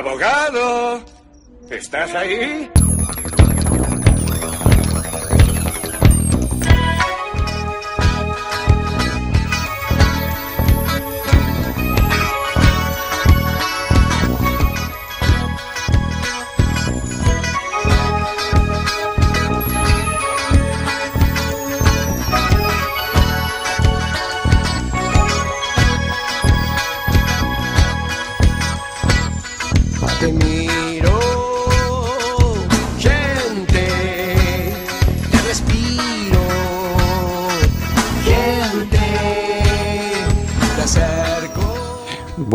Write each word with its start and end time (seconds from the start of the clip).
Abogado, 0.00 1.04
¿estás 1.68 2.14
ahí? 2.14 2.70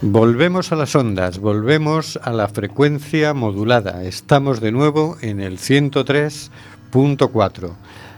Volvemos 0.00 0.70
a 0.70 0.76
las 0.76 0.94
ondas, 0.94 1.40
volvemos 1.40 2.20
a 2.22 2.30
la 2.30 2.46
frecuencia 2.46 3.34
modulada. 3.34 4.04
Estamos 4.04 4.60
de 4.60 4.70
nuevo 4.70 5.16
en 5.22 5.40
el 5.40 5.58
103.4. 5.58 7.72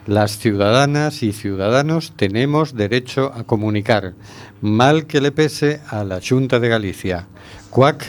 Las 0.06 0.36
ciudadanas 0.36 1.22
y 1.22 1.32
ciudadanos 1.32 2.12
tenemos 2.16 2.74
derecho 2.74 3.32
a 3.34 3.44
comunicar, 3.44 4.12
mal 4.60 5.06
que 5.06 5.22
le 5.22 5.32
pese 5.32 5.80
a 5.88 6.04
la 6.04 6.20
Junta 6.20 6.60
de 6.60 6.68
Galicia. 6.68 7.28
CUAC 7.70 8.04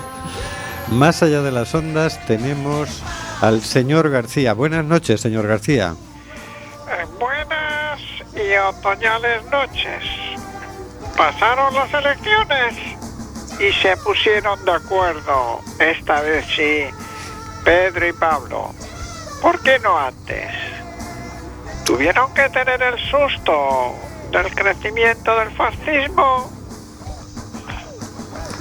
Más 0.90 1.22
allá 1.22 1.42
de 1.42 1.52
las 1.52 1.74
ondas 1.74 2.24
tenemos 2.26 3.02
al 3.42 3.60
señor 3.60 4.08
García. 4.10 4.54
Buenas 4.54 4.84
noches, 4.84 5.20
señor 5.20 5.46
García. 5.46 5.94
Eh, 6.88 7.06
buenas 7.20 7.53
y 8.36 8.56
otoñales 8.56 9.44
noches. 9.50 10.02
Pasaron 11.16 11.74
las 11.74 11.92
elecciones 11.92 12.74
y 13.60 13.72
se 13.72 13.96
pusieron 13.98 14.64
de 14.64 14.72
acuerdo, 14.72 15.60
esta 15.78 16.20
vez 16.20 16.44
sí, 16.54 16.84
Pedro 17.64 18.08
y 18.08 18.12
Pablo. 18.12 18.74
¿Por 19.40 19.60
qué 19.60 19.78
no 19.78 19.98
antes? 19.98 20.50
Tuvieron 21.84 22.32
que 22.34 22.48
tener 22.48 22.82
el 22.82 22.98
susto 23.10 23.94
del 24.32 24.54
crecimiento 24.54 25.38
del 25.38 25.50
fascismo. 25.50 26.50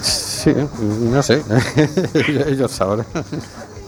Sí, 0.02 0.54
no 0.78 1.24
sé. 1.24 1.42
Ellos 2.14 2.72
sabrán. 2.72 3.06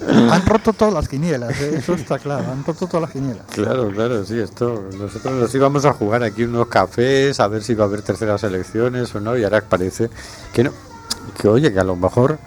Han 0.32 0.46
roto 0.46 0.74
todas 0.74 0.94
las 0.94 1.08
quinielas, 1.08 1.60
¿eh? 1.62 1.76
eso 1.78 1.94
está 1.94 2.20
claro. 2.20 2.46
Han 2.52 2.64
roto 2.66 2.88
todas 2.88 3.02
las 3.02 3.12
quinielas. 3.12 3.46
Claro, 3.52 3.90
claro, 3.92 4.24
sí, 4.26 4.38
esto. 4.40 4.84
Nosotros 4.98 5.34
nos 5.34 5.54
íbamos 5.56 5.86
a 5.86 5.94
jugar 5.94 6.24
aquí 6.24 6.44
unos 6.44 6.68
cafés, 6.68 7.40
a 7.40 7.48
ver 7.48 7.64
si 7.64 7.72
iba 7.74 7.84
a 7.84 7.88
haber 7.88 8.02
terceras 8.02 8.44
elecciones 8.44 9.14
o 9.16 9.20
no, 9.20 9.38
y 9.38 9.44
ahora 9.44 9.62
parece 9.62 10.10
que 10.54 10.64
no. 10.64 10.72
Que 11.38 11.48
oye, 11.48 11.74
que 11.74 11.80
a 11.80 11.84
lo 11.84 11.96
mejor 11.96 12.38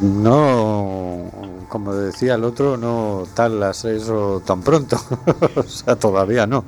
no, 0.00 1.30
como 1.68 1.94
decía 1.94 2.34
el 2.34 2.44
otro, 2.44 2.76
no 2.76 3.24
tal 3.34 3.60
las 3.60 3.84
eso 3.84 4.42
tan 4.44 4.62
pronto. 4.62 5.00
o 5.56 5.62
sea, 5.62 5.96
todavía 5.96 6.46
no. 6.46 6.64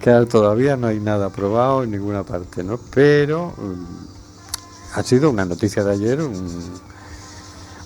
Que 0.00 0.10
todavía 0.26 0.76
no 0.76 0.88
hay 0.88 1.00
nada 1.00 1.26
aprobado 1.26 1.82
en 1.82 1.90
ninguna 1.92 2.22
parte, 2.24 2.62
¿no? 2.62 2.78
Pero 2.92 3.52
mm, 3.56 4.98
ha 4.98 5.02
sido 5.02 5.30
una 5.30 5.44
noticia 5.44 5.82
de 5.84 5.92
ayer, 5.92 6.20
un- 6.20 6.93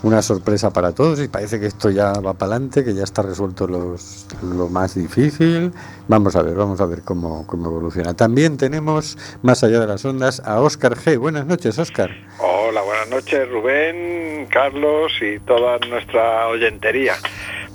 una 0.02 0.22
sorpresa 0.22 0.72
para 0.72 0.92
todos 0.92 1.20
y 1.20 1.28
parece 1.28 1.58
que 1.58 1.66
esto 1.66 1.90
ya 1.90 2.12
va 2.12 2.34
para 2.34 2.52
adelante, 2.52 2.84
que 2.84 2.94
ya 2.94 3.04
está 3.04 3.22
resuelto 3.22 3.66
los, 3.66 4.26
lo 4.42 4.68
más 4.68 4.94
difícil. 4.94 5.72
Vamos 6.06 6.36
a 6.36 6.42
ver, 6.42 6.54
vamos 6.54 6.80
a 6.80 6.86
ver 6.86 7.02
cómo, 7.02 7.46
cómo 7.46 7.66
evoluciona. 7.66 8.14
También 8.14 8.56
tenemos, 8.56 9.18
más 9.42 9.64
allá 9.64 9.80
de 9.80 9.86
las 9.86 10.04
ondas, 10.04 10.40
a 10.44 10.60
Óscar 10.60 10.96
G. 10.96 11.18
Buenas 11.18 11.46
noches, 11.46 11.78
Óscar. 11.78 12.10
Hola, 12.38 12.82
buenas 12.82 13.08
noches 13.08 13.50
Rubén, 13.50 14.46
Carlos 14.50 15.12
y 15.20 15.40
toda 15.40 15.78
nuestra 15.88 16.46
oyentería. 16.48 17.14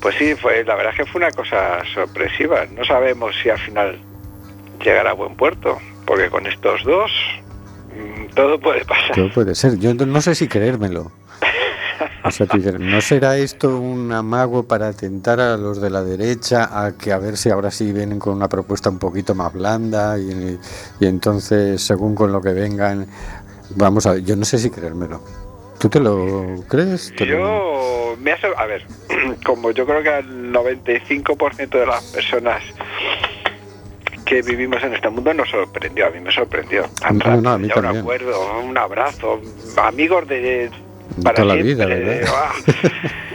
Pues 0.01 0.16
sí, 0.16 0.35
fue, 0.35 0.63
la 0.63 0.75
verdad 0.75 0.94
es 0.94 1.00
que 1.00 1.11
fue 1.11 1.19
una 1.19 1.31
cosa 1.31 1.84
sorpresiva. 1.94 2.66
No 2.67 2.85
sabemos 2.85 3.35
si 3.41 3.50
al 3.50 3.59
final 3.59 4.00
llegará 4.81 5.11
a 5.11 5.13
buen 5.13 5.35
puerto, 5.35 5.78
porque 6.05 6.29
con 6.29 6.45
estos 6.47 6.84
dos 6.84 7.11
mm, 7.95 8.34
todo 8.34 8.59
puede 8.59 8.85
pasar. 8.85 9.17
No 9.17 9.31
puede 9.31 9.55
ser, 9.55 9.78
yo 9.78 9.94
no 9.94 10.22
sé 10.22 10.35
si 10.35 10.47
creérmelo. 10.47 11.11
O 12.25 12.31
sea, 12.31 12.45
tú 12.47 12.57
dices, 12.57 12.79
¿no 12.79 13.01
será 13.01 13.38
esto 13.38 13.78
un 13.78 14.11
amago 14.11 14.63
para 14.63 14.94
tentar 14.94 15.39
a 15.41 15.57
los 15.57 15.81
de 15.81 15.89
la 15.89 16.03
derecha 16.03 16.69
a 16.85 16.94
que 16.97 17.11
a 17.11 17.17
ver 17.17 17.35
si 17.38 17.50
ahora 17.50 17.69
sí 17.69 17.91
vienen 17.91 18.17
con 18.19 18.34
una 18.35 18.47
propuesta 18.47 18.89
un 18.89 18.97
poquito 19.00 19.35
más 19.35 19.51
blanda 19.53 20.17
y, 20.17 20.57
y 21.00 21.06
entonces 21.06 21.81
según 21.81 22.16
con 22.16 22.31
lo 22.31 22.41
que 22.41 22.53
vengan, 22.53 23.07
vamos 23.75 24.06
a 24.06 24.13
ver, 24.13 24.23
yo 24.23 24.35
no 24.35 24.45
sé 24.45 24.57
si 24.57 24.69
creérmelo. 24.69 25.22
¿Tú 25.79 25.90
te 25.90 25.99
lo 25.99 26.64
crees? 26.70 27.14
¿Te 27.16 27.25
lo- 27.25 27.35
Yo 27.37 28.16
me 28.22 28.31
hace, 28.31 28.47
a 28.55 28.66
ver, 28.67 28.84
como 29.46 29.72
yo 29.72 29.85
creo 29.85 30.02
que 30.02 30.09
al 30.09 30.52
95% 30.53 31.78
de 31.78 31.85
las 31.85 32.02
personas 32.03 32.64
que 34.25 34.41
vivimos 34.41 34.81
en 34.84 34.93
este 34.93 35.09
mundo 35.09 35.34
nos 35.34 35.49
sorprendió, 35.49 36.08
a 36.08 36.09
mí 36.11 36.22
me 36.22 36.31
sorprendió. 36.31 36.84
Tan 37.02 37.17
No, 37.17 37.41
no, 37.41 37.49
a 37.52 37.58
mí 37.58 37.67
un 37.75 37.85
acuerdo, 37.85 38.59
un 38.61 38.78
abrazo, 38.78 39.41
amigos 39.75 40.25
de 40.28 40.72
para 41.21 41.35
toda 41.35 41.55
la 41.55 41.61
siempre, 41.61 41.73
vida, 41.73 41.85
¿verdad? 41.85 42.33
ah. 42.33 42.53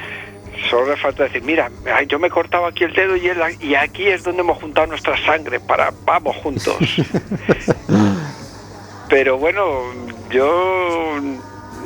Solo 0.70 0.90
le 0.90 0.96
falta 0.96 1.24
decir, 1.24 1.42
mira, 1.42 1.70
yo 2.08 2.18
me 2.18 2.28
cortaba 2.28 2.68
aquí 2.68 2.84
el 2.84 2.92
dedo 2.92 3.16
y, 3.16 3.28
él, 3.28 3.38
y 3.60 3.74
aquí 3.74 4.06
es 4.06 4.22
donde 4.22 4.42
hemos 4.42 4.58
juntado 4.58 4.86
nuestra 4.88 5.16
sangre 5.24 5.60
para 5.60 5.92
vamos 6.04 6.36
juntos. 6.36 6.76
Pero 9.08 9.38
bueno, 9.38 9.84
yo 10.30 11.18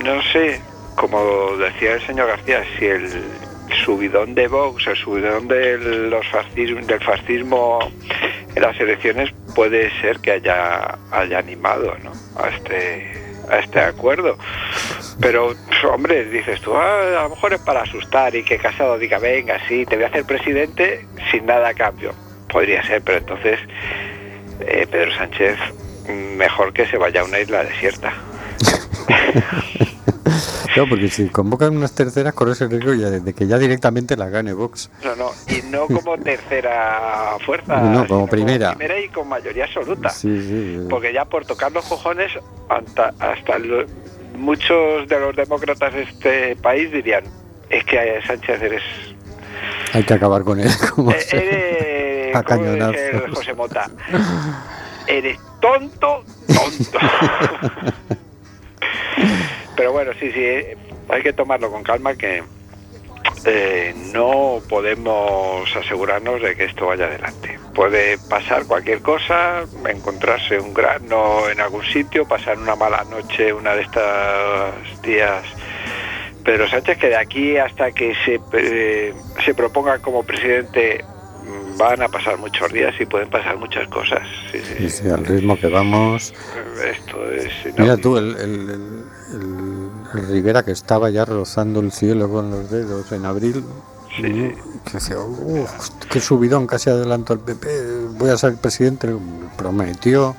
no 0.02 0.22
sé, 0.32 0.60
como 0.96 1.56
decía 1.58 1.94
el 1.94 2.06
señor 2.06 2.26
García, 2.26 2.64
si 2.78 2.86
el 2.86 3.08
subidón 3.84 4.34
de 4.34 4.48
Vox, 4.48 4.86
el 4.88 4.96
subidón 4.96 5.46
del, 5.46 6.10
los 6.10 6.26
fascismo, 6.26 6.80
del 6.80 7.00
fascismo 7.00 7.78
en 8.54 8.62
las 8.62 8.78
elecciones 8.80 9.32
puede 9.54 9.90
ser 10.00 10.18
que 10.18 10.32
haya, 10.32 10.98
haya 11.10 11.38
animado 11.38 11.94
¿no? 12.02 12.12
a 12.42 12.48
este 12.48 13.31
a 13.48 13.58
este 13.58 13.80
acuerdo. 13.80 14.36
Pero, 15.20 15.54
hombre, 15.92 16.24
dices 16.24 16.60
tú, 16.60 16.74
"Ah, 16.76 17.20
a 17.20 17.22
lo 17.24 17.30
mejor 17.30 17.52
es 17.52 17.60
para 17.60 17.82
asustar 17.82 18.34
y 18.34 18.42
que 18.44 18.58
Casado 18.58 18.98
diga, 18.98 19.18
venga, 19.18 19.58
sí, 19.68 19.84
te 19.86 19.96
voy 19.96 20.04
a 20.04 20.08
hacer 20.08 20.24
presidente 20.24 21.06
sin 21.30 21.46
nada 21.46 21.68
a 21.68 21.74
cambio. 21.74 22.12
Podría 22.48 22.82
ser, 22.84 23.02
pero 23.02 23.18
entonces 23.18 23.58
eh, 24.60 24.86
Pedro 24.90 25.12
Sánchez 25.14 25.56
mm, 26.08 26.36
mejor 26.36 26.72
que 26.72 26.86
se 26.86 26.96
vaya 26.96 27.20
a 27.22 27.24
una 27.24 27.38
isla 27.40 27.64
desierta. 27.64 28.12
Claro, 30.72 30.88
porque 30.88 31.08
si 31.08 31.28
convocan 31.28 31.76
unas 31.76 31.92
terceras, 31.92 32.32
corres 32.32 32.60
el 32.62 32.70
riesgo 32.70 32.94
ya 32.94 33.10
de, 33.10 33.34
que 33.34 33.46
ya 33.46 33.58
directamente 33.58 34.16
la 34.16 34.30
gane 34.30 34.54
Vox. 34.54 34.90
No, 35.04 35.14
no, 35.16 35.30
y 35.48 35.60
no 35.70 35.86
como 35.86 36.16
tercera 36.16 37.36
fuerza, 37.44 37.78
No, 37.78 38.06
como 38.06 38.26
primera. 38.26 38.74
primera 38.74 38.98
y 38.98 39.08
con 39.08 39.28
mayoría 39.28 39.64
absoluta. 39.66 40.08
Sí, 40.08 40.40
sí. 40.40 40.86
Porque 40.88 41.12
ya 41.12 41.26
por 41.26 41.44
tocar 41.44 41.72
los 41.72 41.84
cojones, 41.84 42.32
hasta, 42.70 43.12
hasta 43.18 43.58
muchos 44.38 45.08
de 45.08 45.20
los 45.20 45.36
demócratas 45.36 45.92
de 45.92 46.02
este 46.02 46.56
país 46.56 46.90
dirían, 46.90 47.24
es 47.68 47.84
que 47.84 48.20
Sánchez 48.26 48.62
eres... 48.62 48.82
Hay 49.92 50.04
que 50.04 50.14
acabar 50.14 50.42
con 50.42 50.58
él. 50.58 50.70
Como 50.94 51.12
eh, 51.12 51.26
eres 51.32 52.36
A 52.36 52.42
¿cómo 52.42 52.64
dice. 52.64 53.22
José 53.34 53.52
Mota. 53.52 53.90
Eres 55.06 55.38
tonto, 55.60 56.24
tonto. 56.46 56.98
Pero 59.76 59.92
bueno, 59.92 60.12
sí, 60.18 60.30
sí, 60.32 60.40
eh, 60.40 60.76
hay 61.08 61.22
que 61.22 61.32
tomarlo 61.32 61.70
con 61.70 61.82
calma 61.82 62.14
que 62.14 62.42
eh, 63.44 63.94
no 64.12 64.60
podemos 64.68 65.74
asegurarnos 65.76 66.40
de 66.42 66.54
que 66.56 66.64
esto 66.64 66.86
vaya 66.86 67.06
adelante. 67.06 67.58
Puede 67.74 68.18
pasar 68.18 68.66
cualquier 68.66 69.00
cosa, 69.00 69.64
encontrarse 69.88 70.58
un 70.58 70.74
grano 70.74 71.48
en 71.48 71.60
algún 71.60 71.84
sitio, 71.84 72.26
pasar 72.28 72.58
una 72.58 72.76
mala 72.76 73.04
noche 73.04 73.52
una 73.52 73.74
de 73.74 73.82
estos 73.82 75.02
días. 75.02 75.42
Pedro 76.44 76.68
Sánchez, 76.68 76.98
que 76.98 77.08
de 77.08 77.16
aquí 77.16 77.56
hasta 77.56 77.92
que 77.92 78.14
se, 78.24 78.40
eh, 78.52 79.14
se 79.44 79.54
proponga 79.54 80.00
como 80.00 80.24
presidente 80.24 81.02
mm, 81.44 81.78
van 81.78 82.02
a 82.02 82.08
pasar 82.08 82.36
muchos 82.36 82.70
días 82.72 82.92
y 83.00 83.06
pueden 83.06 83.30
pasar 83.30 83.56
muchas 83.58 83.86
cosas. 83.88 84.26
Sí, 84.50 84.58
sí, 84.58 84.74
Sí, 84.76 84.90
sí. 84.90 85.02
sí, 85.04 85.08
al 85.08 85.24
ritmo 85.24 85.56
que 85.58 85.68
vamos. 85.68 86.34
Esto 86.84 87.30
es... 87.30 87.48
Mira 87.78 87.96
tú, 87.96 88.16
el, 88.18 88.36
el, 88.36 88.70
el- 88.70 89.04
el- 89.32 89.90
el 90.20 90.28
Rivera 90.28 90.62
que 90.62 90.72
estaba 90.72 91.10
ya 91.10 91.24
rozando 91.24 91.80
el 91.80 91.92
cielo 91.92 92.28
con 92.30 92.50
los 92.50 92.70
dedos 92.70 93.10
en 93.12 93.24
abril. 93.26 93.64
Sí. 94.16 94.22
Que 94.84 94.92
decía, 94.92 95.18
"Uf, 95.18 95.70
qué 96.10 96.20
subidón, 96.20 96.66
casi 96.66 96.90
adelanto 96.90 97.32
al 97.32 97.38
PP, 97.40 97.68
voy 98.18 98.30
a 98.30 98.36
ser 98.36 98.56
presidente. 98.56 99.08
Prometió 99.56 100.36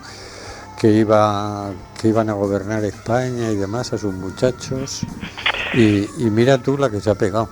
que 0.79 0.89
iba 0.89 1.71
que 1.99 2.09
iban 2.09 2.29
a 2.29 2.33
gobernar 2.33 2.83
España 2.83 3.49
y 3.51 3.55
demás 3.55 3.93
a 3.93 3.97
sus 3.97 4.13
muchachos. 4.13 5.01
Y, 5.73 6.07
y 6.17 6.29
mira 6.29 6.57
tú 6.57 6.77
la 6.77 6.89
que 6.89 6.99
se 6.99 7.09
ha 7.09 7.15
pegado. 7.15 7.49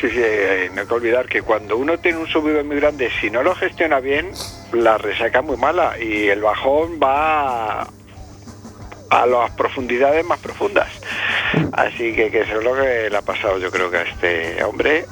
Sí, 0.00 0.08
sí, 0.10 0.16
eh, 0.18 0.70
no 0.74 0.82
hay 0.82 0.86
que 0.86 0.94
olvidar 0.94 1.26
que 1.26 1.42
cuando 1.42 1.76
uno 1.76 1.98
tiene 1.98 2.18
un 2.18 2.26
subido 2.26 2.62
muy 2.64 2.76
grande, 2.76 3.08
si 3.20 3.30
no 3.30 3.42
lo 3.42 3.54
gestiona 3.54 3.98
bien, 4.00 4.30
la 4.72 4.98
resaca 4.98 5.40
es 5.40 5.44
muy 5.44 5.56
mala 5.56 5.98
y 5.98 6.28
el 6.28 6.40
bajón 6.42 7.00
va 7.02 7.88
a 9.12 9.26
las 9.26 9.50
profundidades 9.52 10.24
más 10.24 10.38
profundas. 10.40 10.88
Así 11.72 12.14
que, 12.14 12.30
que 12.30 12.40
eso 12.40 12.58
es 12.58 12.64
lo 12.64 12.74
que 12.74 13.08
le 13.10 13.16
ha 13.16 13.22
pasado 13.22 13.58
yo 13.58 13.70
creo 13.70 13.90
que 13.90 13.98
a 13.98 14.02
este 14.02 14.64
hombre, 14.64 15.04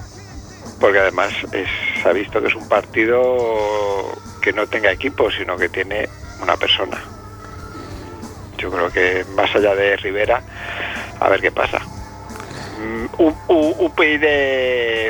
porque 0.81 0.99
además 0.99 1.33
es- 1.53 1.69
se 2.03 2.09
ha 2.09 2.13
visto 2.13 2.41
que 2.41 2.49
es 2.49 2.55
un 2.55 2.67
partido 2.69 4.17
que 4.41 4.53
no 4.55 4.67
tenga 4.67 4.91
equipo, 4.91 5.31
sino 5.31 5.57
que 5.57 5.69
tiene 5.69 6.09
una 6.43 6.57
persona. 6.57 6.99
Yo 8.59 8.71
creo 8.71 8.91
que 8.91 9.25
más 9.37 9.55
allá 9.55 9.75
de 9.75 9.97
Rivera, 9.97 10.43
a 11.21 11.29
ver 11.29 11.41
qué 11.41 11.51
pasa. 11.53 11.79
Mm, 12.79 13.05
U- 13.23 13.37
U- 13.49 13.77
UPyD 13.87 14.21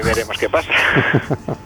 veremos 0.04 0.36
qué 0.38 0.48
pasa. 0.48 0.72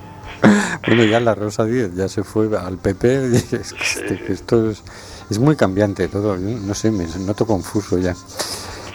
Bueno, 0.86 1.04
ya 1.04 1.18
la 1.18 1.34
Rosa 1.34 1.64
Díez 1.64 1.94
ya 1.94 2.08
se 2.08 2.22
fue 2.22 2.46
al 2.58 2.76
PP. 2.76 3.26
es 3.34 3.44
que 3.44 3.56
este- 3.56 4.18
que 4.22 4.32
esto 4.34 4.70
es, 4.70 4.82
es 5.30 5.38
muy 5.38 5.56
cambiante 5.56 6.08
todo. 6.08 6.36
yo 6.36 6.58
no 6.58 6.74
sé, 6.74 6.90
me 6.90 7.06
noto 7.18 7.46
confuso 7.46 7.98
ya. 7.98 8.14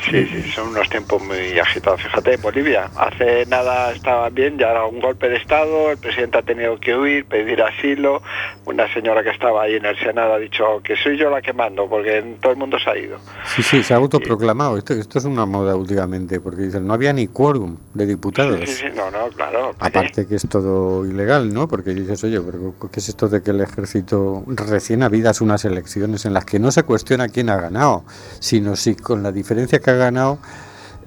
Sí, 0.06 0.26
sí, 0.26 0.52
son 0.52 0.70
unos 0.70 0.90
tiempos 0.90 1.22
muy 1.22 1.60
agitados. 1.60 2.02
Fíjate, 2.02 2.38
Bolivia, 2.38 2.90
hace 2.96 3.46
nada 3.48 3.92
estaba 3.92 4.30
bien, 4.30 4.58
ya 4.58 4.72
era 4.72 4.86
un 4.86 5.00
golpe 5.00 5.28
de 5.28 5.38
Estado, 5.38 5.92
el 5.92 5.98
presidente 5.98 6.38
ha 6.38 6.42
tenido 6.42 6.80
que 6.80 6.96
huir, 6.96 7.26
pedir 7.26 7.62
asilo, 7.62 8.22
una 8.66 8.92
señora 8.94 9.24
que 9.24 9.30
estaba 9.30 9.64
ahí 9.64 9.76
en 9.76 9.86
el 9.86 9.98
Senado 10.00 10.34
ha 10.34 10.40
dicho 10.40 10.82
que 10.84 10.96
soy 10.96 11.18
yo 11.18 11.30
la 11.30 11.42
que 11.42 11.54
mando, 11.54 11.88
porque 11.88 12.38
todo 12.42 12.54
el 12.54 12.58
mundo 12.58 12.78
se 12.80 12.90
ha 12.90 12.98
ido. 12.98 13.18
Sí, 13.46 13.62
sí, 13.62 13.84
se 13.84 13.94
ha 13.94 13.98
autoproclamado. 13.98 14.78
Esto, 14.78 14.94
esto 14.94 15.20
es 15.20 15.26
una 15.26 15.46
moda 15.46 15.76
últimamente, 15.76 16.40
porque 16.40 16.64
dicen, 16.64 16.88
no 16.88 16.94
había 16.94 17.12
ni 17.12 17.28
quórum 17.28 17.78
de 17.94 18.06
diputados. 18.06 18.60
Sí, 18.62 18.68
sí, 18.68 18.86
sí, 18.88 18.94
no, 18.96 19.12
no, 19.12 19.28
claro. 19.30 19.76
Aparte 19.80 20.28
que 20.28 20.36
es 20.36 20.48
todo 20.48 21.06
ilegal, 21.06 21.54
¿no? 21.54 21.68
Porque 21.68 21.94
dices, 21.94 22.24
oye, 22.24 22.40
pero 22.40 22.74
¿qué 22.92 23.00
es 23.00 23.10
esto 23.10 23.28
de 23.28 23.42
que 23.42 23.52
el 23.52 23.62
ejército 23.62 24.44
recién 24.48 25.04
habidas 25.04 25.42
unas 25.42 25.66
elecciones 25.66 26.26
en 26.26 26.34
las 26.34 26.46
que 26.46 26.60
no 26.60 26.72
se 26.72 26.84
cuestiona 26.84 27.28
quién 27.28 27.50
ha 27.50 27.58
ganado, 27.58 28.04
sino 28.40 28.76
si 28.76 28.96
con 28.96 29.24
la 29.24 29.32
diferencia 29.32 29.80
que 29.80 29.89
ha 29.90 29.96
ganado 29.96 30.40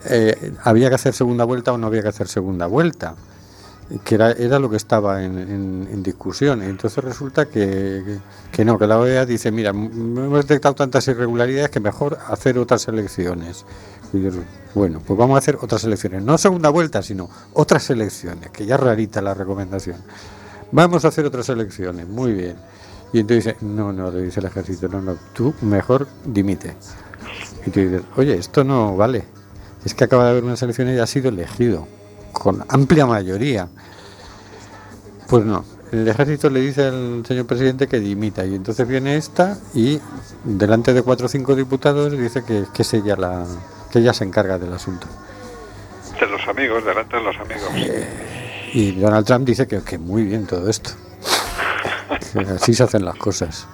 eh, 0.05 0.53
había 0.65 0.89
que 0.89 0.97
hacer 0.97 1.15
segunda 1.15 1.45
vuelta 1.45 1.73
o 1.73 1.79
no 1.79 1.87
había 1.87 2.03
que 2.03 2.09
hacer 2.09 2.29
segunda 2.29 2.67
vuelta? 2.67 3.15
Que 4.05 4.15
era, 4.15 4.33
era 4.33 4.59
lo 4.59 4.71
que 4.71 4.77
estaba 4.77 5.23
en, 5.23 5.37
en- 5.39 5.89
en 5.91 6.03
discusión. 6.03 6.63
Entonces 6.63 7.05
resulta 7.05 7.47
que, 7.47 8.19
no, 8.65 8.79
que 8.79 8.87
la 8.87 8.99
OEA 8.99 9.27
dice, 9.27 9.51
mira, 9.51 9.71
hemos 9.71 10.47
detectado 10.47 10.75
tantas 10.75 11.07
irregularidades 11.09 11.69
que 11.71 11.81
mejor 11.81 12.19
hacer 12.29 12.57
otras 12.59 12.89
elecciones. 12.89 13.67
Bueno, 14.75 15.01
pues 15.07 15.19
vamos 15.19 15.35
a 15.37 15.39
hacer 15.39 15.59
otras 15.61 15.85
elecciones. 15.85 16.23
No 16.23 16.39
segunda 16.39 16.71
vuelta, 16.71 17.03
sino 17.03 17.29
otras 17.53 17.89
elecciones, 17.91 18.51
que 18.51 18.65
ya 18.67 18.77
es 18.77 18.81
rarita 18.81 19.21
la 19.21 19.35
recomendación. 19.35 19.97
Vamos 20.71 21.05
a 21.05 21.09
hacer 21.09 21.27
otras 21.27 21.49
elecciones, 21.51 22.09
muy 22.09 22.33
bien. 22.33 22.57
Y 23.13 23.21
entonces 23.21 23.45
dice, 23.45 23.57
no, 23.67 23.93
no, 23.93 24.11
le 24.11 24.23
dice 24.23 24.41
el 24.41 24.47
ejército, 24.47 24.89
no, 24.89 25.03
no, 25.03 25.17
tú 25.35 25.53
mejor 25.61 26.07
dimite. 26.25 26.77
Y 27.67 27.71
tú 27.71 27.81
dices, 27.81 28.03
oye, 28.17 28.35
esto 28.35 28.65
no 28.65 28.97
vale. 28.97 29.25
Es 29.85 29.95
que 29.95 30.05
acaba 30.05 30.25
de 30.25 30.31
haber 30.31 30.45
unas 30.45 30.63
elecciones 30.63 30.97
y 30.97 31.01
ha 31.01 31.07
sido 31.07 31.29
elegido, 31.29 31.87
con 32.33 32.65
amplia 32.69 33.07
mayoría. 33.07 33.69
Pues 35.29 35.45
no, 35.45 35.65
el 35.93 36.07
ejército 36.09 36.51
le 36.51 36.61
dice 36.61 36.87
al 36.87 37.25
señor 37.27 37.47
presidente 37.47 37.87
que 37.87 38.01
dimita 38.01 38.45
y 38.45 38.55
entonces 38.55 38.87
viene 38.89 39.17
esta 39.17 39.59
y 39.75 40.01
delante 40.45 40.93
de 40.93 41.03
cuatro 41.03 41.27
o 41.27 41.29
cinco 41.29 41.55
diputados 41.55 42.13
dice 42.13 42.45
que, 42.45 42.65
que 42.73 42.83
es 42.83 42.95
ella 42.95 43.17
la 43.17 43.45
que 43.91 43.99
ella 43.99 44.15
se 44.15 44.25
encarga 44.25 44.59
del 44.59 44.73
asunto. 44.73 45.07
De 46.19 46.27
los 46.27 46.47
amigos, 46.49 46.85
delante 46.85 47.17
de 47.17 47.23
los 47.23 47.37
amigos. 47.37 47.71
Y 48.73 48.93
Donald 48.93 49.27
Trump 49.27 49.47
dice 49.47 49.67
que, 49.67 49.83
que 49.83 49.99
muy 49.99 50.23
bien 50.23 50.47
todo 50.47 50.71
esto. 50.71 50.91
Que 52.33 52.41
así 52.57 52.73
se 52.73 52.85
hacen 52.85 53.05
las 53.05 53.17
cosas. 53.17 53.67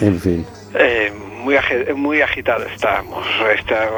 En 0.00 0.20
fin. 0.20 0.46
Eh, 0.74 1.12
muy, 1.50 1.94
muy 1.94 2.20
agitado 2.22 2.64
estamos. 2.66 3.26
Está- 3.56 3.88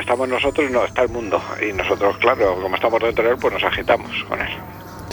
estamos 0.00 0.28
nosotros, 0.28 0.70
no, 0.70 0.84
está 0.84 1.02
el 1.02 1.08
mundo. 1.10 1.40
Y 1.66 1.72
nosotros, 1.72 2.16
claro, 2.18 2.56
como 2.60 2.74
estamos 2.76 3.00
dentro 3.00 3.24
de 3.24 3.30
él, 3.30 3.36
pues 3.40 3.52
nos 3.54 3.62
agitamos 3.64 4.10
con 4.28 4.40
él. 4.40 4.48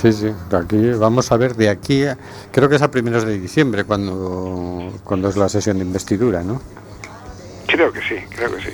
Sí, 0.01 0.11
sí. 0.11 0.31
Aquí 0.55 0.91
vamos 0.91 1.31
a 1.31 1.37
ver 1.37 1.55
de 1.55 1.69
aquí, 1.69 2.05
a- 2.05 2.17
creo 2.51 2.67
que 2.69 2.75
es 2.75 2.81
a 2.81 2.91
primeros 2.91 3.25
de 3.25 3.39
diciembre 3.39 3.83
cuando, 3.85 4.91
cuando 5.03 5.29
es 5.29 5.37
la 5.37 5.47
sesión 5.49 5.77
de 5.77 5.85
investidura, 5.85 6.41
¿no? 6.43 6.61
Creo 7.67 7.91
que 7.91 8.01
sí, 8.01 8.15
creo 8.35 8.55
que 8.55 8.61
sí. 8.61 8.69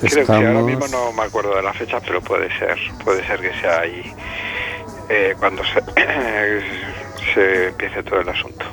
Creo 0.00 0.26
que 0.26 0.32
ahora 0.32 0.60
mismo 0.60 0.86
no 0.88 1.12
me 1.12 1.22
acuerdo 1.22 1.56
de 1.56 1.62
la 1.62 1.72
fecha, 1.72 1.98
pero 2.00 2.20
puede 2.22 2.48
ser, 2.58 2.78
puede 3.04 3.26
ser 3.26 3.40
que 3.40 3.52
sea 3.60 3.80
ahí 3.80 4.14
eh, 5.08 5.34
cuando 5.38 5.62
se, 5.64 5.82
se 7.34 7.68
empiece 7.68 8.02
todo 8.04 8.20
el 8.20 8.28
asunto. 8.28 8.64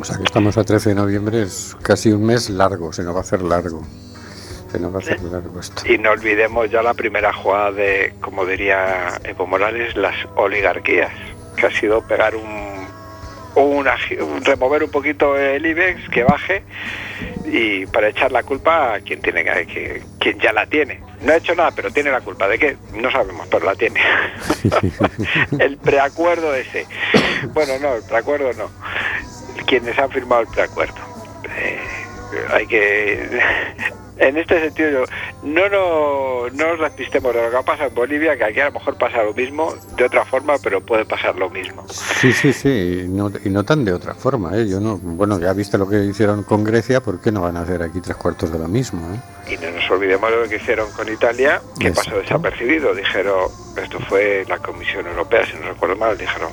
O 0.00 0.04
sea 0.04 0.16
que 0.16 0.24
estamos 0.24 0.56
a 0.58 0.64
13 0.64 0.90
de 0.90 0.94
noviembre, 0.94 1.42
es 1.42 1.76
casi 1.82 2.10
un 2.12 2.24
mes 2.26 2.48
largo, 2.50 2.92
se 2.92 3.02
nos 3.02 3.14
va 3.14 3.18
a 3.18 3.22
hacer 3.22 3.42
largo. 3.42 3.82
Se 4.70 4.78
nos 4.78 4.92
va 4.92 4.96
a 4.96 5.00
hacer 5.00 5.20
largo 5.22 5.58
esto. 5.60 5.82
Y 5.90 5.96
no 5.96 6.10
olvidemos 6.10 6.70
ya 6.70 6.82
la 6.82 6.92
primera 6.94 7.32
jugada 7.32 7.72
de, 7.72 8.12
como 8.20 8.44
diría 8.44 9.18
Evo 9.24 9.46
Morales, 9.46 9.96
las 9.96 10.14
oligarquías, 10.36 11.10
que 11.56 11.66
ha 11.66 11.70
sido 11.70 12.02
pegar 12.06 12.34
un, 12.36 12.76
remover 14.44 14.84
un 14.84 14.90
poquito 14.90 15.36
el 15.38 15.64
IBEX, 15.64 16.08
que 16.10 16.22
baje, 16.22 16.62
y 17.46 17.86
para 17.86 18.08
echar 18.08 18.30
la 18.30 18.42
culpa 18.42 18.94
a 18.94 19.00
quien 19.00 19.22
tiene 19.22 19.42
que, 19.42 19.66
que- 19.66 20.02
quien 20.20 20.38
ya 20.38 20.52
la 20.52 20.66
tiene. 20.66 21.00
No 21.22 21.32
ha 21.32 21.36
hecho 21.36 21.54
nada, 21.54 21.70
pero 21.74 21.90
tiene 21.90 22.10
la 22.10 22.20
culpa. 22.20 22.46
¿De 22.46 22.58
qué? 22.58 22.76
No 22.94 23.10
sabemos, 23.10 23.46
pero 23.50 23.64
la 23.64 23.74
tiene. 23.74 24.00
el 25.58 25.78
preacuerdo 25.78 26.54
ese. 26.54 26.86
Bueno, 27.54 27.72
no, 27.80 27.94
el 27.94 28.02
preacuerdo 28.02 28.52
no. 28.52 28.70
Quienes 29.66 29.98
han 29.98 30.10
firmado 30.10 30.42
el 30.42 30.48
preacuerdo. 30.48 30.96
Eh, 31.56 31.78
hay 32.50 32.66
que... 32.66 33.40
En 34.18 34.36
este 34.36 34.60
sentido 34.60 35.04
no, 35.44 35.68
no, 35.68 36.50
no 36.50 36.76
nos 36.76 36.80
despistemos 36.80 37.32
de 37.32 37.40
lo 37.40 37.50
que 37.50 37.56
ha 37.56 37.62
pasado 37.62 37.88
en 37.88 37.94
Bolivia, 37.94 38.36
que 38.36 38.44
aquí 38.44 38.58
a 38.58 38.66
lo 38.66 38.72
mejor 38.72 38.98
pasa 38.98 39.22
lo 39.22 39.32
mismo, 39.32 39.72
de 39.96 40.04
otra 40.04 40.24
forma, 40.24 40.56
pero 40.60 40.80
puede 40.80 41.04
pasar 41.04 41.36
lo 41.36 41.48
mismo. 41.48 41.86
Sí, 41.88 42.32
sí, 42.32 42.52
sí, 42.52 43.04
y 43.04 43.08
no, 43.08 43.30
y 43.44 43.48
no 43.48 43.64
tan 43.64 43.84
de 43.84 43.92
otra 43.92 44.14
forma, 44.14 44.56
¿eh? 44.56 44.68
Yo 44.68 44.80
no, 44.80 44.98
bueno, 44.98 45.38
ya 45.38 45.52
viste 45.52 45.78
lo 45.78 45.88
que 45.88 46.04
hicieron 46.04 46.42
con 46.42 46.64
Grecia, 46.64 47.00
¿por 47.00 47.20
qué 47.20 47.30
no 47.30 47.42
van 47.42 47.56
a 47.56 47.60
hacer 47.60 47.80
aquí 47.80 48.00
tres 48.00 48.16
cuartos 48.16 48.50
de 48.50 48.58
lo 48.58 48.66
mismo, 48.66 49.06
eh? 49.14 49.52
Y 49.54 49.56
no 49.64 49.70
nos 49.70 49.88
olvidemos 49.88 50.30
de 50.30 50.36
lo 50.36 50.48
que 50.48 50.56
hicieron 50.56 50.90
con 50.92 51.08
Italia, 51.12 51.62
que 51.78 51.90
pasó 51.90 52.18
Exacto. 52.18 52.20
desapercibido. 52.22 52.94
Dijeron, 52.94 53.48
esto 53.78 53.98
fue 54.00 54.44
la 54.48 54.58
Comisión 54.58 55.06
Europea, 55.06 55.44
si 55.46 55.54
no 55.56 55.68
recuerdo 55.68 55.96
mal, 55.96 56.16
dijeron, 56.18 56.50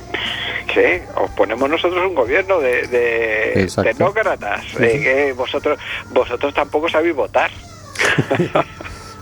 ¿qué? 0.72 1.02
Os 1.16 1.30
ponemos 1.32 1.68
nosotros 1.68 2.06
un 2.06 2.14
gobierno 2.14 2.58
de, 2.60 2.86
de 2.86 3.70
tecnócratas, 3.82 4.64
eh, 4.78 5.00
que 5.02 5.32
vosotros, 5.32 5.78
vosotros 6.10 6.52
tampoco 6.54 6.88
sabéis 6.88 7.14
votar. 7.14 7.50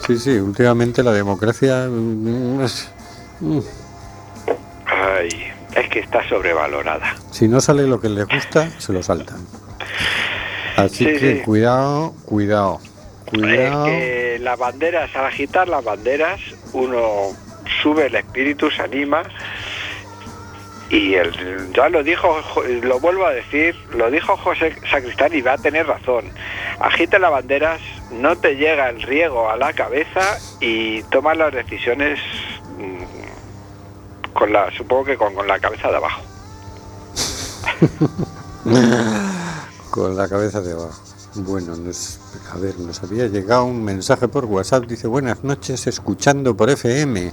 Sí, 0.07 0.19
sí, 0.19 0.33
últimamente 0.33 1.03
la 1.03 1.13
democracia 1.13 1.87
mm, 1.89 2.61
es- 2.63 2.91
mm, 3.41 3.59
Ay, 4.87 5.29
es 5.75 5.89
que 5.89 6.01
está 6.01 6.29
sobrevalorada. 6.29 7.15
si 7.31 7.49
no 7.49 7.59
sale 7.61 7.85
lo 7.87 7.99
que 7.99 8.11
les 8.11 8.27
gusta, 8.29 8.69
se 8.79 8.93
lo 8.93 9.03
saltan. 9.03 9.39
Así 10.77 11.05
Sí, 11.05 11.13
que 11.13 11.37
sí. 11.37 11.43
cuidado, 11.43 12.13
cuidado, 12.27 12.81
cuidado. 13.31 13.87
Es 13.87 13.93
que 13.93 14.39
las 14.41 14.59
banderas, 14.59 15.15
al 15.17 15.25
agitar 15.25 15.69
las 15.69 15.83
banderas, 15.83 16.39
uno 16.75 17.29
sube 17.83 18.07
el 18.07 18.15
espíritu, 18.15 18.71
se 18.71 18.83
anima. 18.83 19.23
Y 20.91 21.15
el, 21.15 21.73
ya 21.73 21.89
lo 21.89 22.03
dijo, 22.05 22.41
Jo- 22.55 22.63
lo 22.63 23.01
vuelvo 23.01 23.27
a 23.27 23.31
decir, 23.33 23.75
lo 23.97 24.11
dijo 24.11 24.37
José 24.37 24.77
Sacristán 24.91 25.35
y 25.35 25.41
va 25.41 25.55
a 25.55 25.59
tener 25.59 25.87
razón. 25.87 26.27
Agita 26.79 27.19
las 27.19 27.31
banderas, 27.31 27.81
no 28.13 28.37
te 28.37 28.55
llega 28.57 28.91
el 28.91 29.01
riego 29.03 29.51
a 29.51 29.57
la 29.57 29.73
cabeza 29.73 30.39
y 30.61 31.03
toma 31.05 31.35
las 31.35 31.53
decisiones 31.55 32.21
mm, 32.79 34.33
con 34.35 34.53
la, 34.53 34.71
supongo 34.77 35.05
que 35.07 35.17
con, 35.17 35.35
con 35.35 35.49
la 35.49 35.59
cabeza 35.59 35.89
de 35.91 35.97
abajo. 35.97 36.23
Con 39.91 40.17
la 40.17 40.29
cabeza 40.29 40.61
de 40.61 40.73
abajo. 40.73 41.01
Bueno, 41.37 41.77
nos, 41.77 42.19
a 42.53 42.57
ver, 42.59 42.79
nos 42.79 43.03
había 43.03 43.27
llegado 43.27 43.65
un 43.65 43.85
mensaje 43.85 44.27
por 44.29 44.45
WhatsApp. 44.45 44.85
Dice, 44.87 45.07
buenas 45.07 45.45
noches, 45.45 45.87
escuchando 45.87 46.57
por 46.57 46.71
FM. 46.71 47.31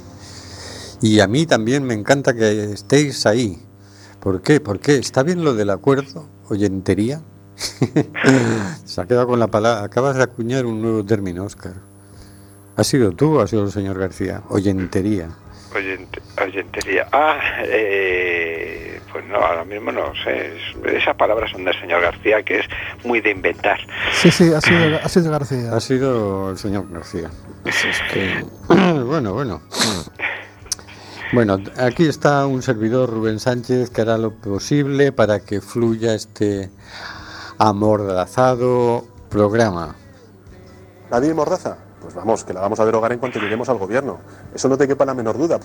Y 1.01 1.19
a 1.19 1.27
mí 1.27 1.45
también 1.45 1.83
me 1.83 1.93
encanta 1.93 2.33
que 2.33 2.71
estéis 2.73 3.25
ahí. 3.25 3.57
¿Por 4.19 4.41
qué? 4.41 4.59
¿Por 4.59 4.79
qué? 4.79 4.97
¿Está 4.97 5.23
bien 5.23 5.43
lo 5.43 5.53
del 5.55 5.69
acuerdo? 5.71 6.27
¿Oyentería? 6.49 7.21
Se 8.85 9.01
ha 9.01 9.05
quedado 9.05 9.27
con 9.27 9.39
la 9.39 9.47
palabra. 9.47 9.83
Acabas 9.83 10.15
de 10.15 10.23
acuñar 10.23 10.65
un 10.65 10.81
nuevo 10.81 11.03
término, 11.05 11.43
Oscar. 11.45 11.73
¿Ha 12.77 12.83
sido 12.83 13.11
tú 13.11 13.37
o 13.37 13.41
ha 13.41 13.47
sido 13.47 13.63
el 13.63 13.71
señor 13.71 13.97
García? 13.99 14.43
Oyentería. 14.49 15.29
Oyente- 15.73 16.21
oyentería. 16.43 17.07
Ah, 17.11 17.37
eh, 17.63 18.99
pues 19.11 19.25
no, 19.25 19.37
ahora 19.37 19.63
mismo 19.65 19.91
no 19.91 20.13
sé. 20.23 20.55
Es- 20.55 20.93
Esas 21.01 21.15
palabras 21.15 21.49
son 21.51 21.65
del 21.65 21.79
señor 21.79 22.01
García, 22.01 22.43
que 22.43 22.59
es 22.59 22.65
muy 23.05 23.21
de 23.21 23.31
inventar. 23.31 23.79
Sí, 24.13 24.29
sí, 24.31 24.53
ha 24.53 24.61
sido, 24.61 24.97
ha 25.03 25.09
sido 25.09 25.31
García. 25.31 25.73
Ha 25.75 25.79
sido 25.79 26.51
el 26.51 26.57
señor 26.57 26.85
García. 26.91 27.29
Es 27.65 27.75
que... 28.13 28.45
bueno, 28.67 29.03
bueno. 29.05 29.33
Bueno, 29.33 29.61
aquí 31.77 32.05
está 32.05 32.45
un 32.45 32.61
servidor 32.61 33.09
Rubén 33.09 33.39
Sánchez 33.39 33.89
que 33.89 34.01
hará 34.01 34.17
lo 34.17 34.31
posible 34.31 35.11
para 35.11 35.39
que 35.39 35.61
fluya 35.61 36.13
este 36.13 36.69
amordazado 37.57 39.05
programa. 39.29 39.95
¿Nadie 41.09 41.33
mordaza? 41.33 41.77
Pues 42.01 42.13
vamos, 42.15 42.43
que 42.43 42.53
la 42.53 42.61
vamos 42.61 42.79
a 42.79 42.85
derogar 42.85 43.11
en 43.11 43.19
cuanto 43.19 43.39
lleguemos 43.39 43.69
al 43.69 43.77
gobierno. 43.77 44.19
Eso 44.53 44.67
no 44.67 44.77
te 44.77 44.87
quepa 44.87 45.05
la 45.05 45.13
menor 45.13 45.37
duda. 45.37 45.59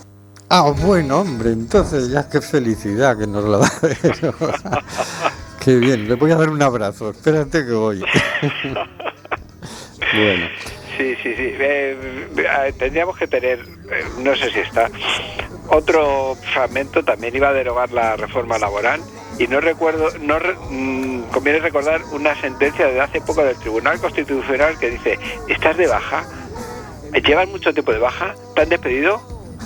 Ah, 0.48 0.72
bueno, 0.84 1.20
hombre, 1.20 1.50
entonces 1.50 2.10
ya 2.10 2.28
qué 2.28 2.40
felicidad 2.40 3.18
que 3.18 3.26
nos 3.26 3.44
lo 3.44 3.58
da. 3.60 3.70
qué 5.60 5.76
bien, 5.76 6.06
le 6.06 6.14
voy 6.14 6.30
a 6.30 6.36
dar 6.36 6.50
un 6.50 6.62
abrazo. 6.62 7.10
Espérate 7.10 7.66
que 7.66 7.72
voy. 7.72 8.00
bueno. 10.14 10.46
Sí, 10.96 11.14
sí, 11.22 11.34
sí. 11.36 11.54
Eh, 11.58 11.96
eh, 12.38 12.72
tendríamos 12.78 13.16
que 13.18 13.26
tener, 13.26 13.58
eh, 13.60 14.04
no 14.18 14.34
sé 14.36 14.50
si 14.50 14.60
está, 14.60 14.90
otro 15.68 16.36
fragmento 16.54 17.04
también 17.04 17.34
iba 17.36 17.48
a 17.48 17.52
derogar 17.52 17.90
la 17.92 18.16
reforma 18.16 18.58
laboral 18.58 19.00
y 19.38 19.46
no 19.46 19.60
recuerdo, 19.60 20.08
no 20.20 20.38
re- 20.38 20.54
mm, 20.70 21.22
conviene 21.32 21.58
recordar 21.58 22.00
una 22.12 22.34
sentencia 22.40 22.86
de 22.86 23.00
hace 23.00 23.20
poco 23.20 23.44
del 23.44 23.56
Tribunal 23.56 23.98
Constitucional 24.00 24.78
que 24.78 24.90
dice, 24.92 25.18
estás 25.48 25.76
de 25.76 25.86
baja, 25.86 26.24
llevas 27.26 27.48
mucho 27.48 27.72
tiempo 27.74 27.92
de 27.92 27.98
baja, 27.98 28.34
te 28.54 28.62
han 28.62 28.68
despedido, 28.70 29.20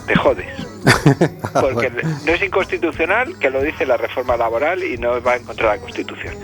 te 0.06 0.16
jodes. 0.16 0.48
Porque 1.60 1.90
no 2.24 2.32
es 2.32 2.42
inconstitucional, 2.42 3.38
que 3.38 3.50
lo 3.50 3.62
dice 3.62 3.84
la 3.86 3.96
reforma 3.98 4.36
laboral 4.36 4.82
y 4.82 4.96
no 4.96 5.20
va 5.22 5.36
en 5.36 5.44
contra 5.44 5.70
de 5.72 5.76
la 5.76 5.82
Constitución. 5.82 6.34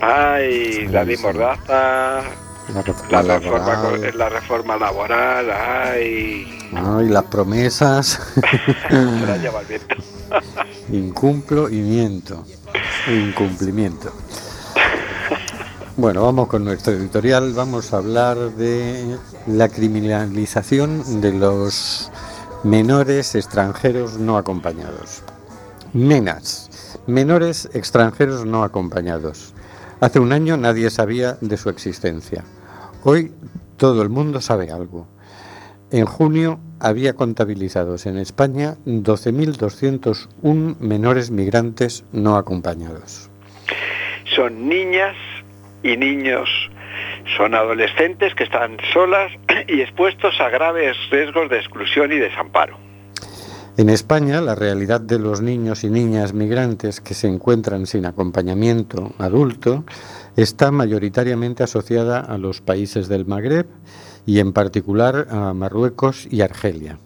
Ay, 0.00 0.86
sí. 1.16 1.22
Mordaza, 1.22 2.22
La 2.68 2.82
reforma 2.82 3.22
la 3.22 3.38
reforma, 3.38 3.72
laboral. 3.74 4.18
la 4.18 4.28
reforma 4.28 4.76
laboral, 4.76 5.50
ay, 5.50 6.68
Ah, 6.74 7.00
y 7.04 7.08
las 7.08 7.24
promesas. 7.24 8.20
se 8.88 9.26
la 9.26 9.36
lleva 9.36 9.60
el 9.60 9.66
viento. 9.66 9.94
Incumplo 10.92 11.68
y 11.70 11.76
miento. 11.76 12.44
Incumplimiento. 13.06 14.12
Bueno, 15.96 16.22
vamos 16.24 16.48
con 16.48 16.64
nuestro 16.64 16.92
editorial. 16.92 17.52
Vamos 17.54 17.92
a 17.94 17.98
hablar 17.98 18.36
de 18.36 19.16
la 19.46 19.68
criminalización 19.68 21.20
de 21.20 21.32
los 21.32 22.10
menores 22.64 23.34
extranjeros 23.36 24.18
no 24.18 24.36
acompañados. 24.36 25.22
Nenas, 25.92 26.98
menores 27.06 27.68
extranjeros 27.72 28.44
no 28.44 28.64
acompañados. 28.64 29.54
Hace 30.00 30.18
un 30.18 30.32
año 30.32 30.56
nadie 30.58 30.90
sabía 30.90 31.38
de 31.40 31.56
su 31.56 31.70
existencia. 31.70 32.44
Hoy 33.08 33.30
todo 33.76 34.02
el 34.02 34.08
mundo 34.08 34.40
sabe 34.40 34.72
algo. 34.72 35.06
En 35.92 36.06
junio 36.06 36.58
había 36.80 37.12
contabilizados 37.12 38.04
en 38.04 38.18
España 38.18 38.74
12.201 38.84 40.80
menores 40.80 41.30
migrantes 41.30 42.04
no 42.10 42.36
acompañados. 42.36 43.30
Son 44.34 44.68
niñas 44.68 45.14
y 45.84 45.96
niños, 45.96 46.48
son 47.36 47.54
adolescentes 47.54 48.34
que 48.34 48.42
están 48.42 48.76
solas 48.92 49.30
y 49.68 49.82
expuestos 49.82 50.34
a 50.40 50.48
graves 50.48 50.96
riesgos 51.08 51.48
de 51.48 51.58
exclusión 51.58 52.10
y 52.10 52.16
desamparo. 52.16 52.76
En 53.76 53.88
España, 53.88 54.40
la 54.40 54.56
realidad 54.56 55.00
de 55.00 55.20
los 55.20 55.42
niños 55.42 55.84
y 55.84 55.90
niñas 55.90 56.32
migrantes 56.32 57.00
que 57.00 57.14
se 57.14 57.28
encuentran 57.28 57.86
sin 57.86 58.06
acompañamiento 58.06 59.12
adulto 59.18 59.84
está 60.36 60.70
mayoritariamente 60.70 61.62
asociada 61.62 62.20
a 62.20 62.38
los 62.38 62.60
países 62.60 63.08
del 63.08 63.26
Magreb 63.26 63.66
y 64.26 64.40
en 64.40 64.52
particular 64.52 65.26
a 65.30 65.54
Marruecos 65.54 66.28
y 66.30 66.42
Argelia. 66.42 66.98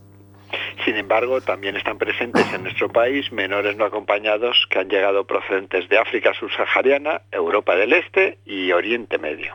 Sin 0.84 0.96
embargo, 0.96 1.40
también 1.40 1.76
están 1.76 1.98
presentes 1.98 2.44
en 2.52 2.62
nuestro 2.62 2.88
país 2.88 3.30
menores 3.32 3.76
no 3.76 3.84
acompañados 3.84 4.66
que 4.70 4.78
han 4.78 4.88
llegado 4.88 5.26
procedentes 5.26 5.88
de 5.88 5.98
África 5.98 6.32
subsahariana, 6.34 7.22
Europa 7.30 7.76
del 7.76 7.92
Este 7.92 8.38
y 8.46 8.72
Oriente 8.72 9.18
Medio. 9.18 9.54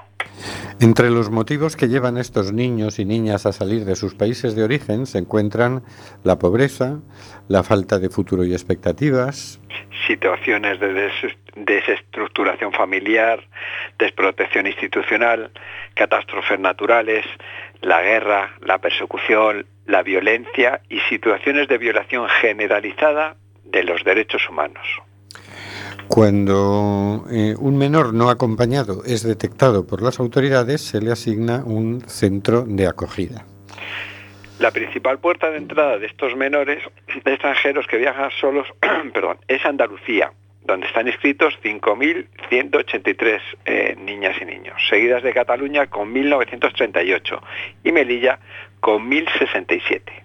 Entre 0.82 1.10
los 1.10 1.30
motivos 1.30 1.76
que 1.76 1.88
llevan 1.88 2.18
a 2.18 2.22
estos 2.22 2.52
niños 2.52 3.00
y 3.00 3.06
niñas 3.06 3.46
a 3.46 3.54
salir 3.54 3.86
de 3.86 3.96
sus 3.96 4.14
países 4.16 4.56
de 4.56 4.64
origen 4.64 5.06
se 5.06 5.18
encuentran 5.20 5.84
la 6.24 6.38
pobreza, 6.38 7.00
la 7.48 7.64
falta 7.64 8.00
de 8.00 8.10
futuro 8.10 8.44
y 8.44 8.54
expectativas, 8.54 9.60
situaciones 10.08 10.80
de 10.80 10.94
des- 10.94 11.38
desestructuración 11.56 12.74
familiar, 12.74 13.40
desprotección 13.98 14.68
institucional, 14.68 15.52
catástrofes 15.94 16.60
naturales, 16.60 17.26
la 17.82 18.02
guerra, 18.02 18.54
la 18.62 18.80
persecución, 18.80 19.66
la 19.86 20.04
violencia 20.04 20.82
y 20.90 21.00
situaciones 21.10 21.68
de 21.68 21.78
violación 21.78 22.28
generalizada 22.42 23.38
de 23.64 23.84
los 23.84 24.04
derechos 24.04 24.48
humanos. 24.50 24.86
Cuando 26.08 27.26
eh, 27.32 27.56
un 27.58 27.78
menor 27.78 28.14
no 28.14 28.30
acompañado 28.30 29.04
es 29.06 29.24
detectado 29.24 29.86
por 29.88 30.02
las 30.02 30.20
autoridades, 30.20 30.82
se 30.82 31.02
le 31.02 31.12
asigna 31.12 31.64
un 31.66 32.02
centro 32.08 32.64
de 32.66 32.88
acogida. 32.88 33.46
La 34.60 34.72
principal 34.72 35.20
puerta 35.20 35.50
de 35.52 35.58
entrada 35.58 35.98
de 35.98 36.06
estos 36.06 36.36
menores 36.36 36.82
extranjeros 37.26 37.88
que 37.88 37.98
viajan 37.98 38.32
solos 38.40 38.68
perdón, 39.14 39.38
es 39.48 39.66
Andalucía, 39.66 40.32
donde 40.64 40.88
están 40.88 41.08
inscritos 41.08 41.54
5.183 41.64 43.42
eh, 43.66 43.96
niñas 44.00 44.36
y 44.42 44.46
niños, 44.46 44.76
seguidas 44.90 45.24
de 45.24 45.34
Cataluña 45.34 45.88
con 45.88 46.14
1.938 46.14 47.40
y 47.84 47.92
Melilla 47.92 48.40
con 48.80 49.10
1.067. 49.10 50.25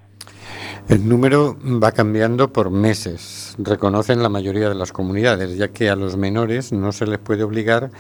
El 0.88 1.08
número 1.08 1.56
va 1.64 1.92
cambiando 1.92 2.52
por 2.52 2.70
meses, 2.70 3.54
reconocen 3.58 4.22
la 4.22 4.28
mayoría 4.28 4.68
de 4.68 4.74
las 4.74 4.92
comunidades, 4.92 5.56
ya 5.56 5.68
que 5.68 5.88
a 5.88 5.96
los 5.96 6.16
menores 6.16 6.72
no 6.72 6.92
se 6.92 7.06
les 7.06 7.18
puede 7.18 7.44
obligar 7.44 7.90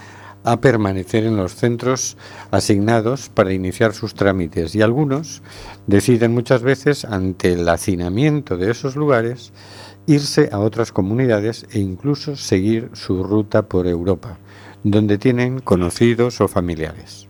a 0.44 0.60
permanecer 0.60 1.24
en 1.24 1.36
los 1.36 1.54
centros 1.54 2.16
asignados 2.50 3.28
para 3.28 3.52
iniciar 3.52 3.92
sus 3.92 4.14
trámites 4.14 4.74
y 4.74 4.82
algunos 4.82 5.42
deciden 5.86 6.32
muchas 6.32 6.62
veces 6.62 7.04
ante 7.04 7.52
el 7.52 7.68
hacinamiento 7.68 8.56
de 8.56 8.70
esos 8.70 8.96
lugares 8.96 9.52
irse 10.06 10.48
a 10.50 10.58
otras 10.58 10.92
comunidades 10.92 11.66
e 11.70 11.78
incluso 11.78 12.36
seguir 12.36 12.90
su 12.94 13.22
ruta 13.22 13.68
por 13.68 13.86
Europa, 13.86 14.38
donde 14.82 15.18
tienen 15.18 15.60
conocidos 15.60 16.40
o 16.40 16.48
familiares. 16.48 17.29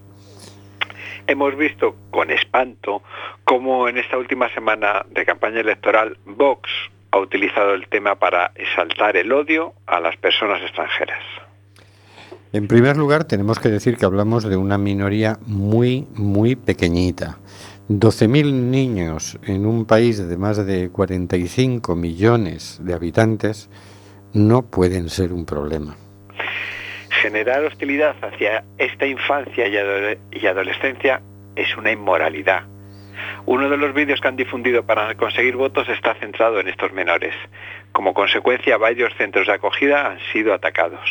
Hemos 1.30 1.56
visto 1.56 1.94
con 2.10 2.32
espanto 2.32 3.04
cómo 3.44 3.88
en 3.88 3.99
esta 3.99 4.18
última 4.18 4.52
semana 4.52 5.06
de 5.10 5.25
campaña 5.25 5.60
electoral 5.60 6.18
Vox 6.26 6.68
ha 7.12 7.18
utilizado 7.18 7.72
el 7.75 7.87
tema 7.87 8.16
para 8.16 8.50
exaltar 8.56 9.16
el 9.16 9.30
odio 9.30 9.75
a 9.87 10.00
las 10.00 10.16
personas 10.16 10.60
extranjeras. 10.60 11.22
En 12.52 12.66
primer 12.66 12.96
lugar, 12.96 13.26
tenemos 13.26 13.60
que 13.60 13.68
decir 13.68 13.96
que 13.96 14.06
hablamos 14.06 14.42
de 14.42 14.56
una 14.56 14.76
minoría 14.76 15.38
muy, 15.46 16.08
muy 16.16 16.56
pequeñita. 16.56 17.38
12.000 17.88 18.52
niños 18.52 19.38
en 19.46 19.66
un 19.66 19.84
país 19.84 20.18
de 20.18 20.37
más 20.37 20.56
de 20.66 20.90
45 20.90 21.94
millones 21.94 22.80
de 22.82 22.92
habitantes 22.92 23.70
no 24.32 24.62
pueden 24.62 25.08
ser 25.08 25.32
un 25.32 25.46
problema. 25.46 25.96
Generar 27.20 27.64
hostilidad 27.64 28.16
hacia 28.22 28.64
esta 28.78 29.06
infancia 29.06 29.68
y, 29.68 29.76
adole 29.76 30.18
y 30.32 30.46
adolescencia 30.46 31.20
es 31.54 31.76
una 31.76 31.92
inmoralidad. 31.92 32.62
Uno 33.44 33.68
de 33.68 33.76
los 33.76 33.92
vídeos 33.92 34.20
que 34.20 34.28
han 34.28 34.36
difundido 34.36 34.84
para 34.84 35.14
conseguir 35.16 35.56
votos 35.56 35.86
está 35.90 36.14
centrado 36.14 36.60
en 36.60 36.68
estos 36.68 36.92
menores. 36.92 37.34
Como 37.92 38.14
consecuencia, 38.14 38.78
varios 38.78 39.12
centros 39.18 39.46
de 39.46 39.52
acogida 39.52 40.10
han 40.10 40.18
sido 40.32 40.54
atacados. 40.54 41.08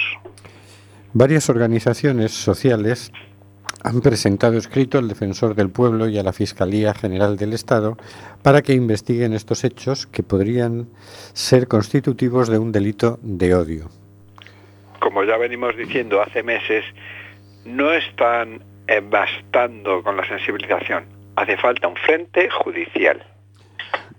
Varias 1.14 1.48
organizaciones 1.50 2.32
sociales 2.32 3.12
han 3.84 4.02
presentado 4.02 4.58
escrito 4.58 4.98
al 4.98 5.08
defensor 5.08 5.54
del 5.54 5.70
pueblo 5.70 6.08
y 6.08 6.18
a 6.18 6.24
la 6.24 6.34
Fiscalía 6.34 6.94
General 6.94 7.38
del 7.38 7.54
Estado 7.54 7.98
para 8.42 8.62
que 8.64 8.74
investiguen 8.74 9.34
estos 9.34 9.64
hechos 9.64 10.08
que 10.08 10.24
podrían 10.24 10.88
ser 11.34 11.68
constitutivos 11.68 12.50
de 12.50 12.58
un 12.58 12.72
delito 12.72 13.20
de 13.22 13.54
odio. 13.54 13.99
Como 15.00 15.24
ya 15.24 15.38
venimos 15.38 15.76
diciendo 15.76 16.22
hace 16.22 16.44
meses, 16.44 16.86
no 17.66 17.92
están 17.92 18.64
bastando 19.10 20.04
con 20.04 20.18
la 20.18 20.28
sensibilización. 20.28 21.06
Hace 21.36 21.58
falta 21.58 21.88
un 21.88 21.96
frente 21.96 22.50
judicial. 22.50 23.24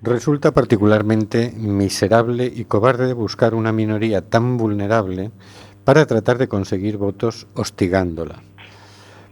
Resulta 0.03 0.53
particularmente 0.53 1.53
miserable 1.57 2.47
y 2.47 2.65
cobarde 2.65 3.13
buscar 3.13 3.55
una 3.55 3.73
minoría 3.73 4.23
tan 4.23 4.57
vulnerable 4.57 5.31
para 5.85 6.07
tratar 6.07 6.39
de 6.39 6.49
conseguir 6.49 6.97
votos 6.97 7.47
hostigándola. 7.55 8.43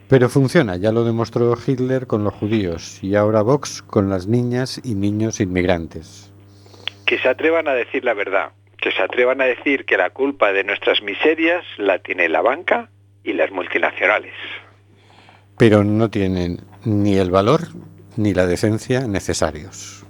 Pero 0.08 0.28
funciona, 0.28 0.76
ya 0.76 0.92
lo 0.92 1.04
demostró 1.04 1.56
Hitler 1.66 2.06
con 2.06 2.24
los 2.24 2.34
judíos 2.34 3.02
y 3.02 3.14
ahora 3.14 3.42
Vox 3.42 3.82
con 3.82 4.08
las 4.08 4.26
niñas 4.26 4.80
y 4.82 4.94
niños 4.94 5.40
inmigrantes. 5.40 6.32
Que 7.06 7.18
se 7.18 7.28
atrevan 7.28 7.68
a 7.68 7.74
decir 7.74 8.04
la 8.04 8.14
verdad, 8.14 8.52
que 8.80 8.92
se 8.92 9.02
atrevan 9.02 9.40
a 9.40 9.44
decir 9.44 9.84
que 9.84 9.96
la 9.96 10.10
culpa 10.10 10.52
de 10.52 10.64
nuestras 10.64 11.02
miserias 11.02 11.64
la 11.76 11.98
tiene 11.98 12.28
la 12.28 12.40
banca 12.40 12.90
y 13.24 13.32
las 13.32 13.50
multinacionales. 13.50 14.34
Pero 15.58 15.84
no 15.84 16.08
tienen 16.08 16.60
ni 16.84 17.16
el 17.16 17.30
valor 17.30 17.62
ni 18.16 18.34
la 18.34 18.46
decencia 18.46 19.06
necesarios. 19.06 20.04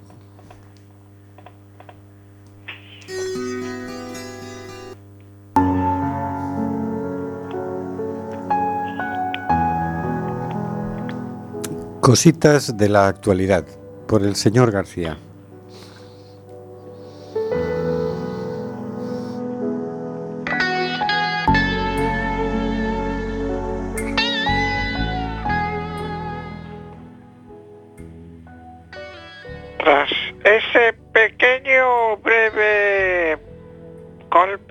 Cositas 12.00 12.78
de 12.78 12.88
la 12.88 13.06
actualidad 13.06 13.66
por 14.06 14.22
el 14.22 14.34
señor 14.34 14.70
García. 14.70 15.18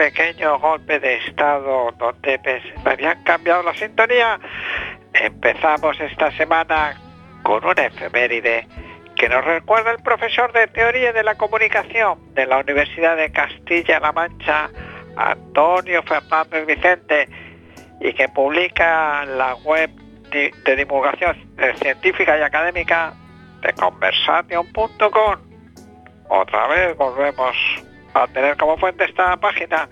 Pequeño 0.08 0.58
golpe 0.60 1.02
de 1.02 1.16
estado 1.18 1.92
donde 1.98 2.40
me 2.86 2.92
habían 2.92 3.22
cambiado 3.24 3.62
la 3.62 3.74
sintonía, 3.74 4.40
empezamos 5.14 6.00
esta 6.00 6.32
semana 6.32 6.96
con 7.44 7.66
una 7.66 7.88
efeméride 7.88 8.66
que 9.18 9.28
nos 9.28 9.44
recuerda 9.44 9.92
el 9.92 10.02
profesor 10.02 10.54
de 10.54 10.68
Teoría 10.68 11.12
de 11.12 11.24
la 11.24 11.36
Comunicación 11.36 12.34
de 12.36 12.46
la 12.46 12.60
Universidad 12.60 13.18
de 13.18 13.30
Castilla-La 13.34 14.14
Mancha, 14.14 14.70
Antonio 15.18 16.02
Fernández 16.04 16.66
Vicente, 16.66 17.28
y 18.00 18.14
que 18.14 18.30
publica 18.30 19.26
la 19.26 19.56
web 19.56 19.90
de, 20.32 20.54
de 20.64 20.76
divulgación 20.78 21.36
científica 21.82 22.38
y 22.38 22.44
académica 22.44 23.14
de 23.62 23.74
conversation.com. 23.74 25.36
Otra 26.30 26.68
vez 26.68 26.96
volvemos 26.96 27.58
a 28.24 28.28
tener 28.28 28.58
como 28.58 28.78
fuente 28.78 29.06
esta 29.06 29.38
página 29.38 29.90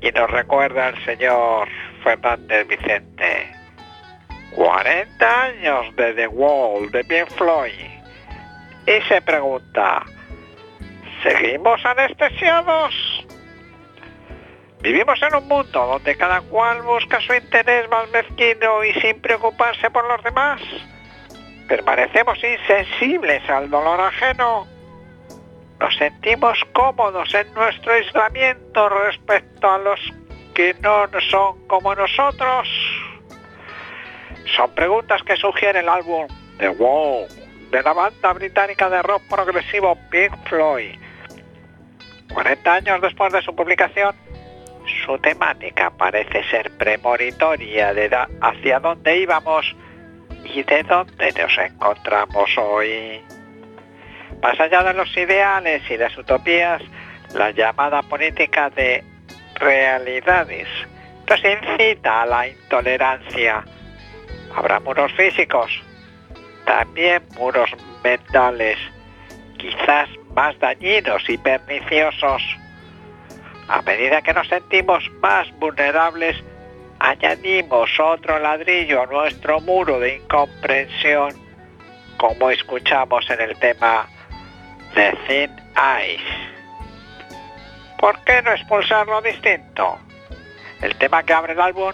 y 0.00 0.10
nos 0.12 0.30
recuerda 0.30 0.88
el 0.88 1.04
señor 1.04 1.68
Fernández 2.02 2.66
Vicente. 2.66 3.52
40 4.54 5.42
años 5.42 5.96
de 5.96 6.14
The 6.14 6.26
Wall 6.26 6.90
de 6.90 7.04
Pink 7.04 7.28
Floyd. 7.30 7.72
Y 8.86 9.08
se 9.08 9.22
pregunta, 9.22 10.02
¿seguimos 11.22 11.84
anestesiados? 11.84 13.26
Vivimos 14.80 15.20
en 15.22 15.34
un 15.34 15.46
mundo 15.46 15.86
donde 15.86 16.16
cada 16.16 16.40
cual 16.40 16.82
busca 16.82 17.20
su 17.20 17.34
interés 17.34 17.88
más 17.90 18.08
mezquino 18.10 18.82
y 18.82 18.94
sin 18.94 19.20
preocuparse 19.20 19.90
por 19.90 20.08
los 20.08 20.22
demás. 20.24 20.60
Permanecemos 21.68 22.38
insensibles 22.42 23.48
al 23.48 23.68
dolor 23.68 24.00
ajeno. 24.00 24.66
Nos 25.80 25.96
sentimos 25.96 26.58
cómodos 26.74 27.34
en 27.34 27.52
nuestro 27.54 27.92
aislamiento 27.92 28.88
respecto 28.90 29.70
a 29.70 29.78
los 29.78 30.00
que 30.54 30.74
no 30.74 31.06
son 31.30 31.66
como 31.66 31.94
nosotros. 31.94 32.68
Son 34.54 34.70
preguntas 34.74 35.22
que 35.22 35.36
sugiere 35.36 35.80
el 35.80 35.88
álbum 35.88 36.26
The 36.58 36.68
Wall 36.70 37.28
de 37.70 37.82
la 37.82 37.94
banda 37.94 38.32
británica 38.34 38.90
de 38.90 39.00
rock 39.00 39.22
progresivo 39.30 39.96
Pink 40.10 40.34
Floyd. 40.48 40.96
40 42.34 42.72
años 42.74 43.00
después 43.00 43.32
de 43.32 43.40
su 43.40 43.56
publicación, 43.56 44.14
su 45.06 45.18
temática 45.18 45.90
parece 45.90 46.44
ser 46.50 46.70
premonitoria 46.76 47.94
de 47.94 48.10
hacia 48.42 48.80
dónde 48.80 49.18
íbamos 49.18 49.74
y 50.44 50.62
de 50.62 50.82
dónde 50.82 51.32
nos 51.32 51.58
encontramos 51.58 52.50
hoy. 52.58 53.22
Más 54.42 54.58
allá 54.58 54.82
de 54.82 54.94
los 54.94 55.14
ideales 55.16 55.82
y 55.90 55.98
las 55.98 56.16
utopías, 56.16 56.82
la 57.34 57.50
llamada 57.50 58.02
política 58.02 58.70
de 58.70 59.04
realidades 59.56 60.66
nos 61.28 61.40
incita 61.44 62.22
a 62.22 62.26
la 62.26 62.48
intolerancia. 62.48 63.62
Habrá 64.56 64.80
muros 64.80 65.12
físicos, 65.12 65.70
también 66.64 67.22
muros 67.36 67.70
mentales, 68.02 68.78
quizás 69.58 70.08
más 70.34 70.58
dañinos 70.58 71.22
y 71.28 71.36
perniciosos. 71.36 72.42
A 73.68 73.82
medida 73.82 74.22
que 74.22 74.32
nos 74.32 74.48
sentimos 74.48 75.08
más 75.20 75.48
vulnerables, 75.58 76.42
añadimos 76.98 77.90
otro 78.00 78.38
ladrillo 78.38 79.02
a 79.02 79.06
nuestro 79.06 79.60
muro 79.60 80.00
de 80.00 80.16
incomprensión, 80.16 81.34
como 82.16 82.50
escuchamos 82.50 83.28
en 83.30 83.40
el 83.42 83.56
tema 83.58 84.08
de 84.94 85.16
Thin 85.26 85.56
Ice. 86.04 86.50
¿Por 87.98 88.18
qué 88.24 88.42
no 88.42 88.52
expulsar 88.52 89.06
lo 89.06 89.20
distinto? 89.20 89.98
El 90.80 90.96
tema 90.96 91.22
que 91.22 91.32
abre 91.32 91.52
el 91.52 91.60
álbum, 91.60 91.92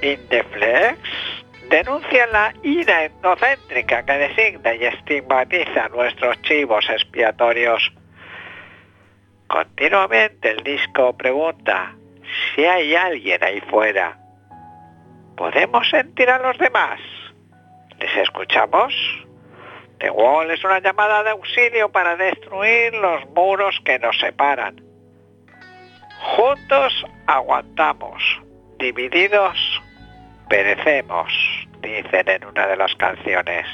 In 0.00 0.26
the 0.28 0.42
Flex, 0.44 0.98
denuncia 1.68 2.26
la 2.26 2.54
ira 2.62 3.04
etnocéntrica 3.04 4.04
que 4.04 4.12
designa 4.12 4.74
y 4.74 4.84
estigmatiza 4.84 5.88
nuestros 5.88 6.40
chivos 6.42 6.88
expiatorios. 6.88 7.92
Continuamente 9.46 10.50
el 10.50 10.62
disco 10.64 11.16
pregunta 11.16 11.94
si 12.54 12.64
hay 12.64 12.94
alguien 12.94 13.44
ahí 13.44 13.60
fuera. 13.60 14.18
¿Podemos 15.36 15.88
sentir 15.90 16.30
a 16.30 16.38
los 16.38 16.56
demás? 16.58 17.00
¿Les 17.98 18.16
escuchamos? 18.16 18.94
The 20.02 20.10
Wall 20.10 20.50
es 20.50 20.64
una 20.64 20.80
llamada 20.80 21.22
de 21.22 21.30
auxilio 21.30 21.88
para 21.92 22.16
destruir 22.16 22.92
los 22.92 23.24
muros 23.36 23.80
que 23.84 24.00
nos 24.00 24.18
separan. 24.18 24.82
Juntos 26.36 27.06
aguantamos, 27.28 28.20
divididos 28.80 29.56
perecemos, 30.48 31.32
dicen 31.80 32.28
en 32.28 32.44
una 32.44 32.66
de 32.66 32.76
las 32.76 32.92
canciones. 32.96 33.64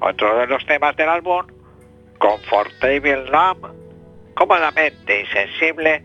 Otro 0.00 0.36
de 0.36 0.48
los 0.48 0.66
temas 0.66 0.94
del 0.96 1.08
álbum, 1.08 1.46
Comfortable 2.18 3.24
Numb, 3.30 3.66
cómodamente 4.34 5.20
insensible, 5.20 6.04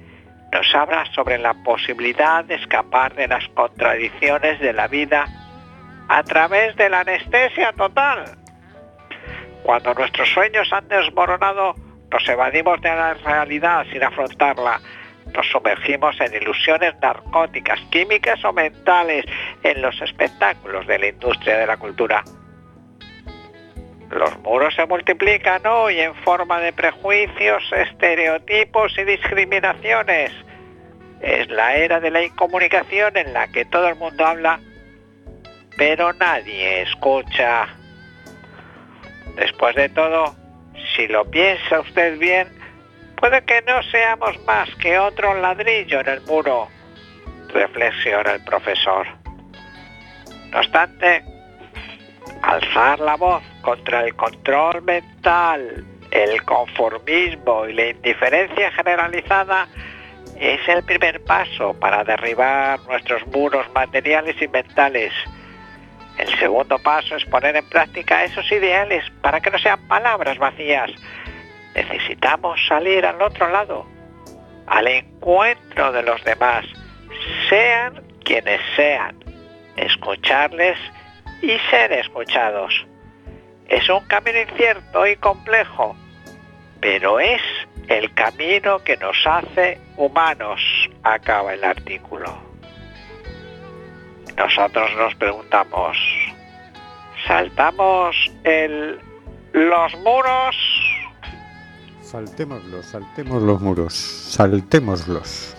nos 0.54 0.74
habla 0.74 1.04
sobre 1.14 1.38
la 1.38 1.54
posibilidad 1.66 2.46
de 2.46 2.56
escapar 2.56 3.14
de 3.16 3.28
las 3.28 3.46
contradicciones 3.50 4.58
de 4.62 4.72
la 4.72 4.88
vida 4.88 5.26
a 6.08 6.24
través 6.24 6.78
de 6.78 6.90
la 6.90 7.02
anestesia 7.02 7.74
total. 7.74 8.40
Cuando 9.64 9.94
nuestros 9.94 10.30
sueños 10.30 10.72
han 10.72 10.88
desmoronado, 10.88 11.76
nos 12.12 12.28
evadimos 12.28 12.82
de 12.82 12.90
la 12.90 13.14
realidad 13.14 13.86
sin 13.92 14.04
afrontarla. 14.04 14.80
Nos 15.34 15.48
sumergimos 15.48 16.20
en 16.22 16.34
ilusiones 16.34 16.96
narcóticas, 17.02 17.80
químicas 17.92 18.44
o 18.44 18.52
mentales 18.52 19.26
en 19.64 19.82
los 19.82 20.02
espectáculos 20.02 20.88
de 20.88 20.98
la 20.98 21.08
industria 21.08 21.58
de 21.58 21.68
la 21.68 21.78
cultura. 21.78 22.24
Los 24.10 24.40
muros 24.40 24.74
se 24.74 24.88
multiplican 24.88 25.66
hoy 25.68 26.00
en 26.00 26.16
forma 26.16 26.60
de 26.60 26.74
prejuicios, 26.74 27.64
estereotipos 27.72 28.98
y 28.98 29.04
discriminaciones. 29.04 30.32
Es 31.22 31.48
la 31.50 31.76
era 31.76 32.00
de 32.00 32.10
la 32.10 32.24
incomunicación 32.24 33.16
en 33.18 33.34
la 33.34 33.48
que 33.50 33.66
todo 33.66 33.88
el 33.88 33.96
mundo 33.98 34.26
habla, 34.26 34.60
pero 35.78 36.12
nadie 36.14 36.82
escucha. 36.82 37.79
Después 39.40 39.74
de 39.76 39.88
todo, 39.88 40.36
si 40.96 41.08
lo 41.08 41.24
piensa 41.32 41.80
usted 41.80 42.20
bien, 42.20 42.50
puede 43.16 43.42
que 43.46 43.62
no 43.62 43.82
seamos 43.84 44.38
más 44.46 44.70
que 44.76 45.00
otro 45.00 45.34
ladrillo 45.40 46.02
en 46.02 46.10
el 46.10 46.22
muro, 46.22 46.68
reflexiona 47.54 48.34
el 48.34 48.44
profesor. 48.44 49.08
No 50.52 50.60
obstante, 50.60 51.24
alzar 52.42 53.00
la 53.00 53.16
voz 53.16 53.42
contra 53.62 54.04
el 54.04 54.14
control 54.16 54.82
mental, 54.82 55.86
el 56.12 56.44
conformismo 56.44 57.66
y 57.66 57.74
la 57.74 57.88
indiferencia 57.92 58.72
generalizada 58.72 59.70
es 60.38 60.60
el 60.68 60.84
primer 60.84 61.24
paso 61.24 61.74
para 61.80 62.04
derribar 62.04 62.82
nuestros 62.90 63.26
muros 63.28 63.66
materiales 63.74 64.36
y 64.42 64.50
mentales. 64.50 65.14
El 66.20 66.38
segundo 66.38 66.78
paso 66.80 67.16
es 67.16 67.24
poner 67.24 67.56
en 67.56 67.68
práctica 67.70 68.26
esos 68.26 68.52
ideales 68.52 69.06
para 69.22 69.40
que 69.40 69.50
no 69.50 69.58
sean 69.58 69.88
palabras 69.88 70.38
vacías. 70.38 70.92
Necesitamos 71.74 72.60
salir 72.68 73.06
al 73.06 73.22
otro 73.22 73.50
lado, 73.50 73.88
al 74.68 74.88
encuentro 74.90 75.94
de 75.94 76.04
los 76.04 76.22
demás, 76.26 76.66
sean 77.50 78.04
quienes 78.26 78.60
sean, 78.76 79.16
escucharles 79.78 80.78
y 81.42 81.58
ser 81.72 81.94
escuchados. 81.94 82.86
Es 83.70 83.88
un 83.88 84.06
camino 84.08 84.42
incierto 84.42 85.08
y 85.08 85.16
complejo, 85.16 85.96
pero 86.82 87.22
es 87.22 87.42
el 87.88 88.14
camino 88.14 88.80
que 88.80 88.98
nos 88.98 89.16
hace 89.26 89.80
humanos, 89.96 90.60
acaba 91.02 91.54
el 91.54 91.64
artículo. 91.64 92.49
Nosotros 94.40 94.90
nos 94.98 95.14
preguntamos, 95.16 95.98
¿saltamos 97.28 98.16
el, 98.46 98.98
los 99.52 99.94
muros? 99.98 100.56
Saltémoslos, 102.02 102.86
saltemos 102.86 103.44
los 103.44 103.60
muros, 103.60 103.94
saltémoslos. 103.94 105.58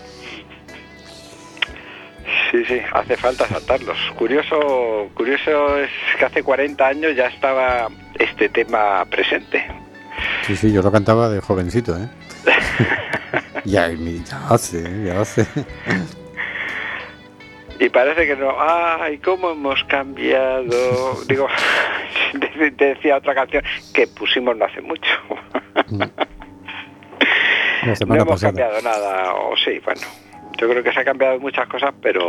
Sí, 2.49 2.65
sí, 2.65 2.81
hace 2.91 3.15
falta 3.17 3.47
saltarlos. 3.47 3.99
Curioso, 4.17 5.09
curioso 5.13 5.77
es 5.77 5.91
que 6.17 6.25
hace 6.25 6.41
40 6.41 6.85
años 6.85 7.15
ya 7.15 7.27
estaba 7.27 7.87
este 8.17 8.49
tema 8.49 9.05
presente. 9.05 9.63
Sí, 10.47 10.55
sí, 10.55 10.73
yo 10.73 10.81
lo 10.81 10.91
cantaba 10.91 11.29
de 11.29 11.39
jovencito, 11.39 11.95
¿eh? 11.97 12.09
ya, 13.63 13.89
ya 13.89 14.47
hace, 14.49 15.05
ya 15.05 15.21
hace. 15.21 15.45
Y 17.81 17.89
parece 17.89 18.27
que 18.27 18.35
no. 18.35 18.55
¡Ay, 18.59 19.17
cómo 19.17 19.49
hemos 19.49 19.83
cambiado! 19.85 21.15
Digo, 21.27 21.47
te 22.77 22.85
decía 22.85 23.17
otra 23.17 23.33
canción 23.33 23.63
que 23.91 24.05
pusimos 24.05 24.55
no 24.55 24.65
hace 24.65 24.81
mucho. 24.81 25.09
Semana 27.95 28.05
no 28.05 28.15
hemos 28.21 28.27
pasada. 28.27 28.53
cambiado 28.53 28.81
nada, 28.83 29.33
o 29.33 29.57
sí, 29.57 29.79
bueno. 29.83 30.01
Yo 30.59 30.69
creo 30.69 30.83
que 30.83 30.93
se 30.93 30.99
ha 30.99 31.03
cambiado 31.03 31.39
muchas 31.39 31.67
cosas, 31.67 31.91
pero 32.03 32.27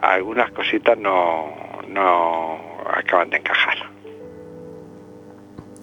algunas 0.00 0.52
cositas 0.52 0.96
no, 0.96 1.82
no 1.88 2.60
acaban 2.94 3.30
de 3.30 3.38
encajar. 3.38 3.95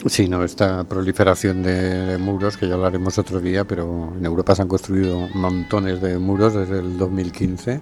Sí, 0.06 0.28
no, 0.28 0.44
esta 0.44 0.84
proliferación 0.84 1.64
de, 1.64 2.18
muros, 2.18 2.58
que 2.58 2.68
ya 2.68 2.74
hablaremos 2.74 3.18
otro 3.18 3.40
día, 3.40 3.64
pero 3.64 4.14
en 4.18 4.26
Europa 4.26 4.54
se 4.54 4.62
han 4.62 4.68
construido 4.68 5.30
montones 5.34 6.02
de 6.02 6.18
muros 6.18 6.54
desde 6.54 6.80
el 6.80 6.98
2015. 6.98 7.80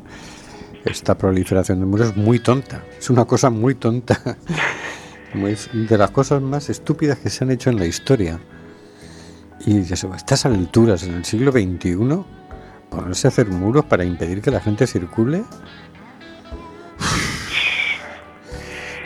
Esta 0.86 1.18
proliferación 1.18 1.80
de 1.80 1.88
muros 1.88 2.10
es 2.10 2.18
muy 2.18 2.38
tonta, 2.38 2.84
es 3.00 3.10
una 3.10 3.26
cosa 3.26 3.50
muy 3.50 3.76
tonta. 3.76 4.20
De 5.34 5.98
las 5.98 6.12
cosas 6.12 6.42
más 6.42 6.70
estúpidas 6.70 7.18
que 7.20 7.30
se 7.30 7.46
han 7.46 7.52
hecho 7.52 7.70
en 7.70 7.80
la 7.80 7.86
historia. 7.86 8.42
Y 9.66 9.78
a 9.78 10.16
estas 10.16 10.46
alturas, 10.46 11.04
en 11.04 11.14
el 11.14 11.24
siglo 11.24 11.54
XXI, 11.54 11.96
ponerse 12.90 13.28
a 13.28 13.30
hacer 13.30 13.48
muros 13.48 13.86
para 13.86 14.04
impedir 14.04 14.42
que 14.42 14.52
la 14.52 14.60
gente 14.60 14.86
circule. 14.88 15.44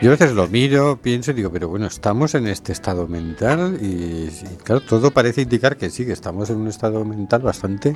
Yo 0.05 0.11
a 0.11 0.17
veces 0.17 0.33
lo 0.33 0.47
miro, 0.47 0.99
pienso 1.01 1.31
y 1.31 1.33
digo, 1.33 1.51
pero 1.51 1.67
bueno, 1.67 1.87
estamos 1.87 2.35
en 2.35 2.45
este 2.45 2.71
estado 2.71 3.07
mental 3.07 3.79
y, 3.81 4.25
y 4.29 4.57
claro, 4.63 4.81
todo 4.81 5.09
parece 5.09 5.41
indicar 5.41 5.77
que 5.77 5.89
sí, 5.89 6.05
que 6.05 6.11
estamos 6.11 6.51
en 6.51 6.57
un 6.57 6.67
estado 6.67 7.03
mental 7.03 7.41
bastante 7.41 7.95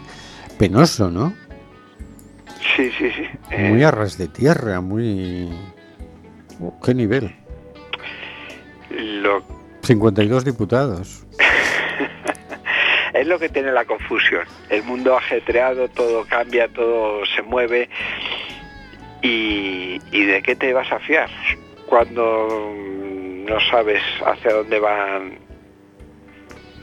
penoso, 0.58 1.12
¿no? 1.12 1.36
Sí, 2.76 2.90
sí, 2.98 3.12
sí. 3.12 3.26
Eh, 3.52 3.70
Muy 3.70 3.84
a 3.84 3.92
ras 3.92 4.18
de 4.18 4.28
tierra, 4.28 4.82
muy... 4.82 5.50
Oh, 6.60 6.80
¿Qué 6.84 6.96
nivel? 6.96 7.32
lo, 8.90 9.44
52 9.84 10.46
diputados. 10.46 11.28
es 13.14 13.28
lo 13.28 13.38
que 13.38 13.50
tiene 13.50 13.72
la 13.72 13.86
confusión. 13.86 14.48
El 14.72 14.82
mundo 14.82 15.16
ajetreado, 15.16 15.88
todo 15.90 16.26
cambia, 16.26 16.70
todo 16.70 17.24
se 17.36 17.44
mueve. 17.44 17.88
¿Y, 19.22 20.02
y 20.12 20.26
de 20.26 20.42
qué 20.42 20.56
te 20.56 20.74
vas 20.74 20.92
a 20.92 20.98
fiar 20.98 21.30
cuando 21.90 22.72
mm, 22.76 23.46
no 23.46 23.60
sabes 23.72 24.02
hacia 24.26 24.54
dónde 24.54 24.80
van 24.80 25.40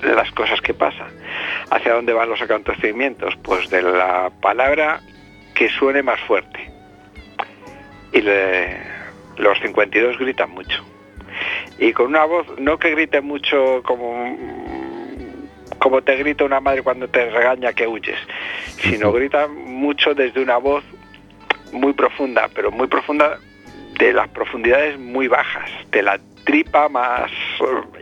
las 0.02 0.30
cosas 0.32 0.60
que 0.60 0.74
pasan? 0.74 1.08
¿Hacia 1.70 1.94
dónde 1.94 2.12
van 2.12 2.28
los 2.28 2.40
acontecimientos? 2.42 3.34
Pues 3.42 3.68
de 3.70 3.82
la 3.82 4.30
palabra 4.42 5.00
que 5.54 5.68
suene 5.70 6.02
más 6.02 6.20
fuerte. 6.22 6.70
Y 8.12 8.20
le- 8.20 8.78
los 9.38 9.58
52 9.60 10.18
gritan 10.18 10.50
mucho. 10.50 10.84
Y 11.78 11.92
con 11.92 12.06
una 12.06 12.24
voz, 12.24 12.46
no 12.58 12.78
que 12.78 12.90
grite 12.90 13.20
mucho 13.20 13.82
como 13.84 14.36
como 15.78 16.02
te 16.02 16.16
grita 16.16 16.42
una 16.44 16.58
madre 16.58 16.82
cuando 16.82 17.06
te 17.06 17.30
regaña 17.30 17.72
que 17.72 17.86
huyes, 17.86 18.18
sino 18.82 19.12
grita 19.12 19.46
mucho 19.46 20.14
desde 20.14 20.40
una 20.42 20.56
voz 20.56 20.82
muy 21.70 21.92
profunda, 21.92 22.48
pero 22.54 22.70
muy 22.72 22.86
profunda 22.88 23.38
de 23.98 24.12
las 24.12 24.28
profundidades 24.28 24.98
muy 24.98 25.28
bajas, 25.28 25.70
de 25.90 26.02
la 26.02 26.18
tripa 26.44 26.88
más 26.88 27.30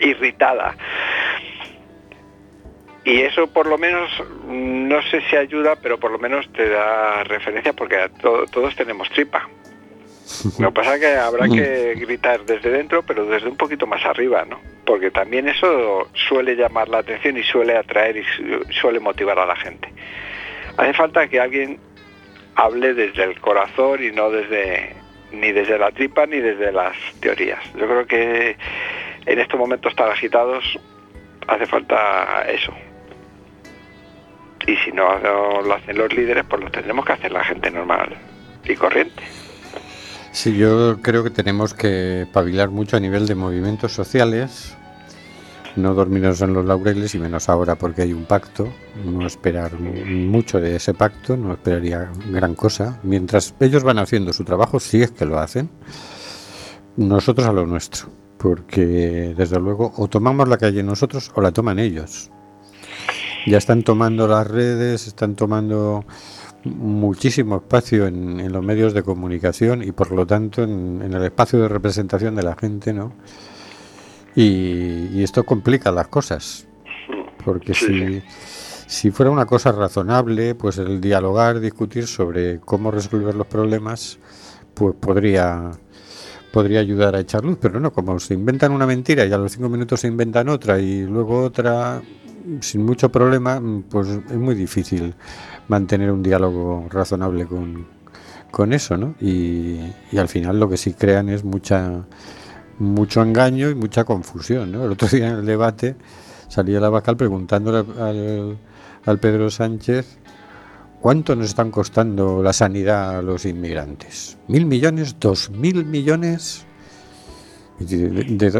irritada. 0.00 0.74
Y 3.04 3.20
eso 3.20 3.46
por 3.48 3.66
lo 3.66 3.76
menos, 3.76 4.10
mm, 4.46 4.88
no 4.88 5.02
sé 5.02 5.20
si 5.28 5.36
ayuda, 5.36 5.76
pero 5.76 5.98
por 5.98 6.10
lo 6.10 6.18
menos 6.18 6.50
te 6.52 6.68
da 6.68 7.22
referencia 7.24 7.72
porque 7.74 7.96
a 7.96 8.08
to- 8.08 8.46
todos 8.46 8.74
tenemos 8.76 9.10
tripa. 9.10 9.48
Lo 10.58 10.68
que 10.68 10.74
pasa 10.80 10.94
es 10.94 11.00
que 11.00 11.16
habrá 11.16 11.46
que 11.54 11.94
gritar 11.96 12.44
desde 12.46 12.70
dentro, 12.70 13.02
pero 13.02 13.26
desde 13.26 13.46
un 13.48 13.58
poquito 13.58 13.86
más 13.86 14.04
arriba, 14.06 14.46
¿no? 14.48 14.58
Porque 14.86 15.10
también 15.10 15.48
eso 15.48 16.08
suele 16.14 16.56
llamar 16.56 16.88
la 16.88 16.98
atención 16.98 17.36
y 17.36 17.42
suele 17.42 17.76
atraer 17.76 18.16
y 18.16 18.24
su- 18.24 18.64
suele 18.80 19.00
motivar 19.00 19.38
a 19.38 19.44
la 19.44 19.54
gente. 19.56 19.86
Hace 20.78 20.94
falta 20.94 21.28
que 21.28 21.40
alguien 21.40 21.78
hable 22.54 22.94
desde 22.94 23.22
el 23.24 23.38
corazón 23.38 24.02
y 24.02 24.12
no 24.12 24.30
desde 24.30 24.94
ni 25.40 25.52
desde 25.52 25.78
la 25.78 25.90
tripa 25.90 26.26
ni 26.26 26.40
desde 26.40 26.72
las 26.72 26.96
teorías. 27.20 27.60
Yo 27.74 27.86
creo 27.86 28.06
que 28.06 28.56
en 29.26 29.38
estos 29.38 29.58
momentos 29.58 29.94
tan 29.94 30.10
agitados 30.10 30.64
hace 31.46 31.66
falta 31.66 32.44
eso. 32.48 32.72
Y 34.66 34.76
si 34.76 34.92
no 34.92 35.18
lo 35.62 35.74
hacen 35.74 35.98
los 35.98 36.12
líderes, 36.14 36.44
pues 36.48 36.62
lo 36.62 36.70
tendremos 36.70 37.04
que 37.04 37.12
hacer 37.12 37.32
la 37.32 37.44
gente 37.44 37.70
normal 37.70 38.16
y 38.64 38.74
corriente. 38.74 39.22
Sí, 40.32 40.56
yo 40.56 41.00
creo 41.02 41.22
que 41.22 41.30
tenemos 41.30 41.74
que 41.74 42.26
pavilar 42.32 42.70
mucho 42.70 42.96
a 42.96 43.00
nivel 43.00 43.26
de 43.26 43.34
movimientos 43.34 43.92
sociales 43.92 44.76
no 45.76 45.94
dormirnos 45.94 46.40
en 46.42 46.54
los 46.54 46.64
laureles 46.64 47.14
y 47.14 47.18
menos 47.18 47.48
ahora 47.48 47.76
porque 47.76 48.02
hay 48.02 48.12
un 48.12 48.24
pacto, 48.24 48.68
no 49.04 49.26
esperar 49.26 49.78
mucho 49.78 50.60
de 50.60 50.76
ese 50.76 50.94
pacto, 50.94 51.36
no 51.36 51.52
esperaría 51.52 52.10
gran 52.30 52.54
cosa, 52.54 53.00
mientras 53.02 53.54
ellos 53.60 53.82
van 53.82 53.98
haciendo 53.98 54.32
su 54.32 54.44
trabajo, 54.44 54.78
si 54.80 55.02
es 55.02 55.10
que 55.10 55.24
lo 55.24 55.38
hacen, 55.38 55.70
nosotros 56.96 57.46
a 57.46 57.52
lo 57.52 57.66
nuestro, 57.66 58.08
porque 58.38 59.34
desde 59.36 59.58
luego 59.58 59.92
o 59.96 60.08
tomamos 60.08 60.48
la 60.48 60.58
calle 60.58 60.82
nosotros 60.82 61.32
o 61.34 61.40
la 61.40 61.52
toman 61.52 61.78
ellos. 61.78 62.30
Ya 63.46 63.58
están 63.58 63.82
tomando 63.82 64.26
las 64.26 64.46
redes, 64.46 65.06
están 65.06 65.34
tomando 65.34 66.04
muchísimo 66.64 67.56
espacio 67.56 68.06
en, 68.06 68.40
en 68.40 68.52
los 68.52 68.64
medios 68.64 68.94
de 68.94 69.02
comunicación 69.02 69.82
y 69.82 69.92
por 69.92 70.12
lo 70.12 70.26
tanto 70.26 70.62
en, 70.62 71.02
en 71.02 71.12
el 71.12 71.24
espacio 71.24 71.60
de 71.60 71.68
representación 71.68 72.34
de 72.36 72.42
la 72.42 72.56
gente, 72.56 72.94
¿no? 72.94 73.12
Y, 74.36 75.08
y 75.12 75.22
esto 75.22 75.44
complica 75.44 75.92
las 75.92 76.08
cosas, 76.08 76.66
porque 77.44 77.74
Sí, 77.74 77.86
si, 77.86 78.22
si 78.86 79.10
fuera 79.10 79.30
una 79.30 79.46
cosa 79.46 79.72
razonable, 79.72 80.54
pues 80.54 80.78
el 80.78 81.00
dialogar, 81.00 81.60
discutir 81.60 82.06
sobre 82.06 82.60
cómo 82.60 82.90
resolver 82.90 83.34
los 83.34 83.46
problemas, 83.46 84.18
pues 84.74 84.94
podría 84.98 85.70
podría 86.52 86.78
ayudar 86.78 87.16
a 87.16 87.20
echar 87.20 87.44
luz, 87.44 87.58
pero 87.60 87.80
no, 87.80 87.92
como 87.92 88.20
se 88.20 88.32
inventan 88.34 88.70
una 88.70 88.86
mentira 88.86 89.24
y 89.26 89.32
a 89.32 89.38
los 89.38 89.50
cinco 89.50 89.68
minutos 89.68 90.00
se 90.00 90.06
inventan 90.06 90.48
otra 90.48 90.78
y 90.78 91.02
luego 91.04 91.42
otra 91.42 92.00
sin 92.60 92.84
mucho 92.84 93.10
problema, 93.10 93.60
pues 93.90 94.08
es 94.08 94.36
muy 94.36 94.54
difícil 94.54 95.14
mantener 95.66 96.12
un 96.12 96.22
diálogo 96.22 96.86
razonable 96.90 97.46
con, 97.46 97.86
con 98.52 98.72
eso, 98.72 98.96
¿no? 98.96 99.16
Y, 99.20 99.80
y 100.12 100.18
al 100.18 100.28
final 100.28 100.60
lo 100.60 100.68
que 100.68 100.76
sí 100.76 100.92
crean 100.94 101.28
es 101.28 101.42
mucha 101.42 102.04
mucho 102.78 103.22
engaño 103.22 103.70
y 103.70 103.74
mucha 103.74 104.04
confusión, 104.04 104.72
¿no? 104.72 104.84
El 104.84 104.92
otro 104.92 105.08
día 105.08 105.28
en 105.28 105.36
el 105.38 105.46
debate 105.46 105.96
salía 106.48 106.80
la 106.80 106.90
Bacal 106.90 107.16
preguntándole 107.16 107.84
al, 108.00 108.58
al 109.04 109.18
Pedro 109.18 109.50
Sánchez 109.50 110.18
¿Cuánto 111.04 111.36
nos 111.36 111.48
están 111.48 111.70
costando 111.70 112.42
la 112.42 112.54
sanidad 112.54 113.18
a 113.18 113.20
los 113.20 113.44
inmigrantes? 113.44 114.38
¿Mil 114.48 114.64
millones? 114.64 115.16
¿Dos 115.20 115.50
mil 115.50 115.84
millones? 115.84 116.64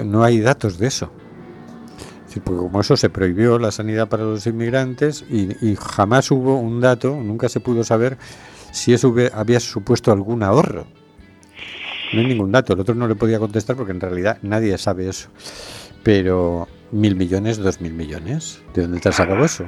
No 0.04 0.22
hay 0.22 0.40
datos 0.40 0.76
de 0.76 0.88
eso. 0.88 1.10
Porque 2.44 2.58
como 2.60 2.82
eso 2.82 2.98
se 2.98 3.08
prohibió 3.08 3.58
la 3.58 3.70
sanidad 3.70 4.10
para 4.10 4.24
los 4.24 4.46
inmigrantes 4.46 5.24
y, 5.30 5.74
jamás 5.74 6.30
hubo 6.30 6.58
un 6.58 6.82
dato, 6.82 7.16
nunca 7.16 7.48
se 7.48 7.60
pudo 7.60 7.82
saber 7.82 8.18
si 8.72 8.92
eso 8.92 9.14
había 9.32 9.58
supuesto 9.58 10.12
algún 10.12 10.42
ahorro. 10.42 10.86
No 12.14 12.20
hay 12.20 12.26
ningún 12.26 12.52
dato. 12.52 12.72
El 12.72 12.80
otro 12.80 12.94
no 12.94 13.06
le 13.08 13.14
podía 13.14 13.38
contestar 13.38 13.76
porque 13.76 13.92
en 13.92 14.00
realidad 14.00 14.38
nadie 14.42 14.76
sabe 14.78 15.08
eso. 15.08 15.28
Pero 16.02 16.68
mil 16.92 17.16
millones, 17.16 17.58
dos 17.58 17.80
mil 17.80 17.92
millones. 17.94 18.60
¿De 18.74 18.82
dónde 18.82 19.00
te 19.00 19.08
has 19.08 19.16
sacado 19.16 19.44
eso? 19.44 19.64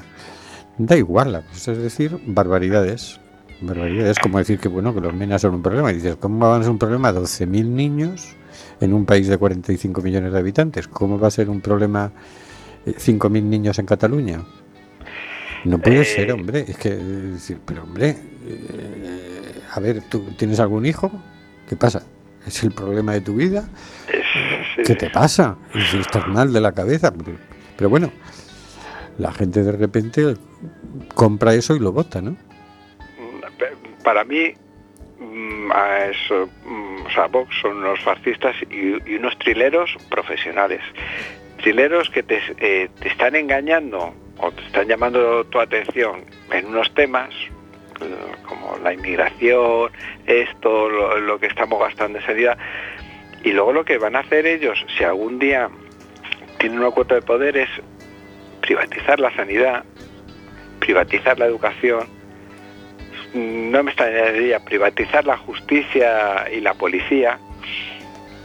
Da 0.78 0.96
igual, 0.96 1.32
la 1.32 1.42
cosa 1.42 1.72
es 1.72 1.78
decir 1.78 2.18
barbaridades. 2.26 3.20
Barbaridades, 3.62 4.18
como 4.18 4.36
decir 4.38 4.58
que 4.58 4.68
bueno 4.68 4.94
que 4.94 5.00
los 5.00 5.14
menas 5.14 5.40
son 5.42 5.54
un 5.54 5.62
problema. 5.62 5.90
Y 5.90 5.94
dices, 5.94 6.16
¿cómo 6.16 6.50
van 6.50 6.60
a 6.60 6.64
ser 6.64 6.70
un 6.72 6.78
problema 6.78 7.12
12.000 7.12 7.64
niños 7.66 8.36
en 8.80 8.92
un 8.92 9.06
país 9.06 9.28
de 9.28 9.38
45 9.38 10.02
millones 10.02 10.32
de 10.32 10.38
habitantes? 10.38 10.88
¿Cómo 10.88 11.18
va 11.18 11.28
a 11.28 11.30
ser 11.30 11.48
un 11.48 11.62
problema 11.62 12.12
eh, 12.84 12.94
5.000 12.98 13.42
niños 13.44 13.78
en 13.78 13.86
Cataluña? 13.86 14.42
No 15.64 15.78
puede 15.78 16.02
Eh, 16.02 16.04
ser, 16.04 16.32
hombre. 16.32 16.66
Es 16.68 16.76
que, 16.76 16.90
es 16.90 17.32
decir, 17.32 17.58
pero 17.64 17.84
hombre, 17.84 18.10
eh, 18.46 19.60
a 19.72 19.80
ver, 19.80 20.02
¿tú 20.10 20.22
tienes 20.36 20.60
algún 20.60 20.84
hijo? 20.84 21.10
¿Qué 21.66 21.76
pasa? 21.76 22.02
¿Es 22.46 22.62
el 22.62 22.72
problema 22.72 23.12
de 23.12 23.20
tu 23.20 23.34
vida? 23.34 23.68
Es- 24.08 24.24
sí, 24.76 24.82
¿Qué 24.84 24.94
te 24.94 25.10
pasa? 25.10 25.56
Si 25.90 25.98
estás 25.98 26.26
mal 26.28 26.52
de 26.52 26.60
la 26.60 26.72
cabeza. 26.72 27.12
Pero, 27.12 27.36
pero 27.76 27.90
bueno, 27.90 28.12
la 29.18 29.32
gente 29.32 29.62
de 29.62 29.72
repente 29.72 30.34
compra 31.14 31.54
eso 31.54 31.74
y 31.74 31.80
lo 31.80 31.92
vota, 31.92 32.20
¿no? 32.22 32.36
Para 34.04 34.22
mí, 34.24 34.52
mm, 35.18 35.72
a 35.72 36.06
eso, 36.06 36.48
mm, 36.64 37.06
o 37.06 37.10
sea, 37.10 37.26
Vox 37.26 37.52
son 37.60 37.78
unos 37.78 37.98
fascistas 38.00 38.54
y, 38.70 39.10
y 39.10 39.16
unos 39.16 39.36
trileros 39.38 39.90
profesionales. 40.08 40.80
Trileros 41.56 42.08
que 42.10 42.22
te, 42.22 42.40
eh, 42.60 42.88
te 43.00 43.08
están 43.08 43.34
engañando 43.34 44.14
o 44.38 44.52
te 44.52 44.62
están 44.64 44.86
llamando 44.86 45.44
tu 45.46 45.58
atención 45.58 46.24
en 46.52 46.66
unos 46.66 46.92
temas 46.94 47.30
como 48.46 48.76
la 48.82 48.92
inmigración, 48.92 49.90
esto, 50.26 50.88
lo, 50.88 51.38
que 51.38 51.46
estamos 51.46 51.80
gastando 51.80 52.18
en 52.18 52.26
sanidad, 52.26 52.58
y 53.42 53.52
luego 53.52 53.72
lo 53.72 53.84
que 53.84 53.98
van 53.98 54.16
a 54.16 54.20
hacer 54.20 54.46
ellos, 54.46 54.84
si 54.96 55.04
algún 55.04 55.38
día 55.38 55.68
tienen 56.58 56.78
una 56.78 56.90
cuota 56.90 57.14
de 57.14 57.22
poder, 57.22 57.56
es 57.56 57.70
privatizar 58.60 59.20
la 59.20 59.34
sanidad, 59.34 59.84
privatizar 60.80 61.38
la 61.38 61.46
educación, 61.46 62.08
no 63.34 63.82
me 63.82 63.90
extrañaría 63.90 64.60
privatizar 64.60 65.26
la 65.26 65.36
justicia 65.36 66.46
y 66.50 66.60
la 66.60 66.74
policía, 66.74 67.38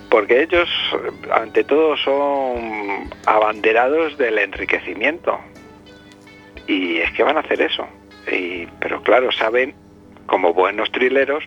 porque 0.09 0.41
ellos, 0.41 0.69
ante 1.31 1.63
todo, 1.63 1.95
son 1.95 3.09
abanderados 3.25 4.17
del 4.17 4.37
enriquecimiento. 4.39 5.39
Y 6.67 6.97
es 6.97 7.11
que 7.13 7.23
van 7.23 7.37
a 7.37 7.39
hacer 7.39 7.61
eso. 7.61 7.87
Y- 8.31 8.67
pero 8.79 9.01
claro, 9.03 9.31
saben, 9.31 9.73
como 10.25 10.53
buenos 10.53 10.91
trileros, 10.91 11.43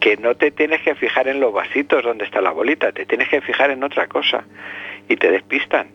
que 0.00 0.16
no 0.16 0.34
te 0.34 0.50
tienes 0.50 0.80
que 0.82 0.94
fijar 0.94 1.28
en 1.28 1.40
los 1.40 1.52
vasitos 1.52 2.02
donde 2.02 2.24
está 2.24 2.40
la 2.40 2.50
bolita, 2.52 2.92
te 2.92 3.06
tienes 3.06 3.28
que 3.28 3.40
fijar 3.40 3.70
en 3.70 3.82
otra 3.84 4.06
cosa. 4.08 4.44
Y 5.08 5.16
te 5.16 5.30
despistan 5.30 5.88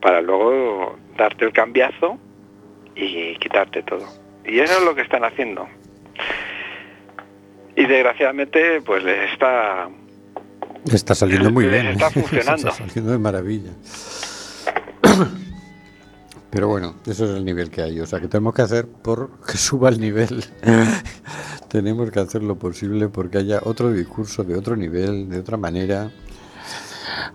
para 0.00 0.20
luego 0.20 0.98
darte 1.16 1.44
el 1.44 1.52
cambiazo 1.52 2.18
y 2.94 3.36
quitarte 3.36 3.82
todo. 3.82 4.06
Y 4.44 4.60
eso 4.60 4.78
es 4.78 4.84
lo 4.84 4.94
que 4.94 5.02
están 5.02 5.24
haciendo. 5.24 5.68
Y 7.76 7.86
desgraciadamente, 7.86 8.80
pues 8.82 9.04
les 9.04 9.32
está 9.32 9.88
Está 10.92 11.14
saliendo 11.14 11.50
muy 11.50 11.66
bien. 11.66 11.86
Está 11.86 12.08
¿eh? 12.08 12.10
funcionando. 12.14 12.68
Está 12.68 12.86
saliendo 12.86 13.12
de 13.12 13.18
maravilla. 13.18 13.70
Pero 16.58 16.66
bueno, 16.66 16.96
eso 17.06 17.24
es 17.24 17.36
el 17.36 17.44
nivel 17.44 17.70
que 17.70 17.82
hay. 17.82 18.00
O 18.00 18.06
sea, 18.06 18.18
que 18.18 18.26
tenemos 18.26 18.52
que 18.52 18.62
hacer 18.62 18.88
por 18.88 19.30
que 19.46 19.56
suba 19.56 19.90
el 19.90 20.00
nivel. 20.00 20.44
tenemos 21.68 22.10
que 22.10 22.18
hacer 22.18 22.42
lo 22.42 22.56
posible 22.58 23.08
porque 23.08 23.38
haya 23.38 23.60
otro 23.62 23.92
discurso 23.92 24.42
de 24.42 24.56
otro 24.56 24.74
nivel, 24.74 25.28
de 25.28 25.38
otra 25.38 25.56
manera. 25.56 26.10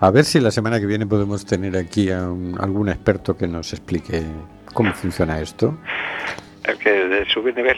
A 0.02 0.12
ver 0.12 0.26
si 0.26 0.42
la 0.42 0.52
semana 0.52 0.78
que 0.78 0.88
viene 0.88 1.08
podemos 1.08 1.46
tener 1.46 1.78
aquí 1.78 2.12
a 2.12 2.28
un- 2.30 2.58
algún 2.60 2.90
experto 2.90 3.38
que 3.38 3.48
nos 3.48 3.72
explique 3.72 4.22
cómo 4.74 4.94
funciona 4.94 5.40
esto. 5.40 5.78
el 6.66 6.78
que 6.80 6.90
de 6.92 7.26
subir 7.34 7.56
nivel. 7.56 7.78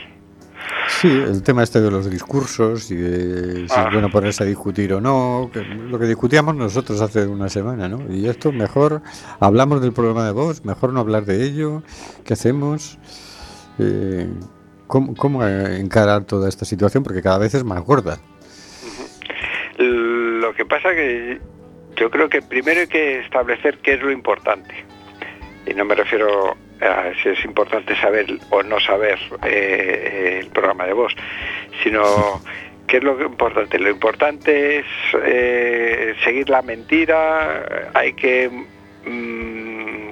Sí, 0.87 1.07
el 1.07 1.41
tema 1.43 1.63
este 1.63 1.81
de 1.81 1.89
los 1.91 2.09
discursos 2.09 2.91
y 2.91 2.95
de 2.95 3.67
si 3.67 3.73
Ah. 3.75 3.85
es 3.87 3.93
bueno 3.93 4.09
ponerse 4.09 4.43
a 4.43 4.45
discutir 4.45 4.93
o 4.93 5.01
no, 5.01 5.49
que 5.51 5.61
lo 5.63 5.97
que 5.97 6.05
discutíamos 6.05 6.55
nosotros 6.55 7.01
hace 7.01 7.25
una 7.27 7.49
semana, 7.49 7.89
¿no? 7.89 8.03
Y 8.13 8.27
esto 8.27 8.51
mejor 8.51 9.01
hablamos 9.39 9.81
del 9.81 9.93
problema 9.93 10.25
de 10.25 10.31
voz, 10.31 10.63
mejor 10.65 10.93
no 10.93 10.99
hablar 10.99 11.25
de 11.25 11.43
ello, 11.43 11.81
¿qué 12.23 12.33
hacemos? 12.33 12.97
Eh, 13.79 14.27
¿cómo, 14.87 15.15
cómo 15.15 15.45
encarar 15.45 16.23
toda 16.25 16.47
esta 16.49 16.65
situación? 16.65 17.03
Porque 17.03 17.21
cada 17.21 17.37
vez 17.39 17.53
es 17.55 17.63
más 17.63 17.81
gorda. 17.83 18.19
Lo 19.77 20.53
que 20.53 20.65
pasa 20.65 20.89
que 20.93 21.39
yo 21.97 22.09
creo 22.09 22.29
que 22.29 22.41
primero 22.41 22.81
hay 22.81 22.87
que 22.87 23.19
establecer 23.19 23.79
qué 23.79 23.95
es 23.95 24.01
lo 24.01 24.11
importante. 24.11 24.73
Y 25.65 25.73
no 25.73 25.83
me 25.85 25.95
refiero 25.95 26.55
a 26.81 27.11
si 27.21 27.29
es 27.29 27.43
importante 27.45 27.95
saber 27.95 28.25
o 28.49 28.63
no 28.63 28.79
saber 28.79 29.17
eh, 29.43 30.39
el 30.41 30.47
programa 30.47 30.85
de 30.85 30.93
voz, 30.93 31.13
sino 31.83 32.41
qué 32.87 32.97
es 32.97 33.03
lo 33.03 33.19
importante. 33.25 33.79
Lo 33.79 33.89
importante 33.89 34.79
es 34.79 34.85
eh, 35.23 36.15
seguir 36.23 36.49
la 36.49 36.61
mentira, 36.61 37.89
hay 37.93 38.13
que 38.13 38.49
mm, 39.05 40.09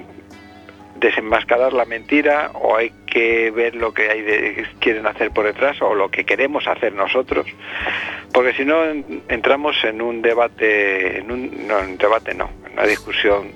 desenmascarar 0.96 1.72
la 1.72 1.84
mentira 1.84 2.50
o 2.54 2.76
hay 2.76 2.90
que 3.06 3.50
ver 3.50 3.74
lo 3.74 3.92
que 3.92 4.08
hay 4.10 4.22
de- 4.22 4.66
quieren 4.80 5.06
hacer 5.06 5.30
por 5.32 5.44
detrás 5.44 5.80
o 5.82 5.94
lo 5.94 6.08
que 6.10 6.24
queremos 6.24 6.66
hacer 6.66 6.92
nosotros 6.94 7.46
porque 8.32 8.54
si 8.54 8.64
no 8.64 8.84
en- 8.84 9.22
entramos 9.28 9.76
en 9.84 10.00
un 10.00 10.22
debate 10.22 11.18
en 11.18 11.30
un 11.30 11.66
no 11.68 11.78
en 11.80 11.90
un 11.90 11.98
debate 11.98 12.34
no 12.34 12.48
en 12.66 12.72
una 12.72 12.84
discusión 12.86 13.50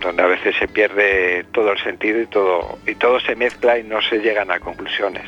donde 0.00 0.22
a 0.22 0.26
veces 0.26 0.54
se 0.56 0.68
pierde 0.68 1.44
todo 1.52 1.72
el 1.72 1.78
sentido 1.78 2.20
y 2.20 2.26
todo 2.26 2.78
y 2.86 2.94
todo 2.94 3.20
se 3.20 3.36
mezcla 3.36 3.78
y 3.78 3.82
no 3.82 4.00
se 4.02 4.18
llegan 4.18 4.50
a 4.50 4.60
conclusiones. 4.60 5.24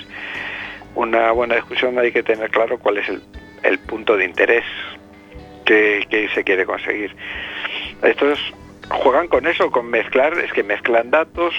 Una 0.95 1.33
buena 1.33 1.57
discusión 1.57 1.99
hay 1.99 2.13
que 2.13 2.23
tener 2.23 2.51
claro 2.51 2.79
cuál 2.79 2.99
es 2.99 3.09
el, 3.09 3.79
punto 3.81 4.17
de 4.17 4.25
interés 4.25 4.65
que, 5.65 6.07
que 6.11 6.29
se 6.31 6.45
quiere 6.45 6.67
conseguir. 6.67 7.15
Estos 8.03 8.39
juegan 8.89 9.29
con 9.29 9.47
eso 9.47 9.71
con 9.71 9.89
mezclar 9.91 10.39
es 10.39 10.53
que 10.53 10.63
mezclan 10.63 11.11
datos 11.11 11.55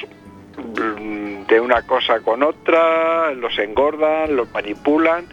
mm, 0.57 1.45
de 1.45 1.59
una 1.59 1.81
cosa 1.83 2.19
con 2.21 2.43
otra 2.43 3.33
los 3.33 3.57
engordan 3.59 4.35
los 4.35 4.51
manipulan 4.51 5.25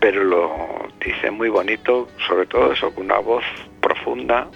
pero 0.00 0.24
lo 0.24 0.88
dice 1.04 1.30
muy 1.30 1.50
bonito, 1.50 2.08
sobre 2.26 2.46
todo 2.46 2.72
eso, 2.72 2.92
con 2.92 3.04
una 3.04 3.18
voz 3.18 3.44
profunda, 3.80 4.48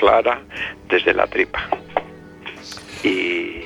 clara 0.00 0.40
desde 0.88 1.12
la 1.12 1.26
tripa. 1.26 1.68
Y, 3.04 3.62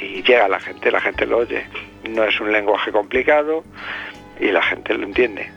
y 0.00 0.22
llega 0.22 0.46
a 0.46 0.48
la 0.48 0.60
gente, 0.60 0.90
la 0.90 1.00
gente 1.00 1.26
lo 1.26 1.38
oye. 1.38 1.66
No 2.08 2.24
es 2.24 2.40
un 2.40 2.52
lenguaje 2.52 2.92
complicado 2.92 3.64
y 4.40 4.52
la 4.52 4.62
gente 4.62 4.94
lo 4.94 5.04
entiende. 5.04 5.50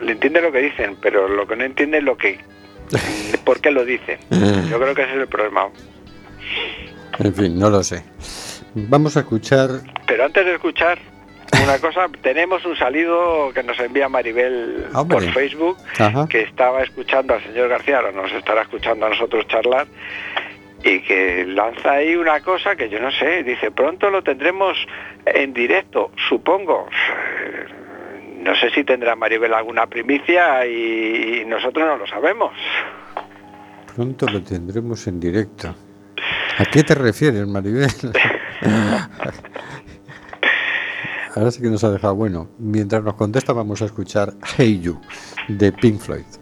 Le 0.00 0.12
entiende 0.12 0.42
lo 0.42 0.50
que 0.50 0.58
dicen, 0.58 0.96
pero 1.00 1.28
lo 1.28 1.46
que 1.46 1.56
no 1.56 1.64
entiende 1.64 1.98
es 1.98 2.04
lo 2.04 2.16
que 2.16 2.40
por 3.44 3.60
qué 3.60 3.70
lo 3.70 3.84
dicen. 3.84 4.18
Yo 4.68 4.78
creo 4.80 4.94
que 4.94 5.02
ese 5.02 5.12
es 5.12 5.20
el 5.20 5.28
problema. 5.28 5.68
En 7.18 7.34
fin, 7.34 7.58
no 7.58 7.70
lo 7.70 7.82
sé. 7.84 8.02
Vamos 8.74 9.16
a 9.16 9.20
escuchar. 9.20 9.70
Pero 10.06 10.24
antes 10.24 10.44
de 10.44 10.54
escuchar 10.54 10.98
una 11.62 11.78
cosa, 11.78 12.06
tenemos 12.22 12.64
un 12.64 12.76
salido 12.76 13.52
que 13.52 13.62
nos 13.62 13.78
envía 13.80 14.08
Maribel 14.08 14.86
Hombre. 14.94 15.18
por 15.18 15.32
Facebook, 15.32 15.76
Ajá. 15.98 16.26
que 16.28 16.42
estaba 16.42 16.82
escuchando 16.82 17.34
al 17.34 17.42
señor 17.42 17.68
García, 17.68 17.96
ahora 17.98 18.12
nos 18.12 18.32
estará 18.32 18.62
escuchando 18.62 19.06
a 19.06 19.10
nosotros 19.10 19.46
charlar, 19.48 19.86
y 20.84 21.00
que 21.02 21.44
lanza 21.46 21.92
ahí 21.92 22.16
una 22.16 22.40
cosa 22.40 22.74
que 22.74 22.88
yo 22.88 22.98
no 23.00 23.10
sé, 23.12 23.42
dice, 23.44 23.70
pronto 23.70 24.10
lo 24.10 24.22
tendremos 24.22 24.76
en 25.26 25.52
directo, 25.52 26.10
supongo. 26.28 26.88
No 28.40 28.56
sé 28.56 28.70
si 28.70 28.82
tendrá 28.82 29.14
Maribel 29.14 29.54
alguna 29.54 29.86
primicia 29.86 30.66
y, 30.66 31.42
y 31.42 31.44
nosotros 31.44 31.86
no 31.86 31.96
lo 31.96 32.06
sabemos. 32.08 32.50
Pronto 33.94 34.26
lo 34.26 34.42
tendremos 34.42 35.06
en 35.06 35.20
directo. 35.20 35.72
¿A 36.58 36.64
qué 36.64 36.82
te 36.82 36.94
refieres, 36.96 37.46
Maribel? 37.46 37.88
Ahora 41.34 41.50
sí 41.50 41.62
que 41.62 41.70
nos 41.70 41.82
ha 41.84 41.90
dejado. 41.90 42.14
Bueno, 42.14 42.48
mientras 42.58 43.02
nos 43.02 43.14
contesta, 43.14 43.52
vamos 43.52 43.80
a 43.82 43.86
escuchar 43.86 44.34
Hey 44.56 44.80
You 44.80 45.00
de 45.48 45.72
Pink 45.72 45.98
Floyd. 45.98 46.41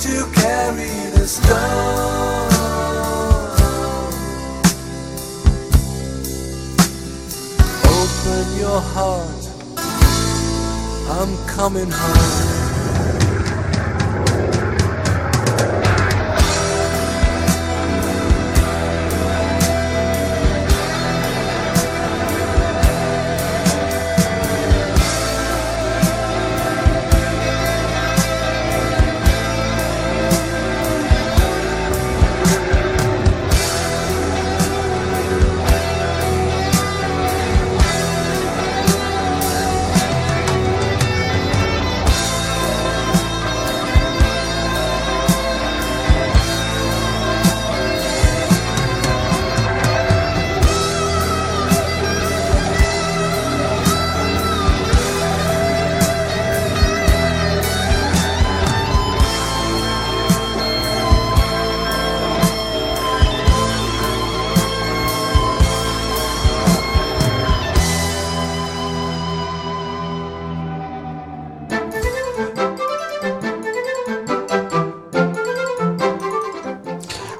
To 0.00 0.30
carry 0.34 1.10
the 1.16 1.26
stone? 1.26 1.56
Open 7.84 8.58
your 8.58 8.80
heart, 8.80 9.42
I'm 11.08 11.36
coming 11.46 11.90
home. 11.90 12.65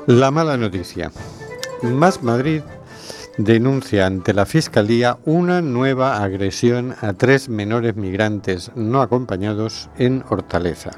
La 0.06 0.30
mala 0.30 0.56
noticia. 0.56 1.10
Más 1.82 2.22
Madrid 2.22 2.62
denuncia 3.38 4.06
ante 4.06 4.34
la 4.34 4.46
Fiscalía 4.46 5.18
una 5.24 5.60
nueva 5.60 6.22
agresión 6.22 6.94
a 7.00 7.12
tres 7.14 7.48
menores 7.48 7.96
migrantes 7.96 8.70
no 8.76 9.02
acompañados 9.02 9.90
en 9.98 10.22
Hortaleza. 10.28 10.92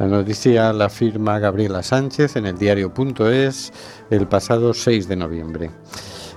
La 0.00 0.08
noticia 0.08 0.72
la 0.72 0.88
firma 0.88 1.38
Gabriela 1.38 1.84
Sánchez 1.84 2.34
en 2.34 2.46
el 2.46 2.58
diario.es 2.58 3.72
el 4.10 4.26
pasado 4.26 4.74
6 4.74 5.06
de 5.06 5.14
noviembre. 5.14 5.70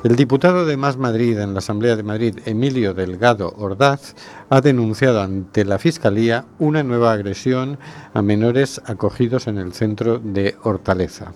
El 0.03 0.15
diputado 0.15 0.67
de 0.67 0.77
Más 0.77 0.97
Madrid 0.97 1.39
en 1.39 1.53
la 1.53 1.59
Asamblea 1.59 1.95
de 1.95 2.03
Madrid, 2.03 2.37
Emilio 2.45 2.93
Delgado 2.93 3.55
Ordaz, 3.57 4.13
ha 4.51 4.61
denunciado 4.61 5.19
ante 5.19 5.65
la 5.65 5.79
Fiscalía 5.79 6.45
una 6.59 6.83
nueva 6.83 7.11
agresión 7.11 7.79
a 8.13 8.21
menores 8.21 8.79
acogidos 8.85 9.47
en 9.47 9.57
el 9.57 9.73
centro 9.73 10.19
de 10.19 10.55
Hortaleza. 10.61 11.33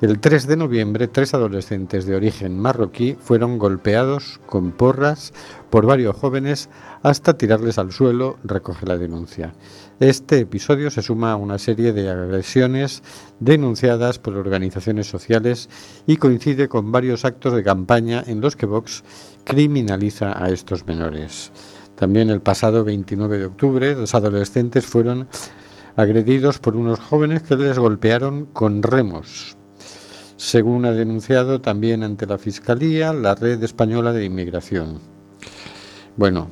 El 0.00 0.20
3 0.20 0.46
de 0.46 0.56
noviembre, 0.56 1.08
tres 1.08 1.34
adolescentes 1.34 2.06
de 2.06 2.14
origen 2.14 2.56
marroquí 2.56 3.16
fueron 3.18 3.58
golpeados 3.58 4.38
con 4.46 4.70
porras 4.70 5.32
por 5.70 5.86
varios 5.86 6.14
jóvenes 6.14 6.70
hasta 7.02 7.36
tirarles 7.36 7.78
al 7.78 7.90
suelo, 7.90 8.38
recoge 8.44 8.86
la 8.86 8.96
denuncia. 8.96 9.54
Este 9.98 10.38
episodio 10.38 10.92
se 10.92 11.02
suma 11.02 11.32
a 11.32 11.36
una 11.36 11.58
serie 11.58 11.92
de 11.92 12.08
agresiones 12.08 13.02
denunciadas 13.40 14.20
por 14.20 14.36
organizaciones 14.36 15.08
sociales 15.08 15.68
y 16.06 16.16
coincide 16.16 16.68
con 16.68 16.92
varios 16.92 17.24
actos 17.24 17.52
de 17.54 17.64
campaña 17.64 18.22
en 18.24 18.40
los 18.40 18.54
que 18.54 18.66
Vox 18.66 19.02
criminaliza 19.42 20.40
a 20.40 20.48
estos 20.50 20.86
menores. 20.86 21.50
También 21.96 22.30
el 22.30 22.40
pasado 22.40 22.84
29 22.84 23.38
de 23.38 23.46
octubre, 23.46 23.96
los 23.96 24.14
adolescentes 24.14 24.86
fueron 24.86 25.26
agredidos 25.96 26.60
por 26.60 26.76
unos 26.76 27.00
jóvenes 27.00 27.42
que 27.42 27.56
les 27.56 27.76
golpearon 27.80 28.46
con 28.46 28.84
remos. 28.84 29.58
Según 30.38 30.84
ha 30.84 30.92
denunciado 30.92 31.60
también 31.60 32.04
ante 32.04 32.24
la 32.24 32.38
Fiscalía 32.38 33.12
la 33.12 33.34
Red 33.34 33.62
Española 33.64 34.12
de 34.12 34.24
Inmigración. 34.24 35.00
Bueno, 36.16 36.48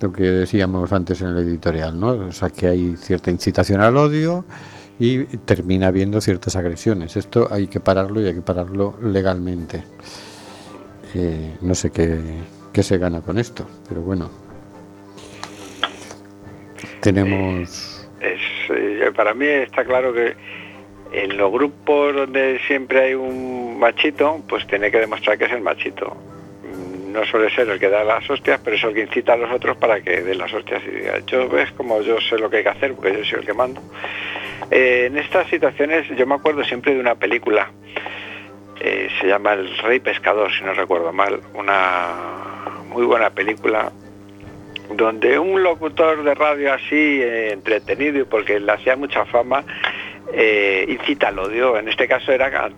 lo 0.00 0.12
que 0.12 0.22
decíamos 0.22 0.92
antes 0.92 1.20
en 1.20 1.28
el 1.28 1.38
editorial, 1.38 1.98
¿no? 1.98 2.10
O 2.10 2.32
sea, 2.32 2.50
que 2.50 2.68
hay 2.68 2.96
cierta 2.96 3.32
incitación 3.32 3.80
al 3.80 3.96
odio 3.96 4.44
y 5.00 5.24
termina 5.38 5.88
habiendo 5.88 6.20
ciertas 6.20 6.54
agresiones. 6.54 7.16
Esto 7.16 7.48
hay 7.50 7.66
que 7.66 7.80
pararlo 7.80 8.20
y 8.20 8.26
hay 8.26 8.34
que 8.34 8.40
pararlo 8.40 8.96
legalmente. 9.02 9.82
Eh, 11.14 11.56
no 11.60 11.74
sé 11.74 11.90
qué, 11.90 12.20
qué 12.72 12.84
se 12.84 12.98
gana 12.98 13.20
con 13.20 13.38
esto, 13.38 13.66
pero 13.88 14.00
bueno. 14.00 14.30
Tenemos... 17.00 18.06
Es, 18.20 18.70
eh, 18.70 19.10
para 19.14 19.34
mí 19.34 19.46
está 19.46 19.84
claro 19.84 20.14
que 20.14 20.36
en 21.14 21.36
los 21.36 21.52
grupos 21.52 22.14
donde 22.14 22.58
siempre 22.66 23.00
hay 23.00 23.14
un 23.14 23.78
machito, 23.78 24.42
pues 24.48 24.66
tiene 24.66 24.90
que 24.90 24.98
demostrar 24.98 25.38
que 25.38 25.44
es 25.44 25.52
el 25.52 25.60
machito. 25.60 26.16
No 27.12 27.24
suele 27.24 27.54
ser 27.54 27.68
el 27.68 27.78
que 27.78 27.88
da 27.88 28.02
las 28.02 28.28
hostias, 28.28 28.60
pero 28.64 28.74
es 28.74 28.82
el 28.82 28.94
que 28.94 29.02
incita 29.02 29.34
a 29.34 29.36
los 29.36 29.52
otros 29.52 29.76
para 29.76 30.00
que 30.00 30.20
den 30.22 30.38
las 30.38 30.52
hostias 30.52 30.82
y 30.84 30.90
diga, 30.90 31.20
yo 31.26 31.48
ves 31.48 31.70
como 31.72 32.00
yo 32.02 32.20
sé 32.20 32.36
lo 32.38 32.50
que 32.50 32.58
hay 32.58 32.62
que 32.64 32.68
hacer, 32.70 32.94
porque 32.94 33.12
yo 33.12 33.24
soy 33.24 33.38
el 33.38 33.46
que 33.46 33.52
mando. 33.52 33.80
Eh, 34.70 35.04
en 35.06 35.16
estas 35.16 35.48
situaciones 35.48 36.08
yo 36.16 36.26
me 36.26 36.34
acuerdo 36.34 36.64
siempre 36.64 36.94
de 36.94 37.00
una 37.00 37.14
película, 37.14 37.70
eh, 38.80 39.08
se 39.20 39.28
llama 39.28 39.52
El 39.52 39.76
Rey 39.78 40.00
Pescador, 40.00 40.50
si 40.52 40.64
no 40.64 40.74
recuerdo 40.74 41.12
mal, 41.12 41.40
una 41.54 42.08
muy 42.88 43.04
buena 43.04 43.30
película 43.30 43.92
donde 44.90 45.38
un 45.38 45.62
locutor 45.62 46.22
de 46.24 46.34
radio 46.34 46.72
así 46.72 47.22
eh, 47.22 47.52
entretenido 47.52 48.20
y 48.20 48.24
porque 48.24 48.58
le 48.60 48.72
hacía 48.72 48.96
mucha 48.96 49.24
fama 49.24 49.64
eh, 50.36 50.84
incita 50.88 51.28
al 51.28 51.38
odio. 51.38 51.78
En 51.78 51.88
este 51.88 52.08
caso 52.08 52.32
era 52.32 52.68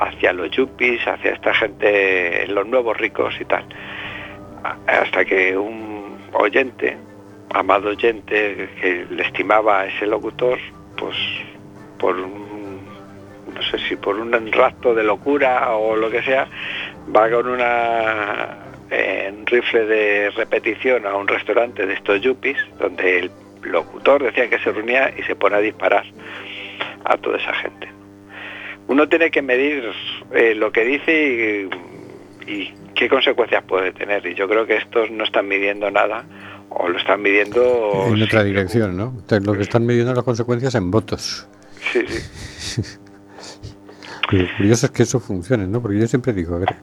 hacia 0.00 0.32
los 0.32 0.50
yuppies 0.50 1.06
hacia 1.06 1.32
esta 1.32 1.52
gente 1.54 2.46
los 2.48 2.66
nuevos 2.66 2.96
ricos 2.96 3.34
y 3.40 3.44
tal. 3.44 3.64
Hasta 4.86 5.24
que 5.24 5.56
un 5.56 6.18
oyente 6.32 6.96
amado 7.52 7.90
oyente 7.90 8.68
que 8.80 9.06
le 9.10 9.22
estimaba 9.24 9.80
a 9.80 9.86
ese 9.86 10.06
locutor 10.06 10.58
pues 10.96 11.16
por 11.98 12.16
un 12.16 12.80
no 13.52 13.62
sé 13.62 13.78
si 13.88 13.96
por 13.96 14.16
un 14.16 14.52
rapto 14.52 14.94
de 14.94 15.02
locura 15.02 15.74
o 15.74 15.96
lo 15.96 16.10
que 16.10 16.22
sea 16.22 16.46
va 17.14 17.28
con 17.28 17.48
una 17.48 18.56
eh, 18.90 19.32
un 19.36 19.46
rifle 19.46 19.84
de 19.86 20.30
repetición 20.30 21.06
a 21.06 21.16
un 21.16 21.26
restaurante 21.26 21.86
de 21.86 21.94
estos 21.94 22.20
yuppies 22.20 22.58
donde 22.78 23.18
el 23.18 23.30
locutor 23.62 24.22
decía 24.22 24.48
que 24.48 24.58
se 24.60 24.70
reunía 24.70 25.12
y 25.16 25.22
se 25.24 25.34
pone 25.34 25.56
a 25.56 25.60
disparar 25.60 26.04
a 27.04 27.16
toda 27.16 27.38
esa 27.38 27.54
gente. 27.54 27.88
Uno 28.88 29.08
tiene 29.08 29.30
que 29.30 29.42
medir 29.42 29.84
eh, 30.32 30.54
lo 30.54 30.72
que 30.72 30.84
dice 30.84 31.68
y, 32.46 32.50
y 32.50 32.74
qué 32.94 33.08
consecuencias 33.08 33.62
puede 33.64 33.92
tener. 33.92 34.26
Y 34.26 34.34
yo 34.34 34.48
creo 34.48 34.66
que 34.66 34.76
estos 34.76 35.10
no 35.10 35.24
están 35.24 35.46
midiendo 35.48 35.90
nada 35.90 36.24
o 36.70 36.88
lo 36.88 36.98
están 36.98 37.22
midiendo... 37.22 38.06
En 38.06 38.22
otra 38.22 38.44
dirección, 38.44 38.96
¿no? 38.96 39.14
Lo 39.42 39.52
que 39.54 39.62
están 39.62 39.86
midiendo 39.86 40.14
las 40.14 40.24
consecuencias 40.24 40.74
en 40.74 40.90
votos. 40.90 41.46
Sí, 41.92 42.04
sí. 42.06 42.82
Lo 44.30 44.46
curioso 44.56 44.86
es 44.86 44.92
que 44.92 45.02
eso 45.02 45.18
funcione, 45.18 45.66
¿no? 45.66 45.82
Porque 45.82 45.98
yo 45.98 46.06
siempre 46.06 46.32
digo, 46.32 46.54
a 46.54 46.58
ver, 46.60 46.76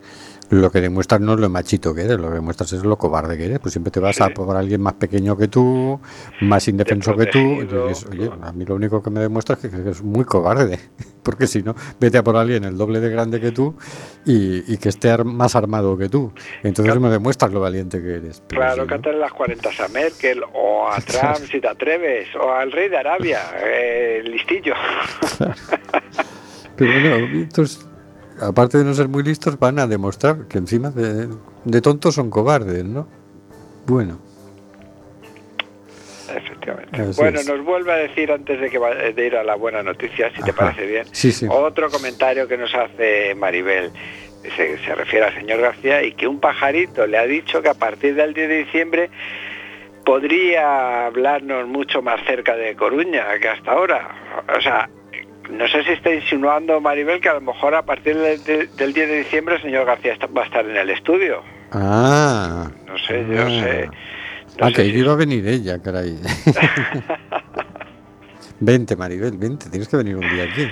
lo 0.49 0.71
que 0.71 0.79
demuestras 0.81 1.19
no 1.21 1.33
es 1.33 1.39
lo 1.39 1.49
machito 1.49 1.93
que 1.93 2.01
eres, 2.03 2.17
lo 2.19 2.29
que 2.29 2.35
demuestras 2.35 2.71
es 2.73 2.83
lo 2.83 2.97
cobarde 2.97 3.37
que 3.37 3.45
eres. 3.45 3.59
Pues 3.59 3.73
siempre 3.73 3.91
te 3.91 3.99
vas 3.99 4.21
a 4.21 4.27
Sí. 4.27 4.33
por 4.33 4.55
alguien 4.55 4.81
más 4.81 4.93
pequeño 4.93 5.35
que 5.37 5.47
tú, 5.47 5.99
más 6.41 6.67
indefenso 6.67 7.15
que 7.15 7.25
tú. 7.27 7.39
Y 7.39 7.65
dices, 7.65 8.05
oye, 8.11 8.29
a 8.41 8.51
mí 8.53 8.63
lo 8.65 8.75
único 8.75 9.03
que 9.03 9.09
me 9.09 9.19
demuestra 9.19 9.55
es 9.55 9.61
que, 9.61 9.69
que 9.83 9.89
es 9.89 10.01
muy 10.01 10.23
cobarde. 10.25 10.79
Porque 11.23 11.45
si 11.47 11.61
no, 11.61 11.75
vete 11.99 12.17
a 12.19 12.23
por 12.23 12.37
alguien 12.37 12.63
el 12.63 12.77
doble 12.77 13.01
de 13.01 13.09
grande 13.09 13.41
que 13.41 13.51
tú 13.51 13.75
y, 14.25 14.71
y 14.73 14.77
que 14.77 14.87
esté 14.87 15.09
ar- 15.09 15.25
más 15.25 15.55
armado 15.57 15.97
que 15.97 16.07
tú. 16.07 16.31
Entonces 16.63 16.97
me 17.01 17.09
demuestras 17.09 17.51
lo 17.51 17.59
valiente 17.59 18.01
que 18.01 18.15
eres. 18.15 18.41
Pero 18.47 18.61
Claro, 18.61 18.83
no- 18.83 18.87
cántale 18.87 19.17
las 19.17 19.33
40 19.33 19.69
a 19.83 19.87
Merkel 19.89 20.41
o 20.53 20.87
a 20.87 21.01
Trump 21.01 21.45
si 21.51 21.59
te 21.59 21.67
atreves, 21.67 22.29
o 22.41 22.49
al 22.53 22.71
rey 22.71 22.87
de 22.87 22.97
Arabia, 22.97 23.41
eh, 23.61 24.21
listillo. 24.25 24.73
Pero 26.77 26.91
bueno, 26.91 27.41
estos, 27.41 27.86
aparte 28.41 28.77
de 28.77 28.83
no 28.83 28.93
ser 28.93 29.07
muy 29.07 29.23
listos, 29.23 29.57
van 29.59 29.79
a 29.79 29.87
demostrar 29.87 30.47
que 30.47 30.57
encima 30.57 30.89
de, 30.91 31.27
de 31.65 31.81
tontos 31.81 32.15
son 32.15 32.29
cobardes, 32.29 32.83
¿no? 32.85 33.07
Bueno, 33.85 34.19
Efectivamente. 36.35 37.01
Así 37.01 37.21
bueno, 37.21 37.39
es. 37.39 37.47
nos 37.47 37.63
vuelve 37.63 37.93
a 37.93 37.95
decir 37.95 38.31
antes 38.31 38.59
de 38.59 38.69
que 38.69 38.77
va- 38.77 38.93
de 38.93 39.25
ir 39.25 39.35
a 39.37 39.43
la 39.43 39.55
buena 39.55 39.81
noticia, 39.81 40.29
si 40.35 40.41
te 40.43 40.51
parece 40.53 40.85
bien, 40.85 41.05
Sí, 41.11 41.31
sí. 41.31 41.47
otro 41.49 41.89
comentario 41.89 42.47
que 42.47 42.57
nos 42.57 42.73
hace 42.75 43.33
Maribel. 43.35 43.91
Se, 44.55 44.77
se 44.77 44.95
refiere 44.95 45.25
al 45.25 45.33
señor 45.35 45.59
García 45.61 46.03
y 46.03 46.13
que 46.13 46.27
un 46.27 46.39
pajarito 46.39 47.07
le 47.07 47.17
ha 47.17 47.25
dicho 47.25 47.61
que 47.61 47.69
a 47.69 47.73
partir 47.73 48.15
del 48.15 48.33
10 48.33 48.49
de 48.49 48.57
diciembre 48.65 49.09
podría 50.05 51.05
hablarnos 51.07 51.67
mucho 51.67 52.01
más 52.01 52.19
cerca 52.25 52.55
de 52.55 52.75
Coruña 52.75 53.25
que 53.41 53.47
hasta 53.49 53.71
ahora. 53.71 54.09
O 54.57 54.61
sea, 54.61 54.89
no 55.51 55.67
sé 55.67 55.83
si 55.83 55.91
está 55.91 56.13
insinuando 56.13 56.79
Maribel 56.81 57.21
que 57.21 57.29
a 57.29 57.33
lo 57.35 57.41
mejor 57.41 57.75
a 57.75 57.83
partir 57.83 58.17
del, 58.17 58.43
del- 58.43 58.75
del 58.75 58.93
10 58.93 59.07
de 59.09 59.17
diciembre 59.19 59.55
el 59.55 59.61
señor 59.61 59.85
García 59.85 60.13
está- 60.13 60.27
va 60.27 60.43
a 60.43 60.45
estar 60.45 60.65
en 60.65 60.75
el 60.77 60.89
estudio. 60.89 61.41
Ah. 61.71 62.69
No 62.85 62.97
sé, 62.97 63.25
yo 63.29 63.41
Ah. 63.41 63.49
sé. 63.49 63.89
no 64.59 64.65
Ah, 64.65 64.67
sé 64.69 64.73
que 64.73 64.83
si- 64.83 64.89
iba 64.97 65.13
a 65.13 65.15
venir 65.15 65.47
ella, 65.47 65.81
caray. 65.81 66.17
vente, 68.59 68.95
Maribel, 68.95 69.37
vente, 69.37 69.69
tienes 69.69 69.87
que 69.87 69.97
venir 69.97 70.15
un 70.15 70.21
día 70.29 70.43
aquí. 70.45 70.67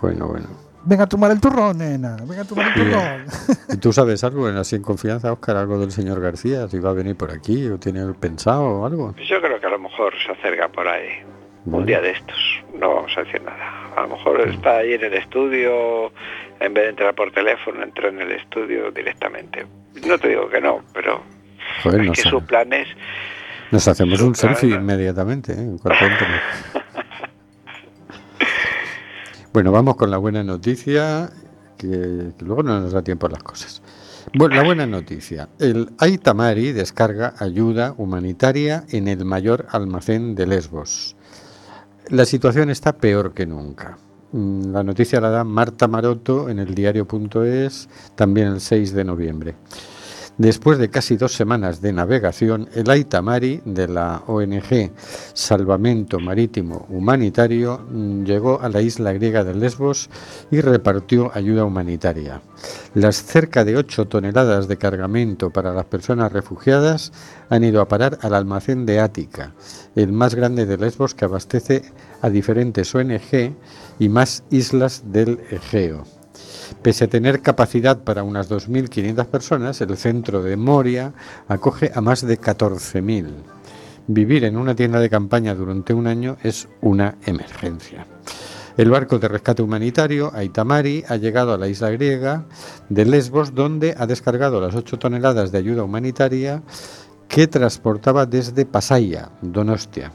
Bueno, 0.00 0.28
bueno. 0.28 0.46
Venga 0.82 1.04
a 1.04 1.06
tomar 1.06 1.30
el 1.30 1.38
turrón, 1.40 1.76
nena. 1.76 2.16
Venga 2.26 2.40
a 2.40 2.44
tomar 2.46 2.68
el 2.68 2.74
turrón. 2.74 3.26
¿Y 3.68 3.76
tú 3.76 3.92
sabes 3.92 4.24
algo, 4.24 4.48
en 4.48 4.56
así 4.56 4.76
en 4.76 4.82
confianza, 4.82 5.30
Oscar, 5.30 5.56
algo 5.58 5.78
del 5.78 5.92
señor 5.92 6.22
García? 6.22 6.68
Si 6.68 6.78
va 6.78 6.90
a 6.90 6.94
venir 6.94 7.16
por 7.16 7.30
aquí 7.30 7.66
o 7.68 7.78
tiene 7.78 8.06
pensado 8.14 8.62
o 8.62 8.86
algo. 8.86 9.14
Yo 9.28 9.42
creo 9.42 9.60
que 9.60 9.66
a 9.66 9.70
lo 9.70 9.78
mejor 9.78 10.14
se 10.24 10.32
acerca 10.32 10.68
por 10.68 10.88
ahí. 10.88 11.10
Bueno. 11.64 11.78
Un 11.78 11.86
día 11.86 12.00
de 12.00 12.10
estos. 12.10 12.38
No 12.78 12.94
vamos 12.94 13.12
a 13.16 13.22
decir 13.22 13.42
nada. 13.42 13.80
A 13.96 14.02
lo 14.02 14.16
mejor 14.16 14.40
está 14.48 14.78
ahí 14.78 14.94
en 14.94 15.04
el 15.04 15.14
estudio, 15.14 16.12
en 16.60 16.74
vez 16.74 16.84
de 16.84 16.90
entrar 16.90 17.14
por 17.14 17.30
teléfono, 17.32 17.82
entra 17.82 18.08
en 18.08 18.20
el 18.20 18.32
estudio 18.32 18.90
directamente. 18.90 19.66
No 20.06 20.18
te 20.18 20.28
digo 20.28 20.48
que 20.48 20.60
no, 20.60 20.82
pero 20.94 21.22
Joder, 21.82 22.00
es 22.00 22.06
nos, 22.06 22.16
que 22.16 22.28
sus 22.28 22.42
planes... 22.44 22.88
nos 23.70 23.86
hacemos 23.88 24.20
un 24.20 24.34
selfie 24.34 24.74
inmediatamente, 24.74 25.52
¿eh? 25.52 25.56
en 25.56 25.78
cuanto. 25.78 26.04
Bueno, 29.52 29.72
vamos 29.72 29.96
con 29.96 30.12
la 30.12 30.16
buena 30.16 30.44
noticia, 30.44 31.28
que, 31.76 31.88
que 32.38 32.44
luego 32.44 32.62
no 32.62 32.78
nos 32.78 32.92
da 32.92 33.02
tiempo 33.02 33.26
a 33.26 33.30
las 33.30 33.42
cosas. 33.42 33.82
Bueno, 34.32 34.54
la 34.54 34.62
buena 34.62 34.86
noticia. 34.86 35.48
El 35.58 35.90
Aitamari 35.98 36.70
descarga 36.70 37.34
ayuda 37.36 37.94
humanitaria 37.96 38.84
en 38.90 39.08
el 39.08 39.24
mayor 39.24 39.66
almacén 39.70 40.36
de 40.36 40.46
Lesbos. 40.46 41.16
La 42.08 42.24
situación 42.24 42.70
está 42.70 42.96
peor 42.96 43.32
que 43.32 43.46
nunca. 43.46 43.98
Mm, 44.32 44.72
La 44.72 44.82
noticia 44.82 45.20
la 45.20 45.30
da 45.30 45.44
Marta 45.44 45.88
Maroto 45.88 46.48
en 46.48 46.58
el 46.58 46.74
diario.es 46.74 47.88
también 48.14 48.48
el 48.48 48.60
6 48.60 48.92
de 48.94 49.04
noviembre. 49.04 49.54
Después 50.40 50.78
de 50.78 50.88
casi 50.88 51.18
dos 51.18 51.34
semanas 51.34 51.82
de 51.82 51.92
navegación, 51.92 52.70
el 52.74 52.88
Aitamari 52.88 53.60
de 53.66 53.86
la 53.86 54.22
ONG 54.26 54.90
Salvamento 55.34 56.18
Marítimo 56.18 56.86
Humanitario 56.88 57.78
mm, 57.90 58.24
llegó 58.24 58.58
a 58.58 58.70
la 58.70 58.80
isla 58.80 59.12
griega 59.12 59.44
de 59.44 59.54
Lesbos 59.54 60.08
y 60.50 60.62
repartió 60.62 61.30
ayuda 61.34 61.66
humanitaria. 61.66 62.40
Las 62.94 63.22
cerca 63.22 63.66
de 63.66 63.76
8 63.76 64.06
toneladas 64.06 64.66
de 64.66 64.78
cargamento 64.78 65.50
para 65.50 65.74
las 65.74 65.84
personas 65.84 66.32
refugiadas 66.32 67.12
han 67.50 67.62
ido 67.62 67.82
a 67.82 67.88
parar 67.88 68.18
al 68.22 68.32
almacén 68.32 68.86
de 68.86 68.98
Ática, 68.98 69.52
el 69.94 70.10
más 70.10 70.34
grande 70.34 70.64
de 70.64 70.78
Lesbos 70.78 71.14
que 71.14 71.26
abastece 71.26 71.82
a 72.22 72.30
diferentes 72.30 72.94
ONG 72.94 73.52
y 73.98 74.08
más 74.08 74.44
islas 74.48 75.02
del 75.04 75.38
Egeo. 75.50 76.19
Pese 76.82 77.04
a 77.04 77.08
tener 77.08 77.42
capacidad 77.42 77.98
para 77.98 78.22
unas 78.22 78.50
2.500 78.50 79.26
personas, 79.26 79.80
el 79.80 79.96
centro 79.96 80.42
de 80.42 80.56
Moria 80.56 81.12
acoge 81.48 81.90
a 81.94 82.00
más 82.00 82.26
de 82.26 82.40
14.000. 82.40 83.26
Vivir 84.06 84.44
en 84.44 84.56
una 84.56 84.74
tienda 84.74 84.98
de 84.98 85.10
campaña 85.10 85.54
durante 85.54 85.94
un 85.94 86.06
año 86.06 86.36
es 86.42 86.68
una 86.80 87.16
emergencia. 87.26 88.06
El 88.76 88.90
barco 88.90 89.18
de 89.18 89.28
rescate 89.28 89.62
humanitario, 89.62 90.32
Aitamari, 90.34 91.04
ha 91.06 91.16
llegado 91.16 91.52
a 91.52 91.58
la 91.58 91.68
isla 91.68 91.90
griega 91.90 92.46
de 92.88 93.04
Lesbos, 93.04 93.54
donde 93.54 93.94
ha 93.98 94.06
descargado 94.06 94.60
las 94.60 94.74
8 94.74 94.98
toneladas 94.98 95.52
de 95.52 95.58
ayuda 95.58 95.82
humanitaria 95.82 96.62
que 97.28 97.46
transportaba 97.46 98.26
desde 98.26 98.64
Pasaia, 98.66 99.30
Donostia. 99.42 100.12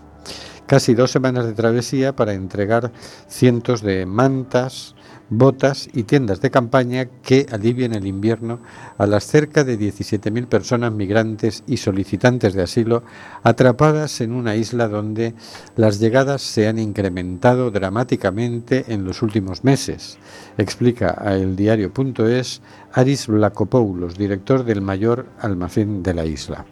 Casi 0.65 0.95
dos 0.95 1.11
semanas 1.11 1.45
de 1.45 1.53
travesía 1.53 2.15
para 2.15 2.33
entregar 2.33 2.91
cientos 3.27 3.81
de 3.81 4.05
mantas, 4.05 4.95
botas 5.30 5.89
y 5.93 6.03
tiendas 6.03 6.41
de 6.41 6.51
campaña 6.51 7.05
que 7.23 7.45
alivien 7.51 7.93
el 7.93 8.05
invierno 8.05 8.59
a 8.97 9.07
las 9.07 9.26
cerca 9.26 9.63
de 9.63 9.80
17.000 9.80 10.47
personas 10.47 10.91
migrantes 10.91 11.63
y 11.67 11.78
solicitantes 11.78 12.53
de 12.53 12.63
asilo 12.63 13.03
atrapadas 13.43 14.21
en 14.21 14.34
una 14.34 14.55
isla 14.55 14.88
donde 14.88 15.34
las 15.76 15.99
llegadas 15.99 16.41
se 16.41 16.67
han 16.67 16.80
incrementado 16.80 17.71
dramáticamente 17.71 18.86
en 18.88 19.03
los 19.03 19.21
últimos 19.21 19.63
meses, 19.63 20.17
explica 20.57 21.15
a 21.19 21.36
eldiario.es 21.36 22.61
Aris 22.93 23.28
Blacopoulos, 23.28 24.17
director 24.17 24.63
del 24.63 24.82
mayor 24.82 25.26
almacén 25.39 26.03
de 26.03 26.13
la 26.13 26.26
isla. 26.26 26.65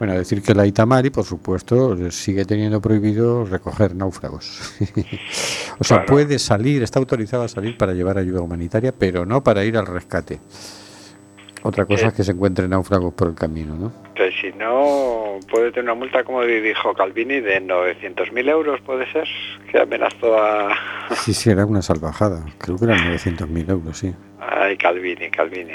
Bueno, 0.00 0.14
decir 0.14 0.42
que 0.42 0.54
la 0.54 0.64
Itamari, 0.66 1.10
por 1.10 1.24
supuesto, 1.24 2.10
sigue 2.10 2.44
teniendo 2.46 2.80
prohibido 2.80 3.44
recoger 3.44 3.94
náufragos. 3.94 4.72
o 5.78 5.84
sea, 5.84 5.98
Claro. 5.98 6.06
puede 6.06 6.38
salir, 6.38 6.82
está 6.82 6.98
autorizado 6.98 7.42
a 7.44 7.48
salir 7.48 7.76
para 7.76 7.92
llevar 7.92 8.16
ayuda 8.16 8.40
humanitaria, 8.40 8.92
pero 8.98 9.26
no 9.26 9.42
para 9.44 9.62
ir 9.62 9.76
al 9.76 9.86
rescate. 9.86 10.40
Otra 11.62 11.84
cosa 11.84 12.00
Sí. 12.00 12.06
es 12.06 12.14
que 12.14 12.24
se 12.24 12.32
encuentren 12.32 12.70
náufragos 12.70 13.12
por 13.12 13.28
el 13.28 13.34
camino, 13.34 13.74
¿no? 13.76 13.92
Entonces, 14.08 14.34
si 14.40 14.50
no, 14.56 15.38
puede 15.50 15.70
tener 15.70 15.84
una 15.84 15.94
multa, 15.94 16.24
como 16.24 16.42
dijo 16.42 16.94
Calvini, 16.94 17.40
de 17.40 17.60
900.000 17.60 18.48
euros, 18.48 18.80
puede 18.80 19.04
ser, 19.12 19.28
que 19.70 19.78
amenazó 19.78 20.38
a... 20.42 20.70
Sí, 21.14 21.34
sí, 21.34 21.50
era 21.50 21.66
una 21.66 21.82
salvajada. 21.82 22.42
Creo 22.56 22.78
que 22.78 22.86
eran 22.86 23.00
900.000 23.12 23.68
euros, 23.68 23.98
sí. 23.98 24.14
Ay, 24.40 24.78
Calvini, 24.78 25.28
Calvini. 25.28 25.74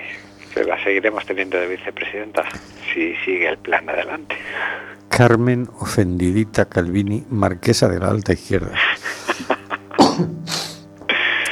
Que 0.56 0.64
la 0.64 0.82
seguiremos 0.84 1.24
teniendo 1.26 1.58
de 1.60 1.68
vicepresidenta 1.68 2.44
si 2.94 3.14
sigue 3.26 3.50
el 3.50 3.58
plan 3.60 3.88
adelante. 3.90 4.36
Carmen 5.10 5.70
Ofendidita 5.80 6.66
Calvini, 6.66 7.26
marquesa 7.30 7.88
de 7.90 8.00
la 8.00 8.08
alta 8.10 8.34
izquierda. 8.34 8.72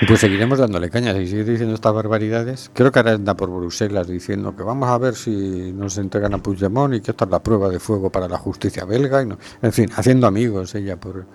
Pues 0.05 0.19
seguiremos 0.19 0.59
dándole 0.59 0.89
caña, 0.89 1.13
si 1.13 1.27
sigue 1.27 1.45
diciendo 1.45 1.75
estas 1.75 1.93
barbaridades. 1.93 2.69
Creo 2.73 2.91
que 2.91 2.99
ahora 2.99 3.13
anda 3.13 3.35
por 3.35 3.49
Bruselas 3.49 4.05
diciendo 4.07 4.53
que 4.53 4.61
vamos 4.63 4.89
a 4.89 4.97
ver 4.97 5.15
si 5.15 5.71
nos 5.71 5.97
entregan 5.97 6.33
a 6.33 6.39
Puigdemont 6.39 6.93
y 6.95 6.99
que 6.99 7.11
esta 7.11 7.23
es 7.23 7.31
la 7.31 7.41
prueba 7.41 7.69
de 7.69 7.79
fuego 7.79 8.09
para 8.09 8.27
la 8.27 8.37
justicia 8.37 8.83
belga. 8.83 9.21
Y 9.21 9.27
no- 9.27 9.37
En 9.61 9.71
fin, 9.71 9.89
haciendo 9.95 10.27
amigos 10.27 10.75
ella 10.75 10.97
por, 10.97 11.25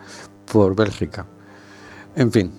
por 0.53 0.77
Bélgica. 0.77 1.25
En 2.15 2.31
fin. 2.31 2.53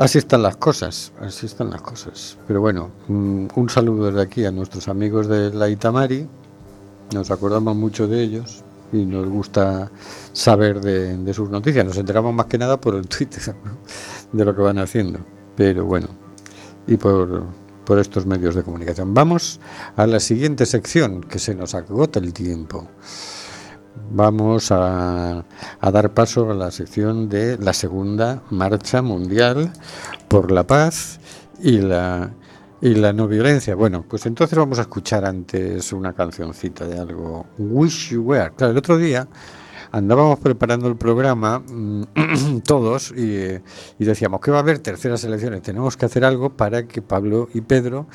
Así 0.00 0.16
están 0.16 0.40
las 0.40 0.56
cosas, 0.56 1.12
así 1.20 1.44
están 1.44 1.68
las 1.68 1.82
cosas. 1.82 2.38
Pero 2.48 2.62
bueno, 2.62 2.90
mm, 3.08 3.48
un 3.54 3.68
saludo 3.68 4.06
desde 4.06 4.22
aquí 4.22 4.46
a 4.46 4.50
nuestros 4.50 4.88
amigos 4.88 5.28
de 5.28 5.52
la 5.52 5.68
Itamari. 5.68 6.26
Nos 7.12 7.30
acordamos 7.30 7.76
mucho 7.76 8.08
de 8.08 8.22
ellos 8.22 8.64
y 8.94 9.04
nos 9.04 9.28
gusta 9.28 9.90
saber 10.32 10.80
de, 10.80 11.18
de 11.18 11.34
sus 11.34 11.50
noticias. 11.50 11.84
Nos 11.84 11.98
enteramos 11.98 12.32
más 12.32 12.46
que 12.46 12.56
nada 12.56 12.80
por 12.80 12.94
el 12.94 13.06
Twitter 13.08 13.54
de 14.32 14.42
lo 14.42 14.56
que 14.56 14.62
van 14.62 14.78
haciendo. 14.78 15.18
Pero 15.54 15.84
bueno, 15.84 16.08
y 16.86 16.96
por, 16.96 17.44
por 17.84 17.98
estos 17.98 18.24
medios 18.24 18.54
de 18.54 18.62
comunicación. 18.62 19.12
Vamos 19.12 19.60
a 19.96 20.06
la 20.06 20.18
siguiente 20.18 20.64
sección, 20.64 21.20
que 21.20 21.38
se 21.38 21.54
nos 21.54 21.74
agota 21.74 22.20
el 22.20 22.32
tiempo. 22.32 22.88
Vamos 24.10 24.70
a, 24.72 25.44
a 25.80 25.90
dar 25.90 26.14
paso 26.14 26.50
a 26.50 26.54
la 26.54 26.70
sección 26.70 27.28
de 27.28 27.58
la 27.58 27.72
segunda 27.72 28.42
marcha 28.50 29.02
mundial 29.02 29.72
por 30.28 30.50
la 30.50 30.66
paz 30.66 31.20
y 31.62 31.78
la, 31.80 32.32
no 33.12 33.28
violencia. 33.28 33.74
Bueno, 33.74 34.04
pues 34.08 34.26
entonces 34.26 34.56
vamos 34.58 34.78
a 34.78 34.82
escuchar 34.82 35.24
antes 35.24 35.92
una 35.92 36.12
cancioncita 36.12 36.86
de 36.86 36.98
algo. 36.98 37.46
Wish 37.58 38.10
You 38.10 38.22
Were. 38.22 38.52
Claro, 38.56 38.72
el 38.72 38.78
otro 38.78 38.96
día 38.96 39.28
andábamos 39.92 40.38
preparando 40.38 40.88
el 40.88 40.96
programa 40.96 41.58
mm, 41.58 42.60
todos 42.64 43.12
y, 43.16 43.60
y 43.98 44.04
decíamos 44.04 44.40
que 44.40 44.50
va 44.50 44.58
a 44.58 44.60
haber 44.60 44.78
terceras 44.78 45.22
elecciones. 45.24 45.62
Tenemos 45.62 45.96
que 45.96 46.06
hacer 46.06 46.24
algo 46.24 46.50
para 46.56 46.86
que 46.86 47.02
Pablo 47.02 47.48
y 47.52 47.60
Pedro 47.60 48.06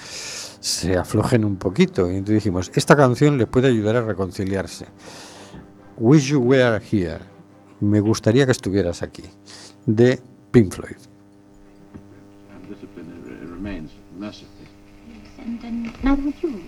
se 0.60 0.98
aflojen 0.98 1.46
un 1.46 1.58
poquito. 1.58 2.10
Y 2.10 2.16
entonces 2.16 2.36
dijimos, 2.36 2.72
esta 2.74 2.96
canción 2.96 3.38
les 3.38 3.48
puede 3.48 3.68
ayudar 3.68 3.98
a 3.98 4.02
reconciliarse. 4.02 4.88
Wish 5.98 6.30
You 6.30 6.40
Were 6.42 6.80
Here. 6.80 7.20
Me 7.80 8.00
gustaría 8.00 8.46
que 8.46 8.52
estuvieras 8.52 9.02
aquí. 9.02 9.24
De 9.86 10.20
Pink 10.52 10.74
Floyd. 10.74 10.98
Discipline 12.70 13.14
remains 13.48 13.92
mercifully. 14.18 14.68
And 15.40 16.04
now 16.04 16.16
would 16.16 16.34
you, 16.42 16.64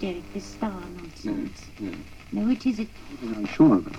Derek, 0.00 0.22
this 0.32 0.44
star 0.44 0.72
nonsense? 0.96 1.66
No, 2.32 2.48
it 2.50 2.64
is 2.64 2.78
it. 2.78 2.88
I'm 3.22 3.46
sure 3.46 3.76
of 3.76 3.86
it. 3.88 3.94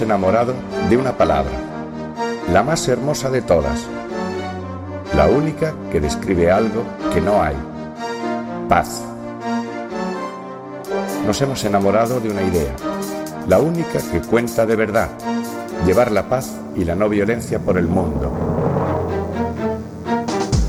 Enamorado 0.00 0.54
de 0.88 0.96
una 0.96 1.16
palabra, 1.16 1.52
la 2.52 2.62
más 2.62 2.86
hermosa 2.88 3.30
de 3.30 3.42
todas, 3.42 3.86
la 5.16 5.26
única 5.26 5.74
que 5.90 6.00
describe 6.00 6.50
algo 6.50 6.82
que 7.12 7.20
no 7.20 7.42
hay, 7.42 7.56
paz. 8.68 9.02
Nos 11.26 11.40
hemos 11.42 11.64
enamorado 11.64 12.20
de 12.20 12.30
una 12.30 12.42
idea, 12.42 12.74
la 13.46 13.58
única 13.58 13.98
que 14.12 14.20
cuenta 14.20 14.66
de 14.66 14.76
verdad, 14.76 15.08
llevar 15.86 16.10
la 16.12 16.28
paz 16.28 16.52
y 16.76 16.84
la 16.84 16.94
no 16.94 17.08
violencia 17.08 17.58
por 17.58 17.78
el 17.78 17.86
mundo. 17.86 18.32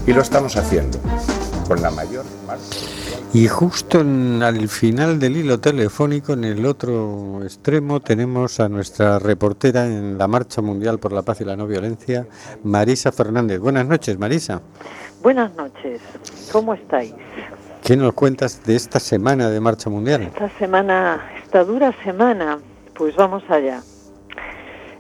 Y 0.06 0.14
lo 0.14 0.22
estamos 0.22 0.56
haciendo, 0.58 0.98
con 1.68 1.82
la 1.82 1.92
mayor 1.92 2.26
marcha. 2.48 3.09
Y 3.32 3.48
justo 3.48 4.02
en- 4.02 4.42
al 4.42 4.68
final 4.70 5.20
del 5.20 5.38
hilo 5.38 5.60
telefónico, 5.60 6.34
en 6.34 6.44
el 6.46 6.66
otro 6.66 7.42
extremo, 7.44 8.00
tenemos 8.00 8.60
a 8.60 8.68
nuestra 8.70 9.20
reportera 9.20 9.86
en 9.86 10.18
la 10.18 10.28
Marcha 10.28 10.62
Mundial 10.64 10.98
por 10.98 11.12
la 11.14 11.22
Paz 11.22 11.42
y 11.42 11.46
la 11.46 11.56
No 11.56 11.68
Violencia, 11.68 12.26
Marisa 12.64 13.12
Fernández. 13.12 13.60
Buenas 13.60 13.86
noches, 13.86 14.18
Marisa. 14.18 14.62
Buenas 15.22 15.54
noches, 15.56 16.02
¿cómo 16.52 16.74
estáis? 16.74 17.14
¿Qué 17.84 17.96
nos 17.96 18.14
cuentas 18.14 18.64
de 18.66 18.76
esta 18.76 19.00
semana 19.00 19.50
de 19.50 19.60
Marcha 19.60 19.90
Mundial? 19.92 20.24
Esta 20.24 20.50
semana, 20.58 21.22
esta 21.44 21.64
dura 21.64 21.94
semana, 22.04 22.58
pues 22.96 23.16
vamos 23.16 23.44
allá. 23.50 23.82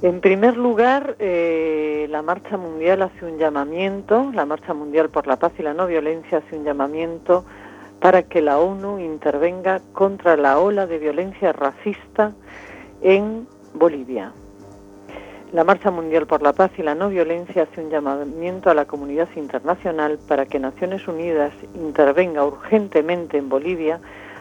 En 0.01 0.21
primer 0.21 0.55
lugar, 0.55 1.15
eh, 1.19 2.07
la 2.09 2.21
Marcha 2.21 2.57
Mundial 2.57 3.01
hace 3.01 3.25
un 3.25 3.38
llamamiento, 3.39 4.32
la 4.34 4.45
Marcha 4.45 4.73
Mundial 4.73 5.09
por 5.09 5.25
la 5.27 5.38
Paz 5.38 5.51
y 5.57 5.63
la 5.63 5.73
No 5.73 5.88
Violencia 5.88 6.38
hace 6.38 6.55
un 6.57 6.63
llamamiento 6.63 7.43
para 8.00 8.24
que 8.24 8.41
la 8.41 8.60
ONU 8.60 9.00
intervenga 9.00 9.82
contra 9.93 10.38
la 10.38 10.60
ola 10.60 10.88
de 10.88 11.00
violencia 11.00 11.52
racista 11.52 12.34
en 13.02 13.47
Bolivia. 13.74 14.34
La 15.52 15.64
Marcha 15.64 15.89
Mundial 15.89 16.28
por 16.28 16.43
la 16.43 16.54
Paz 16.54 16.72
y 16.78 16.84
la 16.84 16.93
No 16.93 17.10
Violencia 17.10 17.64
hace 17.64 17.82
un 17.82 17.89
llamamiento 17.89 18.70
a 18.70 18.76
la 18.76 18.86
comunidad 18.86 19.30
internacional 19.36 20.20
para 20.28 20.45
que 20.45 20.60
Naciones 20.60 21.08
Unidas 21.08 21.54
intervenga 21.74 22.45
urgentemente 22.45 23.38
en 23.38 23.50
Bolivia 23.50 24.00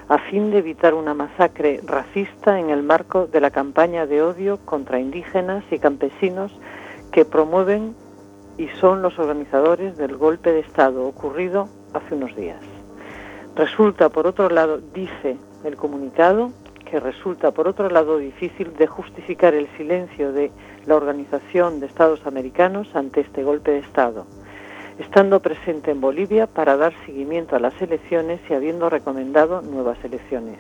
a 0.09 0.19
fin 0.19 0.51
de 0.51 0.59
evitar 0.59 0.95
una 0.95 1.15
masacre 1.15 1.81
racista 1.85 2.61
en 2.61 2.71
el 2.71 2.83
marco 2.83 3.27
de 3.27 3.41
la 3.41 3.51
campaña 3.51 4.07
de 4.07 4.23
odio 4.23 4.59
contra 4.65 5.01
indígenas 5.01 5.65
y 5.71 5.79
campesinos 5.79 6.53
que 7.11 7.25
promueven 7.25 7.95
y 8.59 8.69
son 8.81 9.03
los 9.03 9.19
organizadores 9.19 9.97
del 9.97 10.17
golpe 10.17 10.53
de 10.53 10.61
Estado 10.61 11.07
ocurrido 11.07 11.69
hace 11.95 12.15
unos 12.15 12.35
días. 12.37 12.78
Resulta, 13.57 14.09
por 14.09 14.27
otro 14.27 14.49
lado, 14.49 14.79
dice 14.95 15.37
el 15.65 15.77
comunicado, 15.77 16.53
que 16.85 17.01
resulta, 17.01 17.51
por 17.51 17.69
otro 17.69 17.91
lado, 17.91 18.19
difícil 18.19 18.75
de 18.77 18.87
justificar 18.87 19.55
el 19.55 19.69
silencio 19.77 20.33
de 20.33 20.51
la 20.87 20.97
Organización 20.97 21.81
de 21.81 21.87
Estados 21.87 22.27
Americanos 22.27 22.89
ante 22.95 23.21
este 23.21 23.43
golpe 23.43 23.73
de 23.73 23.79
Estado, 23.79 24.27
estando 24.99 25.41
presente 25.41 25.91
en 25.91 26.01
Bolivia 26.01 26.47
para 26.47 26.77
dar 26.77 26.95
seguimiento 27.05 27.57
a 27.57 27.61
las 27.61 27.81
elecciones 27.83 28.41
y 28.49 28.55
habiendo 28.55 28.89
recomendado 28.89 29.61
nuevas 29.61 30.03
elecciones. 30.03 30.59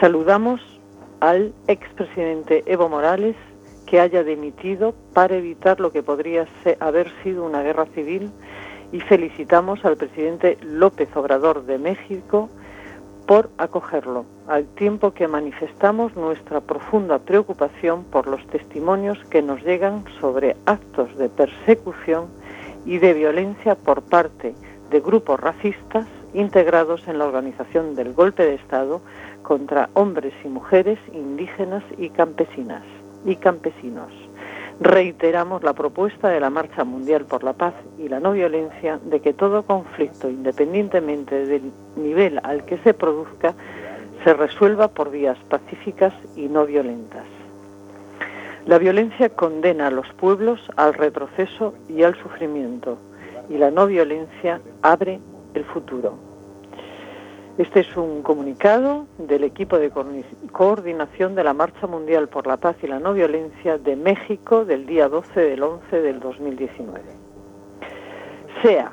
Saludamos 0.00 0.60
al 1.20 1.52
expresidente 1.66 2.62
Evo 2.66 2.88
Morales 2.88 3.36
que 3.86 4.00
haya 4.00 4.24
dimitido 4.24 4.94
para 5.12 5.36
evitar 5.36 5.80
lo 5.80 5.92
que 5.92 6.02
podría 6.02 6.46
haber 6.80 7.12
sido 7.22 7.44
una 7.44 7.62
guerra 7.62 7.86
civil 7.94 8.30
y 8.92 9.00
felicitamos 9.00 9.84
al 9.84 9.96
presidente 9.96 10.58
López 10.62 11.08
Obrador 11.16 11.64
de 11.64 11.78
México 11.78 12.48
por 13.26 13.50
acogerlo, 13.56 14.26
al 14.46 14.66
tiempo 14.66 15.12
que 15.12 15.28
manifestamos 15.28 16.14
nuestra 16.16 16.60
profunda 16.60 17.18
preocupación 17.18 18.04
por 18.04 18.26
los 18.26 18.46
testimonios 18.48 19.18
que 19.30 19.42
nos 19.42 19.62
llegan 19.62 20.04
sobre 20.20 20.56
actos 20.66 21.16
de 21.16 21.28
persecución 21.28 22.26
y 22.84 22.98
de 22.98 23.14
violencia 23.14 23.76
por 23.76 24.02
parte 24.02 24.54
de 24.90 25.00
grupos 25.00 25.40
racistas 25.40 26.06
integrados 26.34 27.06
en 27.08 27.18
la 27.18 27.26
organización 27.26 27.94
del 27.94 28.12
golpe 28.12 28.44
de 28.44 28.54
Estado 28.54 29.00
contra 29.42 29.88
hombres 29.94 30.34
y 30.44 30.48
mujeres 30.48 30.98
indígenas 31.12 31.84
y 31.98 32.10
campesinas 32.10 32.82
y 33.24 33.36
campesinos. 33.36 34.21
Reiteramos 34.82 35.62
la 35.62 35.74
propuesta 35.74 36.28
de 36.28 36.40
la 36.40 36.50
Marcha 36.50 36.82
Mundial 36.82 37.24
por 37.24 37.44
la 37.44 37.52
Paz 37.52 37.72
y 38.00 38.08
la 38.08 38.18
No 38.18 38.32
Violencia 38.32 38.98
de 39.04 39.20
que 39.20 39.32
todo 39.32 39.62
conflicto, 39.62 40.28
independientemente 40.28 41.46
del 41.46 41.70
nivel 41.94 42.40
al 42.42 42.64
que 42.64 42.78
se 42.78 42.92
produzca, 42.92 43.54
se 44.24 44.34
resuelva 44.34 44.88
por 44.88 45.12
vías 45.12 45.38
pacíficas 45.48 46.12
y 46.34 46.48
no 46.48 46.66
violentas. 46.66 47.26
La 48.66 48.78
violencia 48.78 49.28
condena 49.28 49.86
a 49.86 49.92
los 49.92 50.12
pueblos 50.14 50.60
al 50.74 50.94
retroceso 50.94 51.74
y 51.88 52.02
al 52.02 52.16
sufrimiento, 52.16 52.98
y 53.48 53.58
la 53.58 53.70
no 53.70 53.86
violencia 53.86 54.60
abre 54.82 55.20
el 55.54 55.64
futuro. 55.64 56.31
Este 57.58 57.80
es 57.80 57.96
un 57.96 58.22
comunicado 58.22 59.06
del 59.18 59.44
equipo 59.44 59.78
de 59.78 59.92
coordi- 59.92 60.24
coordinación 60.52 61.34
de 61.34 61.44
la 61.44 61.52
Marcha 61.52 61.86
Mundial 61.86 62.28
por 62.28 62.46
la 62.46 62.56
Paz 62.56 62.76
y 62.82 62.86
la 62.86 62.98
No 62.98 63.12
Violencia 63.12 63.76
de 63.78 63.94
México 63.94 64.64
del 64.64 64.86
día 64.86 65.08
12 65.08 65.38
del 65.40 65.62
11 65.62 66.00
del 66.00 66.18
2019. 66.20 67.00
Sea, 68.62 68.92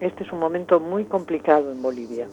este 0.00 0.24
es 0.24 0.32
un 0.32 0.40
momento 0.40 0.80
muy 0.80 1.04
complicado 1.04 1.70
en 1.70 1.82
Bolivia. 1.82 2.26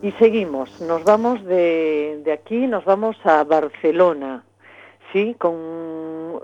Y 0.00 0.12
seguimos, 0.12 0.80
nos 0.80 1.02
vamos 1.02 1.44
de, 1.44 2.20
de 2.24 2.32
aquí, 2.32 2.68
nos 2.68 2.84
vamos 2.84 3.16
a 3.24 3.42
Barcelona, 3.42 4.44
¿sí? 5.12 5.34
Con, 5.38 5.56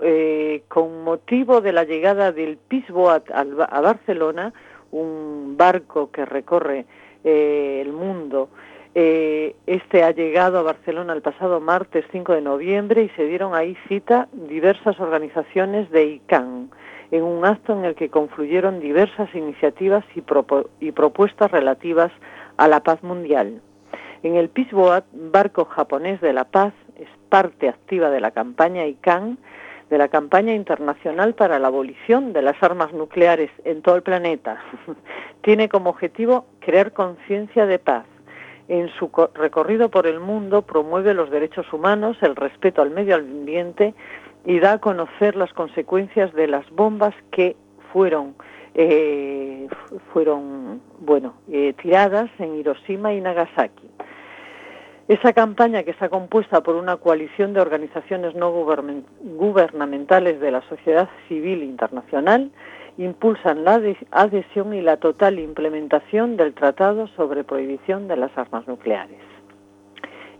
eh, 0.01 0.63
con 0.67 1.03
motivo 1.05 1.61
de 1.61 1.71
la 1.71 1.85
llegada 1.85 2.33
del 2.33 2.57
Pisboat 2.57 3.31
al 3.31 3.55
Ba- 3.55 3.65
a 3.65 3.79
Barcelona, 3.79 4.53
un 4.91 5.55
barco 5.57 6.11
que 6.11 6.25
recorre 6.25 6.85
eh, 7.25 7.81
el 7.81 7.91
mundo. 7.91 8.49
Eh, 8.93 9.57
este 9.67 10.03
ha 10.03 10.11
llegado 10.11 10.57
a 10.57 10.61
Barcelona 10.61 11.11
el 11.11 11.21
pasado 11.21 11.59
martes 11.59 12.05
5 12.13 12.31
de 12.31 12.41
noviembre 12.41 13.03
y 13.03 13.09
se 13.09 13.25
dieron 13.25 13.53
ahí 13.53 13.75
cita 13.89 14.29
diversas 14.31 14.97
organizaciones 15.01 15.91
de 15.91 16.05
ICANN 16.05 16.69
en 17.11 17.23
un 17.23 17.43
acto 17.45 17.73
en 17.73 17.83
el 17.83 17.95
que 17.95 18.09
confluyeron 18.09 18.79
diversas 18.79 19.33
iniciativas 19.35 20.05
y, 20.15 20.21
propuestas 20.91 21.51
relativas 21.51 22.11
a 22.57 22.67
la 22.67 22.81
paz 22.83 23.03
mundial. 23.03 23.61
En 24.23 24.35
el 24.35 24.49
Peace 24.49 24.73
Boat, 24.73 25.05
barco 25.11 25.65
japonés 25.65 26.21
de 26.21 26.31
la 26.31 26.45
paz, 26.45 26.73
es 26.97 27.09
parte 27.29 27.67
activa 27.67 28.09
de 28.09 28.21
la 28.21 28.31
campaña 28.31 28.85
ICANN, 28.85 29.37
de 29.89 29.97
la 29.97 30.07
campaña 30.07 30.53
internacional 30.53 31.35
para 31.35 31.59
la 31.59 31.67
abolición 31.67 32.33
de 32.33 32.41
las 32.41 32.61
armas 32.63 32.91
nucleares 32.93 33.51
en 33.63 33.81
todo 33.81 33.95
el 33.95 34.01
planeta. 34.03 34.59
Tiene 35.41 35.69
como 35.69 35.89
objetivo 35.91 36.45
crear 36.59 36.91
conciencia 36.91 37.65
de 37.65 37.79
paz. 37.79 38.05
En 38.67 38.89
su 38.97 39.11
co- 39.11 39.29
recorrido 39.35 39.89
por 39.89 40.07
el 40.07 40.19
mundo 40.19 40.63
promueve 40.63 41.13
los 41.13 41.29
derechos 41.29 41.71
humanos, 41.71 42.17
el 42.21 42.35
respeto 42.35 42.81
al 42.81 42.89
medio 42.89 43.15
ambiente 43.15 43.93
y 44.43 44.59
da 44.59 44.73
a 44.73 44.79
conocer 44.79 45.35
las 45.35 45.53
consecuencias 45.53 46.33
de 46.33 46.47
las 46.47 46.67
bombas 46.71 47.13
que 47.31 47.55
fueron 47.93 48.33
eh, 48.73 49.67
bueno 50.99 51.33
eh, 51.51 51.73
tiradas 51.81 52.29
en 52.39 52.55
Hiroshima 52.55 53.13
y 53.13 53.21
Nagasaki. 53.21 53.89
Esa 55.07 55.33
campaña 55.33 55.83
que 55.83 55.91
está 55.91 56.09
compuesta 56.09 56.61
por 56.61 56.75
una 56.75 56.97
coalición 56.97 57.53
de 57.53 57.61
organizaciones 57.61 58.33
no 58.33 58.51
gubernamentales 58.51 60.39
de 60.39 60.49
la 60.49 60.61
sociedad 60.67 61.07
civil 61.27 61.61
internacional 61.61 62.49
impulsan 62.97 63.63
la 63.63 63.79
adhesión 64.09 64.73
y 64.73 64.81
la 64.81 64.97
total 64.97 65.37
implementación 65.37 66.37
del 66.37 66.55
Tratado 66.55 67.07
sobre 67.09 67.43
Prohibición 67.43 68.07
de 68.07 68.17
las 68.17 68.35
Armas 68.35 68.67
Nucleares. 68.67 69.21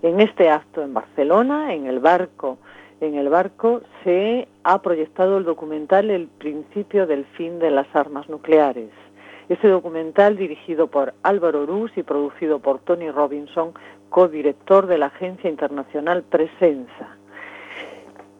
En 0.01 0.19
este 0.19 0.49
acto 0.49 0.81
en 0.81 0.95
Barcelona, 0.95 1.75
en 1.75 1.85
el 1.85 1.99
barco, 1.99 2.57
en 3.01 3.15
el 3.15 3.29
barco 3.29 3.81
se 4.03 4.47
ha 4.63 4.81
proyectado 4.81 5.37
el 5.37 5.43
documental 5.43 6.09
El 6.09 6.27
principio 6.27 7.05
del 7.05 7.25
fin 7.37 7.59
de 7.59 7.69
las 7.69 7.87
armas 7.95 8.27
nucleares. 8.29 8.89
Este 9.47 9.67
documental, 9.67 10.37
dirigido 10.37 10.87
por 10.87 11.13
Álvaro 11.21 11.61
Orús 11.61 11.91
y 11.95 12.01
producido 12.03 12.59
por 12.59 12.79
Tony 12.79 13.11
Robinson, 13.11 13.73
codirector 14.09 14.87
de 14.87 14.97
la 14.97 15.07
agencia 15.07 15.49
internacional 15.49 16.23
Presenza. 16.23 17.15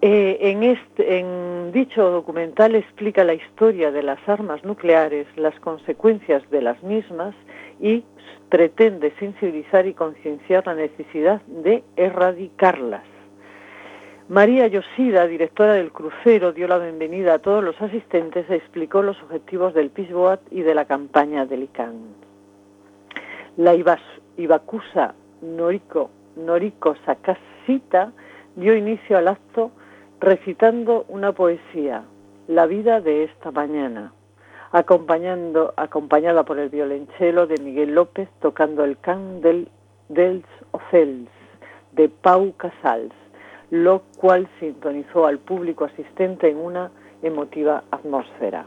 Eh, 0.01 0.37
este, 0.61 1.19
en 1.19 1.71
dicho 1.71 2.09
documental 2.09 2.75
explica 2.75 3.23
la 3.23 3.33
historia 3.33 3.91
de 3.91 4.03
las 4.03 4.19
armas 4.27 4.63
nucleares, 4.63 5.27
las 5.35 5.59
consecuencias 5.59 6.47
de 6.49 6.61
las 6.61 6.81
mismas 6.83 7.35
y 7.79 8.03
pretende 8.49 9.13
sensibilizar 9.19 9.85
y 9.87 9.93
concienciar 9.93 10.65
la 10.65 10.75
necesidad 10.75 11.41
de 11.43 11.83
erradicarlas. 11.97 13.03
María 14.27 14.65
Yoshida, 14.65 15.27
directora 15.27 15.73
del 15.73 15.91
crucero, 15.91 16.51
dio 16.51 16.67
la 16.67 16.79
bienvenida 16.79 17.35
a 17.35 17.39
todos 17.39 17.63
los 17.63 17.79
asistentes 17.79 18.49
e 18.49 18.55
explicó 18.55 19.03
los 19.03 19.21
objetivos 19.21 19.75
del 19.75 19.91
Peace 19.91 20.39
y 20.49 20.63
de 20.63 20.73
la 20.73 20.85
campaña 20.85 21.45
del 21.45 21.61
ICANN. 21.61 22.15
La 23.57 23.75
Ibakusa 23.75 25.13
Noriko, 25.43 26.09
Noriko 26.37 26.95
Sakashita 27.05 28.13
dio 28.55 28.75
inicio 28.75 29.15
al 29.19 29.27
acto 29.27 29.69
recitando 30.19 31.05
una 31.07 31.31
poesía, 31.31 32.05
La 32.47 32.65
vida 32.65 33.01
de 33.01 33.25
esta 33.25 33.51
mañana, 33.51 34.11
acompañada 34.71 36.45
por 36.45 36.57
el 36.57 36.69
violonchelo 36.69 37.45
de 37.45 37.61
Miguel 37.61 37.93
López 37.93 38.27
tocando 38.41 38.85
el 38.85 38.97
can 38.97 39.41
del, 39.41 39.69
dels 40.09 40.45
Ocels 40.71 41.29
de 41.91 42.09
Pau 42.09 42.53
Casals, 42.57 43.13
lo 43.83 44.03
cual 44.17 44.47
sintonizó 44.59 45.25
al 45.25 45.39
público 45.39 45.85
asistente 45.85 46.49
en 46.49 46.57
una 46.57 46.91
emotiva 47.21 47.83
atmósfera. 47.91 48.65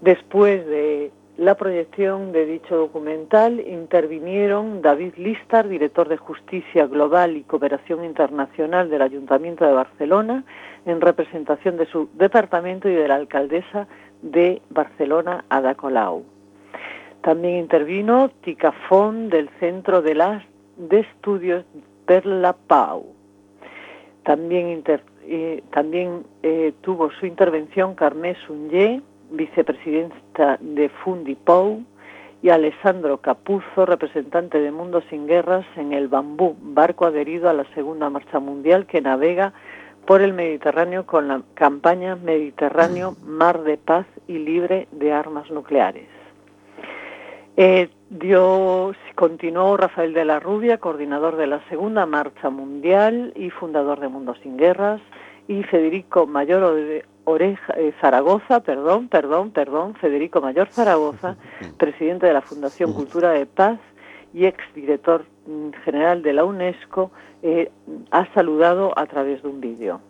Después 0.00 0.64
de 0.66 1.10
la 1.38 1.56
proyección 1.56 2.32
de 2.32 2.46
dicho 2.46 2.76
documental 2.76 3.60
intervinieron 3.60 4.82
David 4.82 5.14
Listar, 5.16 5.68
director 5.68 6.08
de 6.08 6.16
Justicia 6.16 6.86
Global 6.86 7.36
y 7.36 7.42
Cooperación 7.42 8.04
Internacional 8.04 8.90
del 8.90 9.02
Ayuntamiento 9.02 9.64
de 9.64 9.72
Barcelona, 9.72 10.44
en 10.86 11.00
representación 11.00 11.76
de 11.76 11.86
su 11.86 12.08
departamento 12.14 12.88
y 12.88 12.94
de 12.94 13.08
la 13.08 13.16
alcaldesa 13.16 13.86
de 14.22 14.62
Barcelona, 14.70 15.44
Ada 15.48 15.74
Colau. 15.74 16.24
También 17.22 17.56
intervino 17.56 18.30
Tica 18.42 18.72
Font 18.88 19.30
del 19.30 19.48
Centro 19.60 20.02
de, 20.02 20.14
las, 20.14 20.42
de 20.76 21.00
Estudios 21.00 21.64
Perla 22.06 22.56
Pau. 22.66 23.17
También 24.28 24.84
eh, 25.26 25.62
eh, 26.42 26.72
tuvo 26.82 27.10
su 27.12 27.24
intervención 27.24 27.94
Carmé 27.94 28.36
Sunye, 28.46 29.00
vicepresidenta 29.30 30.58
de 30.60 30.90
Fundipou, 30.90 31.82
y 32.42 32.50
Alessandro 32.50 33.22
Capuzzo, 33.22 33.86
representante 33.86 34.60
de 34.60 34.70
Mundo 34.70 35.02
Sin 35.08 35.26
Guerras 35.26 35.64
en 35.76 35.94
el 35.94 36.08
Bambú, 36.08 36.54
barco 36.60 37.06
adherido 37.06 37.48
a 37.48 37.54
la 37.54 37.64
Segunda 37.72 38.10
Marcha 38.10 38.38
Mundial 38.38 38.84
que 38.84 39.00
navega 39.00 39.54
por 40.04 40.20
el 40.20 40.34
Mediterráneo 40.34 41.06
con 41.06 41.28
la 41.28 41.40
campaña 41.54 42.14
Mediterráneo 42.14 43.16
Mar 43.24 43.62
de 43.62 43.78
Paz 43.78 44.04
y 44.26 44.36
Libre 44.36 44.88
de 44.92 45.10
Armas 45.10 45.50
Nucleares. 45.50 46.06
Eh, 47.56 47.88
dio, 48.10 48.92
continuó 49.14 49.76
Rafael 49.76 50.12
de 50.14 50.24
la 50.24 50.40
Rubia, 50.40 50.78
coordinador 50.78 51.36
de 51.36 51.46
la 51.46 51.60
Segunda 51.68 52.06
Marcha 52.06 52.50
Mundial 52.50 53.32
y 53.36 53.50
fundador 53.50 54.00
de 54.00 54.08
Mundo 54.08 54.34
Sin 54.42 54.56
Guerras, 54.56 55.00
y 55.46 55.62
Federico 55.64 56.26
Mayor 56.26 57.02
Oreja, 57.24 57.74
eh, 57.76 57.92
Zaragoza, 58.00 58.60
perdón, 58.60 59.08
perdón, 59.08 59.50
perdón, 59.50 59.94
Federico 59.94 60.40
Mayor 60.40 60.68
Zaragoza, 60.68 61.36
presidente 61.78 62.26
de 62.26 62.32
la 62.34 62.42
Fundación 62.42 62.92
Cultura 62.92 63.30
de 63.30 63.46
Paz 63.46 63.78
y 64.34 64.44
exdirector 64.44 65.24
mm, 65.46 65.70
general 65.84 66.22
de 66.22 66.32
la 66.34 66.44
UNESCO, 66.44 67.10
eh, 67.42 67.70
ha 68.10 68.26
saludado 68.34 68.92
a 68.98 69.06
través 69.06 69.42
de 69.42 69.48
un 69.48 69.60
vídeo. 69.60 70.00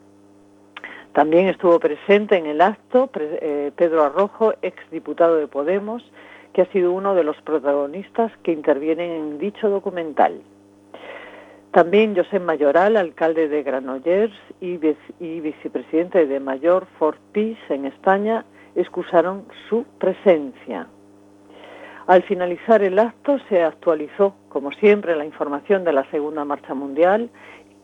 También 1.12 1.48
estuvo 1.48 1.78
presente 1.80 2.36
en 2.36 2.46
el 2.46 2.60
acto 2.60 3.08
pre- 3.08 3.38
eh, 3.42 3.72
Pedro 3.74 4.04
Arrojo, 4.04 4.54
exdiputado 4.62 5.36
de 5.36 5.46
Podemos, 5.48 6.02
que 6.58 6.62
ha 6.62 6.72
sido 6.72 6.90
uno 6.92 7.14
de 7.14 7.22
los 7.22 7.36
protagonistas 7.42 8.32
que 8.42 8.50
intervienen 8.50 9.12
en 9.12 9.38
dicho 9.38 9.70
documental. 9.70 10.40
También 11.70 12.16
José 12.16 12.40
Mayoral, 12.40 12.96
alcalde 12.96 13.46
de 13.46 13.62
Granollers 13.62 14.34
y, 14.60 14.76
vice- 14.76 15.14
y 15.20 15.38
vicepresidente 15.38 16.26
de 16.26 16.40
Mayor 16.40 16.86
for 16.98 17.16
Peace 17.30 17.60
en 17.72 17.84
España, 17.84 18.44
excusaron 18.74 19.44
su 19.68 19.84
presencia. 20.00 20.88
Al 22.08 22.24
finalizar 22.24 22.82
el 22.82 22.98
acto 22.98 23.38
se 23.48 23.62
actualizó, 23.62 24.34
como 24.48 24.72
siempre, 24.72 25.14
la 25.14 25.24
información 25.24 25.84
de 25.84 25.92
la 25.92 26.10
Segunda 26.10 26.44
Marcha 26.44 26.74
Mundial, 26.74 27.30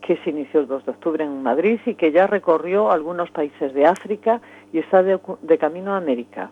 que 0.00 0.16
se 0.24 0.30
inició 0.30 0.58
el 0.58 0.66
2 0.66 0.84
de 0.84 0.90
octubre 0.90 1.22
en 1.22 1.44
Madrid 1.44 1.78
y 1.86 1.94
que 1.94 2.10
ya 2.10 2.26
recorrió 2.26 2.90
algunos 2.90 3.30
países 3.30 3.72
de 3.72 3.86
África 3.86 4.40
y 4.72 4.78
está 4.80 5.04
de 5.04 5.58
camino 5.58 5.92
a 5.94 5.98
América, 5.98 6.50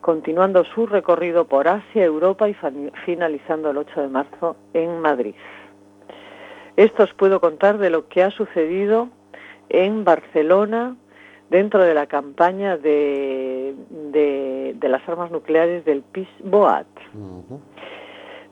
continuando 0.00 0.64
su 0.64 0.86
recorrido 0.86 1.46
por 1.46 1.68
Asia, 1.68 2.04
Europa 2.04 2.48
y 2.48 2.56
finalizando 3.04 3.70
el 3.70 3.78
8 3.78 4.00
de 4.02 4.08
marzo 4.08 4.56
en 4.74 5.00
Madrid. 5.00 5.34
Esto 6.76 7.02
os 7.04 7.12
puedo 7.14 7.40
contar 7.40 7.78
de 7.78 7.90
lo 7.90 8.08
que 8.08 8.22
ha 8.22 8.30
sucedido 8.30 9.08
en 9.68 10.04
Barcelona 10.04 10.96
dentro 11.50 11.82
de 11.82 11.94
la 11.94 12.06
campaña 12.06 12.76
de, 12.76 13.74
de- 13.90 14.74
de 14.78 14.88
las 14.88 15.06
armas 15.08 15.30
nucleares 15.30 15.84
del 15.84 16.02
Peace 16.02 16.30
Boat. 16.44 16.86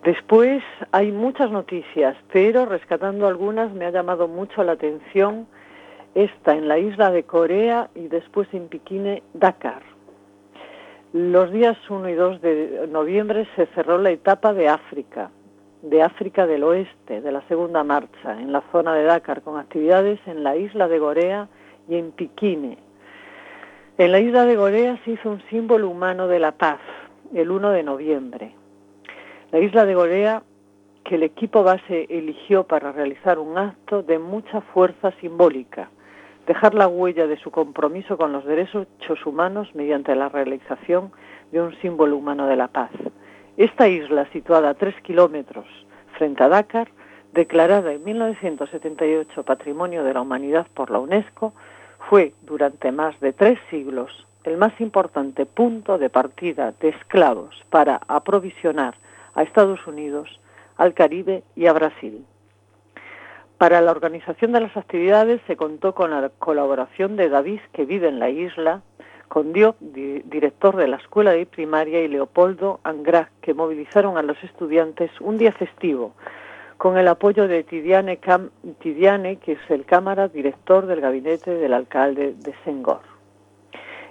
Después 0.05 0.63
hay 0.93 1.11
muchas 1.13 1.51
noticias, 1.51 2.17
pero 2.33 2.67
rescatando 2.67 3.27
algunas 3.27 3.73
me 3.73 3.85
ha 3.87 3.91
llamado 3.91 4.29
mucho 4.29 4.63
la 4.63 4.73
atención 4.73 5.47
esta 6.15 6.55
en 6.55 6.69
la 6.69 6.79
isla 6.79 7.11
de 7.11 7.23
Corea 7.25 7.91
y 7.95 8.09
después 8.09 8.49
en 8.53 8.69
Piquine, 8.69 9.23
Dakar. 9.35 9.83
Los 11.15 11.51
días 11.51 11.79
1 11.89 12.07
y 12.11 12.13
2 12.13 12.43
de 12.43 12.87
noviembre 12.91 13.49
se 13.57 13.65
cerró 13.69 13.97
la 13.97 14.11
etapa 14.11 14.53
de 14.53 14.69
África, 14.69 15.31
de 15.81 16.03
África 16.03 16.47
del 16.47 16.63
Oeste, 16.65 17.23
de 17.23 17.33
la 17.33 17.41
segunda 17.49 17.83
marcha, 17.83 18.39
en 18.39 18.53
la 18.53 18.63
zona 18.73 18.95
de 18.95 19.05
Dakar, 19.05 19.41
con 19.41 19.59
actividades 19.59 20.21
en 20.27 20.43
la 20.43 20.57
isla 20.57 20.87
de 20.87 20.99
Gorea 20.99 21.49
y 21.89 21.97
en 21.97 22.13
Piquine. 22.13 22.77
En 23.97 24.13
la 24.13 24.21
isla 24.21 24.45
de 24.45 24.57
Gorea 24.57 25.01
se 25.03 25.13
hizo 25.13 25.31
un 25.31 25.41
símbolo 25.49 25.89
humano 25.89 26.29
de 26.29 26.41
la 26.41 26.53
paz, 26.53 26.81
el 27.33 27.51
1 27.51 27.71
de 27.71 27.83
noviembre. 27.83 28.55
La 29.51 29.61
isla 29.61 29.87
de 29.87 29.95
Gorea, 29.95 30.43
que 31.05 31.15
el 31.15 31.23
equipo 31.23 31.63
base 31.63 32.07
eligió 32.11 32.65
para 32.65 32.93
realizar 32.93 33.39
un 33.39 33.57
acto 33.57 34.03
de 34.03 34.19
mucha 34.19 34.61
fuerza 34.61 35.13
simbólica, 35.23 35.89
dejar 36.49 36.75
la 36.75 36.89
huella 36.89 37.27
de 37.27 37.37
su 37.37 37.51
compromiso 37.51 38.17
con 38.17 38.33
los 38.33 38.47
derechos 38.47 38.87
humanos 39.27 39.69
mediante 39.75 40.17
la 40.17 40.31
realización 40.31 41.13
de 41.53 41.61
un 41.61 41.79
símbolo 41.83 42.17
humano 42.17 42.47
de 42.47 42.57
la 42.57 42.69
paz. 42.69 42.91
Esta 43.59 43.87
isla, 43.87 44.27
situada 44.33 44.71
a 44.71 44.75
tres 44.75 44.95
kilómetros 45.03 45.67
frente 46.17 46.43
a 46.43 46.49
Dakar, 46.49 46.89
declarada 47.35 47.93
en 47.93 48.03
1978 48.03 49.43
Patrimonio 49.43 50.03
de 50.05 50.15
la 50.15 50.23
Humanidad 50.23 50.67
por 50.73 50.91
la 50.91 51.01
UNESCO, 51.01 51.53
fue 52.09 52.33
durante 52.41 52.93
más 52.93 53.21
de 53.21 53.35
tres 53.35 53.59
siglos 53.69 54.27
el 54.45 54.57
más 54.57 54.73
importante 54.81 55.45
punto 55.45 55.99
de 55.99 56.09
partida 56.09 56.73
de 56.81 56.89
esclavos 56.89 57.63
para 57.69 58.01
aprovisionar 58.09 58.95
a 59.35 59.43
Estados 59.43 59.87
Unidos, 59.87 60.41
al 60.79 60.95
Caribe 60.95 61.43
y 61.55 61.67
a 61.67 61.75
Brasil. 61.75 62.25
Para 63.59 63.81
la 63.81 63.91
organización 63.91 64.53
de 64.53 64.61
las 64.61 64.77
actividades 64.77 65.41
se 65.47 65.57
contó 65.57 65.95
con 65.95 66.11
la 66.13 66.29
colaboración 66.39 67.17
de 67.17 67.29
David, 67.29 67.61
que 67.73 67.85
vive 67.85 68.09
en 68.09 68.21
la 68.21 68.31
isla, 68.31 68.83
con 69.27 69.53
Diop, 69.53 69.77
di- 69.81 70.21
director 70.21 70.77
de 70.77 70.87
la 70.89 70.97
escuela 70.97 71.33
de 71.33 71.45
primaria, 71.45 72.01
y 72.01 72.09
Leopoldo 72.09 72.79
Angra, 72.85 73.31
que 73.43 73.55
movilizaron 73.55 74.17
a 74.17 74.23
los 74.23 74.43
estudiantes 74.45 75.11
un 75.21 75.39
día 75.39 75.51
festivo, 75.53 76.13
con 76.77 76.97
el 76.97 77.09
apoyo 77.09 77.49
de 77.49 77.65
Tidiane, 77.65 78.21
Cam- 78.21 78.51
Tidiane, 78.79 79.37
que 79.37 79.53
es 79.53 79.71
el 79.71 79.85
cámara 79.85 80.29
director 80.29 80.87
del 80.87 81.01
gabinete 81.01 81.53
del 81.53 81.75
alcalde 81.75 82.35
de 82.39 82.55
Sengor. 82.65 83.01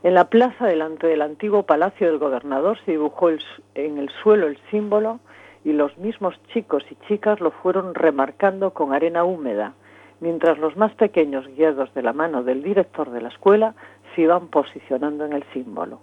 En 0.03 0.13
la 0.13 0.25
plaza 0.29 0.65
delante 0.67 1.07
del 1.07 1.21
antiguo 1.21 1.63
palacio 1.63 2.07
del 2.07 2.19
gobernador 2.19 2.77
se 2.85 2.91
dibujó 2.91 3.29
en 3.29 3.97
el 3.97 4.09
suelo 4.21 4.45
el 4.47 4.59
símbolo 4.69 5.19
y 5.67 5.73
los 5.73 5.97
mismos 5.97 6.33
chicos 6.53 6.85
y 6.89 6.95
chicas 7.09 7.41
lo 7.41 7.51
fueron 7.51 7.93
remarcando 7.93 8.71
con 8.71 8.93
arena 8.93 9.25
húmeda, 9.25 9.73
mientras 10.21 10.57
los 10.59 10.77
más 10.77 10.93
pequeños, 10.93 11.45
guiados 11.45 11.93
de 11.93 12.03
la 12.03 12.13
mano 12.13 12.41
del 12.41 12.63
director 12.63 13.09
de 13.11 13.19
la 13.19 13.27
escuela, 13.27 13.75
se 14.15 14.21
iban 14.21 14.47
posicionando 14.47 15.25
en 15.25 15.33
el 15.33 15.43
símbolo. 15.51 15.99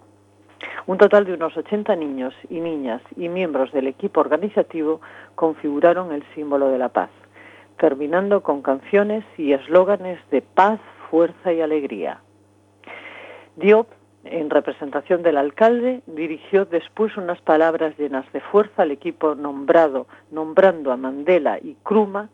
Un 0.85 0.99
total 0.99 1.25
de 1.25 1.33
unos 1.33 1.57
80 1.57 1.95
niños 1.95 2.35
y 2.47 2.59
niñas 2.59 3.01
y 3.17 3.27
miembros 3.27 3.71
del 3.71 3.87
equipo 3.87 4.19
organizativo 4.19 5.01
configuraron 5.33 6.11
el 6.11 6.23
símbolo 6.35 6.67
de 6.67 6.77
la 6.77 6.89
paz, 6.89 7.09
terminando 7.79 8.43
con 8.43 8.61
canciones 8.61 9.25
y 9.35 9.53
eslóganes 9.53 10.19
de 10.29 10.43
paz, 10.43 10.79
fuerza 11.09 11.51
y 11.51 11.61
alegría. 11.61 12.19
En 14.25 14.49
representación 14.49 15.23
del 15.23 15.37
alcalde, 15.37 16.01
dirigió 16.07 16.65
después 16.65 17.15
unas 17.15 17.39
palabras 17.41 17.97
llenas 17.97 18.25
de 18.33 18.41
fuerza 18.41 18.81
al 18.81 18.91
equipo 18.91 19.35
nombrado, 19.35 20.07
nombrando 20.31 20.91
a 20.91 20.97
Mandela 20.97 21.59
y 21.59 21.75
Kruma, 21.83 22.29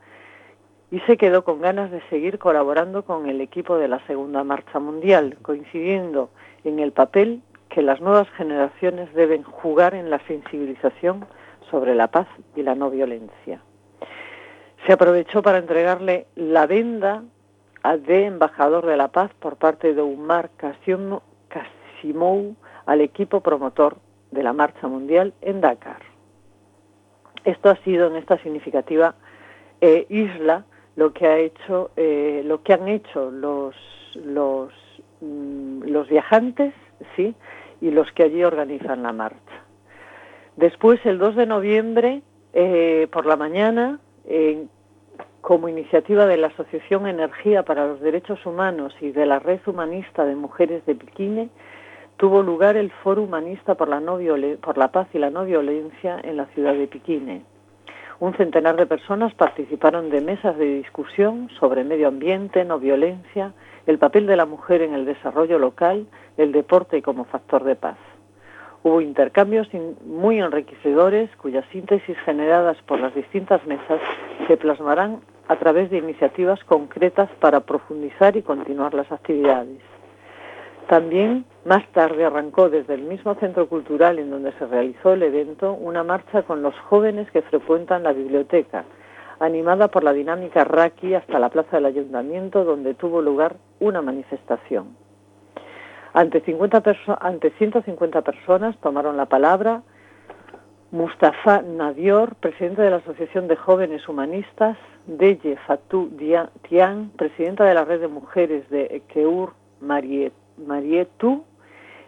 y 0.89 0.99
se 1.01 1.17
quedó 1.17 1.43
con 1.43 1.61
ganas 1.61 1.91
de 1.91 2.01
seguir 2.09 2.39
colaborando 2.39 3.03
con 3.03 3.29
el 3.29 3.41
equipo 3.41 3.77
de 3.77 3.87
la 3.87 4.05
Segunda 4.07 4.43
Marcha 4.43 4.79
Mundial, 4.79 5.37
coincidiendo 5.41 6.29
en 6.63 6.79
el 6.79 6.91
papel 6.91 7.41
que 7.69 7.81
las 7.81 8.01
nuevas 8.01 8.29
generaciones 8.31 9.13
deben 9.13 9.43
jugar 9.43 9.93
en 9.93 10.09
la 10.09 10.19
sensibilización 10.27 11.25
sobre 11.69 11.95
la 11.95 12.07
paz 12.07 12.27
y 12.55 12.63
la 12.63 12.75
no 12.75 12.89
violencia. 12.89 13.61
Se 14.85 14.93
aprovechó 14.93 15.41
para 15.41 15.59
entregarle 15.59 16.25
la 16.35 16.65
venda 16.67 17.23
de 18.07 18.25
embajador 18.25 18.85
de 18.85 18.97
la 18.97 19.07
paz 19.09 19.31
por 19.39 19.55
parte 19.55 19.93
de 19.93 20.01
Umar 20.01 20.49
Kasimo- 20.57 21.23
Kasimou 22.01 22.55
al 22.85 23.01
equipo 23.01 23.41
promotor 23.41 23.97
de 24.31 24.43
la 24.43 24.53
Marcha 24.53 24.87
Mundial 24.87 25.33
en 25.41 25.61
Dakar. 25.61 26.01
Esto 27.43 27.69
ha 27.69 27.75
sido 27.83 28.07
en 28.07 28.15
esta 28.15 28.37
significativa 28.39 29.15
eh, 29.81 30.05
isla 30.09 30.65
lo 30.95 31.13
que 31.13 31.27
ha 31.27 31.37
hecho, 31.37 31.91
eh, 31.95 32.41
lo 32.45 32.63
que 32.63 32.73
han 32.73 32.87
hecho 32.87 33.31
mm, 35.21 35.83
los 35.83 36.09
viajantes, 36.09 36.73
sí, 37.15 37.35
y 37.81 37.91
los 37.91 38.11
que 38.11 38.23
allí 38.23 38.43
organizan 38.43 39.03
la 39.03 39.13
marcha. 39.13 39.37
Después, 40.55 40.99
el 41.05 41.17
2 41.17 41.35
de 41.35 41.45
noviembre, 41.45 42.21
eh, 42.53 43.07
por 43.11 43.25
la 43.25 43.37
mañana, 43.37 43.99
como 45.41 45.67
iniciativa 45.67 46.27
de 46.27 46.37
la 46.37 46.47
Asociación 46.47 47.07
Energía 47.07 47.63
para 47.63 47.87
los 47.87 47.99
Derechos 47.99 48.45
Humanos 48.45 48.93
y 49.01 49.11
de 49.11 49.25
la 49.25 49.39
Red 49.39 49.61
Humanista 49.65 50.25
de 50.25 50.35
Mujeres 50.35 50.85
de 50.85 50.93
Piquine, 50.93 51.49
tuvo 52.21 52.43
lugar 52.43 52.77
el 52.77 52.91
Foro 52.91 53.23
Humanista 53.23 53.73
por 53.73 53.87
la, 53.89 54.91
Paz 54.91 55.07
y 55.11 55.17
la 55.17 55.31
No 55.31 55.43
Violencia 55.43 56.19
en 56.21 56.37
la 56.37 56.45
ciudad 56.53 56.75
de 56.75 56.85
Piquine. 56.85 57.41
Un 58.19 58.35
centenar 58.35 58.75
de 58.75 58.85
personas 58.85 59.33
participaron 59.33 60.11
de 60.11 60.21
mesas 60.21 60.55
de 60.55 60.65
discusión 60.65 61.49
sobre 61.59 61.83
medio 61.83 62.07
ambiente, 62.07 62.63
no 62.63 62.77
violencia, 62.77 63.53
el 63.87 63.97
papel 63.97 64.27
de 64.27 64.35
la 64.35 64.45
mujer 64.45 64.83
en 64.83 64.93
el 64.93 65.03
desarrollo 65.05 65.57
local, 65.57 66.05
el 66.37 66.51
deporte 66.51 67.01
como 67.01 67.25
factor 67.25 67.63
de 67.63 67.75
paz. 67.75 67.97
Hubo 68.83 69.01
intercambios 69.01 69.73
in- 69.73 69.97
muy 70.05 70.37
enriquecedores 70.39 71.35
cuyas 71.37 71.65
síntesis 71.71 72.15
generadas 72.19 72.77
por 72.83 72.99
las 72.99 73.15
distintas 73.15 73.65
mesas 73.65 73.99
se 74.47 74.57
plasmarán 74.57 75.21
a 75.47 75.55
través 75.55 75.89
de 75.89 75.97
iniciativas 75.97 76.63
concretas 76.65 77.31
para 77.39 77.61
profundizar 77.61 78.37
y 78.37 78.43
continuar 78.43 78.93
las 78.93 79.11
actividades. 79.11 79.79
También 80.87 81.45
más 81.65 81.87
tarde 81.93 82.25
arrancó 82.25 82.69
desde 82.69 82.95
el 82.95 83.03
mismo 83.03 83.35
centro 83.35 83.67
cultural 83.67 84.19
en 84.19 84.29
donde 84.29 84.51
se 84.53 84.65
realizó 84.65 85.13
el 85.13 85.23
evento 85.23 85.73
una 85.73 86.03
marcha 86.03 86.43
con 86.43 86.61
los 86.61 86.77
jóvenes 86.89 87.29
que 87.31 87.41
frecuentan 87.43 88.03
la 88.03 88.13
biblioteca, 88.13 88.83
animada 89.39 89.87
por 89.87 90.03
la 90.03 90.13
dinámica 90.13 90.63
Raki 90.63 91.13
hasta 91.13 91.39
la 91.39 91.49
plaza 91.49 91.77
del 91.77 91.85
ayuntamiento 91.85 92.63
donde 92.63 92.93
tuvo 92.93 93.21
lugar 93.21 93.55
una 93.79 94.01
manifestación. 94.01 94.95
Ante, 96.13 96.41
50 96.41 96.83
ante 97.21 97.51
150 97.51 98.21
personas 98.21 98.75
tomaron 98.81 99.15
la 99.15 99.27
palabra 99.27 99.81
Mustafa 100.91 101.61
Nadior, 101.61 102.35
presidente 102.35 102.81
de 102.81 102.89
la 102.89 102.97
Asociación 102.97 103.47
de 103.47 103.55
Jóvenes 103.55 104.09
Humanistas, 104.09 104.77
Deye 105.07 105.55
Fatou 105.65 106.09
Tian, 106.67 107.11
presidenta 107.11 107.63
de 107.63 107.73
la 107.73 107.85
Red 107.85 108.01
de 108.01 108.07
Mujeres 108.09 108.69
de 108.69 108.87
Ekeur 108.87 109.53
Marietu, 110.65 111.43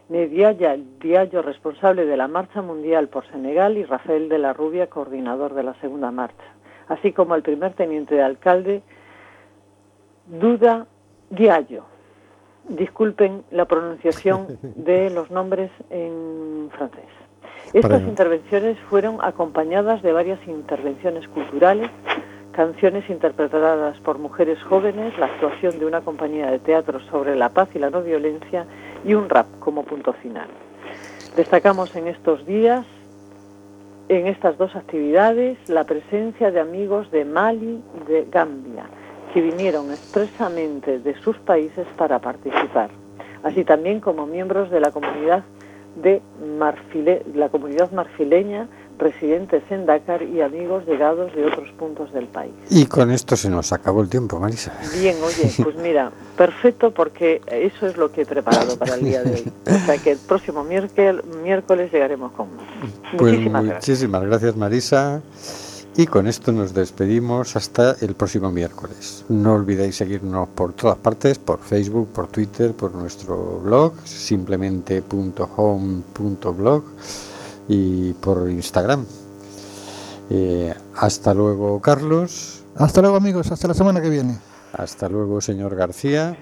Nediaya 0.09 0.77
Diallo, 0.99 1.41
responsable 1.41 2.05
de 2.05 2.17
la 2.17 2.27
Marcha 2.27 2.61
Mundial 2.61 3.07
por 3.07 3.25
Senegal, 3.27 3.77
y 3.77 3.83
Rafael 3.83 4.29
de 4.29 4.37
la 4.37 4.53
Rubia, 4.53 4.87
coordinador 4.87 5.53
de 5.53 5.63
la 5.63 5.73
segunda 5.75 6.11
marcha, 6.11 6.43
así 6.87 7.11
como 7.11 7.35
el 7.35 7.41
primer 7.41 7.73
teniente 7.73 8.15
de 8.15 8.21
alcalde, 8.21 8.83
Duda 10.27 10.87
Diallo. 11.29 11.85
Disculpen 12.69 13.43
la 13.51 13.65
pronunciación 13.65 14.47
de 14.61 15.09
los 15.09 15.31
nombres 15.31 15.71
en 15.89 16.69
francés. 16.71 17.05
Estas 17.73 18.03
intervenciones 18.03 18.77
fueron 18.89 19.17
acompañadas 19.21 20.03
de 20.03 20.13
varias 20.13 20.39
intervenciones 20.47 21.27
culturales, 21.29 21.89
canciones 22.53 23.09
interpretadas 23.09 23.99
por 23.99 24.19
mujeres 24.19 24.61
jóvenes, 24.63 25.17
la 25.17 25.25
actuación 25.25 25.79
de 25.79 25.85
una 25.85 26.01
compañía 26.01 26.49
de 26.49 26.59
teatro 26.59 26.99
sobre 27.11 27.35
la 27.35 27.49
paz 27.49 27.69
y 27.75 27.79
la 27.79 27.89
no 27.89 28.01
violencia 28.01 28.65
y 29.03 29.13
un 29.15 29.27
rap 29.27 29.47
como 29.59 29.83
punto 29.83 30.13
final. 30.13 30.47
Destacamos 31.35 31.95
en 31.95 32.07
estos 32.07 32.45
días, 32.45 32.85
en 34.07 34.27
estas 34.27 34.57
dos 34.57 34.75
actividades, 34.75 35.57
la 35.67 35.83
presencia 35.83 36.51
de 36.51 36.59
amigos 36.59 37.09
de 37.11 37.25
Mali 37.25 37.81
y 37.99 38.11
de 38.11 38.27
Gambia, 38.31 38.85
que 39.33 39.41
vinieron 39.41 39.89
expresamente 39.89 40.99
de 40.99 41.15
sus 41.21 41.37
países 41.39 41.87
para 41.97 42.19
participar, 42.19 42.91
así 43.43 43.65
también 43.65 43.99
como 43.99 44.27
miembros 44.27 44.69
de 44.69 44.79
la 44.79 44.91
comunidad 44.91 45.43
de 45.95 46.21
Marfile, 46.57 47.23
la 47.33 47.49
comunidad 47.49 47.91
marfileña, 47.91 48.67
residentes 48.97 49.63
en 49.69 49.85
Dakar 49.85 50.23
y 50.23 50.41
amigos 50.41 50.85
llegados 50.85 51.33
de 51.35 51.45
otros 51.45 51.69
puntos 51.77 52.11
del 52.13 52.27
país. 52.27 52.53
Y 52.69 52.85
con 52.85 53.11
esto 53.11 53.35
se 53.35 53.49
nos 53.49 53.73
acabó 53.73 54.01
el 54.01 54.09
tiempo, 54.09 54.39
Marisa. 54.39 54.73
Bien, 54.99 55.17
oye, 55.23 55.51
pues 55.63 55.75
mira, 55.77 56.11
perfecto 56.37 56.91
porque 56.91 57.41
eso 57.47 57.87
es 57.87 57.97
lo 57.97 58.11
que 58.11 58.21
he 58.21 58.25
preparado 58.25 58.77
para 58.77 58.93
el 58.95 59.03
día 59.03 59.23
de 59.23 59.33
hoy. 59.33 59.51
O 59.67 59.85
sea 59.85 59.97
que 59.97 60.11
el 60.11 60.19
próximo 60.19 60.63
miércoles, 60.63 61.25
miércoles 61.43 61.91
llegaremos 61.91 62.31
con 62.33 62.55
más. 62.55 62.65
Pues 63.17 63.33
muchísimas, 63.33 63.63
muchísimas 63.63 64.23
gracias 64.23 64.55
Marisa. 64.55 65.21
Y 65.95 66.07
con 66.07 66.25
esto 66.25 66.51
nos 66.51 66.73
despedimos 66.73 67.55
hasta 67.55 67.95
el 68.01 68.15
próximo 68.15 68.51
miércoles. 68.51 69.25
No 69.29 69.53
olvidéis 69.53 69.97
seguirnos 69.97 70.49
por 70.49 70.73
todas 70.73 70.97
partes, 70.97 71.37
por 71.37 71.59
Facebook, 71.59 72.07
por 72.07 72.29
Twitter, 72.29 72.73
por 72.73 72.95
nuestro 72.95 73.59
blog, 73.59 73.93
simplemente.home.blog 74.03 76.83
y 77.67 78.13
por 78.13 78.49
Instagram. 78.49 79.05
Eh, 80.29 80.73
hasta 80.95 81.33
luego, 81.33 81.81
Carlos. 81.81 82.65
Hasta 82.77 83.01
luego, 83.01 83.17
amigos. 83.17 83.51
Hasta 83.51 83.67
la 83.67 83.73
semana 83.73 84.01
que 84.01 84.09
viene. 84.09 84.37
Hasta 84.73 85.09
luego, 85.09 85.41
señor 85.41 85.75
García. 85.75 86.35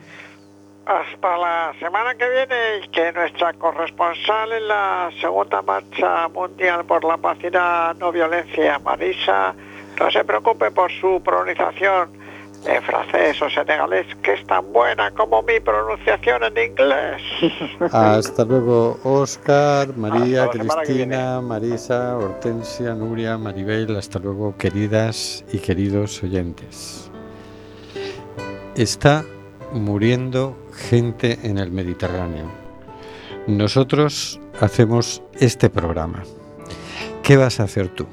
Hasta 0.86 1.38
la 1.38 1.74
semana 1.80 2.15
que 2.15 2.28
viene 2.30 2.84
y 2.84 2.88
que 2.89 3.11
nuestra 3.11 3.53
corresponsal 3.53 4.51
en 4.53 4.67
la 4.67 5.09
segunda 5.19 5.61
marcha 5.61 6.28
mundial 6.30 6.86
por 6.86 7.03
la 7.03 7.17
paz 7.17 7.38
y 7.43 7.49
la 7.49 7.95
no 7.99 8.11
violencia, 8.11 8.80
Marisa, 8.80 9.53
no 9.99 10.11
se 10.11 10.24
preocupe 10.24 10.72
por 10.72 10.91
su 10.91 11.22
pronunciación 11.24 12.20
en 12.66 12.82
francés 12.84 13.41
o 13.41 13.49
senegalés, 13.49 14.05
que 14.24 14.34
es 14.34 14.45
tan 14.45 14.72
buena 14.72 15.12
como 15.12 15.41
mi 15.41 15.59
pronunciación 15.59 16.43
en 16.43 16.72
inglés. 16.72 17.22
Hasta 17.91 18.45
luego, 18.45 18.99
Oscar, 19.03 19.95
María, 19.95 20.47
Cristina, 20.49 21.41
Marisa, 21.41 22.18
Hortensia, 22.18 22.93
Nuria, 22.93 23.38
Maribel. 23.38 23.95
Hasta 23.95 24.20
luego, 24.20 24.55
queridas 24.57 25.43
y 25.51 25.59
queridos 25.59 26.22
oyentes. 26.24 27.09
Está 28.76 29.24
muriendo 29.72 30.55
gente 30.74 31.39
en 31.43 31.57
el 31.57 31.72
Mediterráneo. 31.72 32.45
Nosotros 33.47 34.39
hacemos 34.59 35.24
este 35.34 35.70
programa. 35.70 36.24
¿Qué 37.24 37.38
vas 37.38 37.59
a 37.59 37.64
hacer 37.64 37.89
tú? 37.89 38.07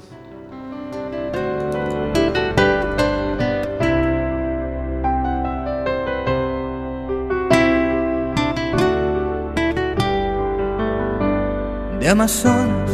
De 12.08 12.12
Amazon 12.12 12.87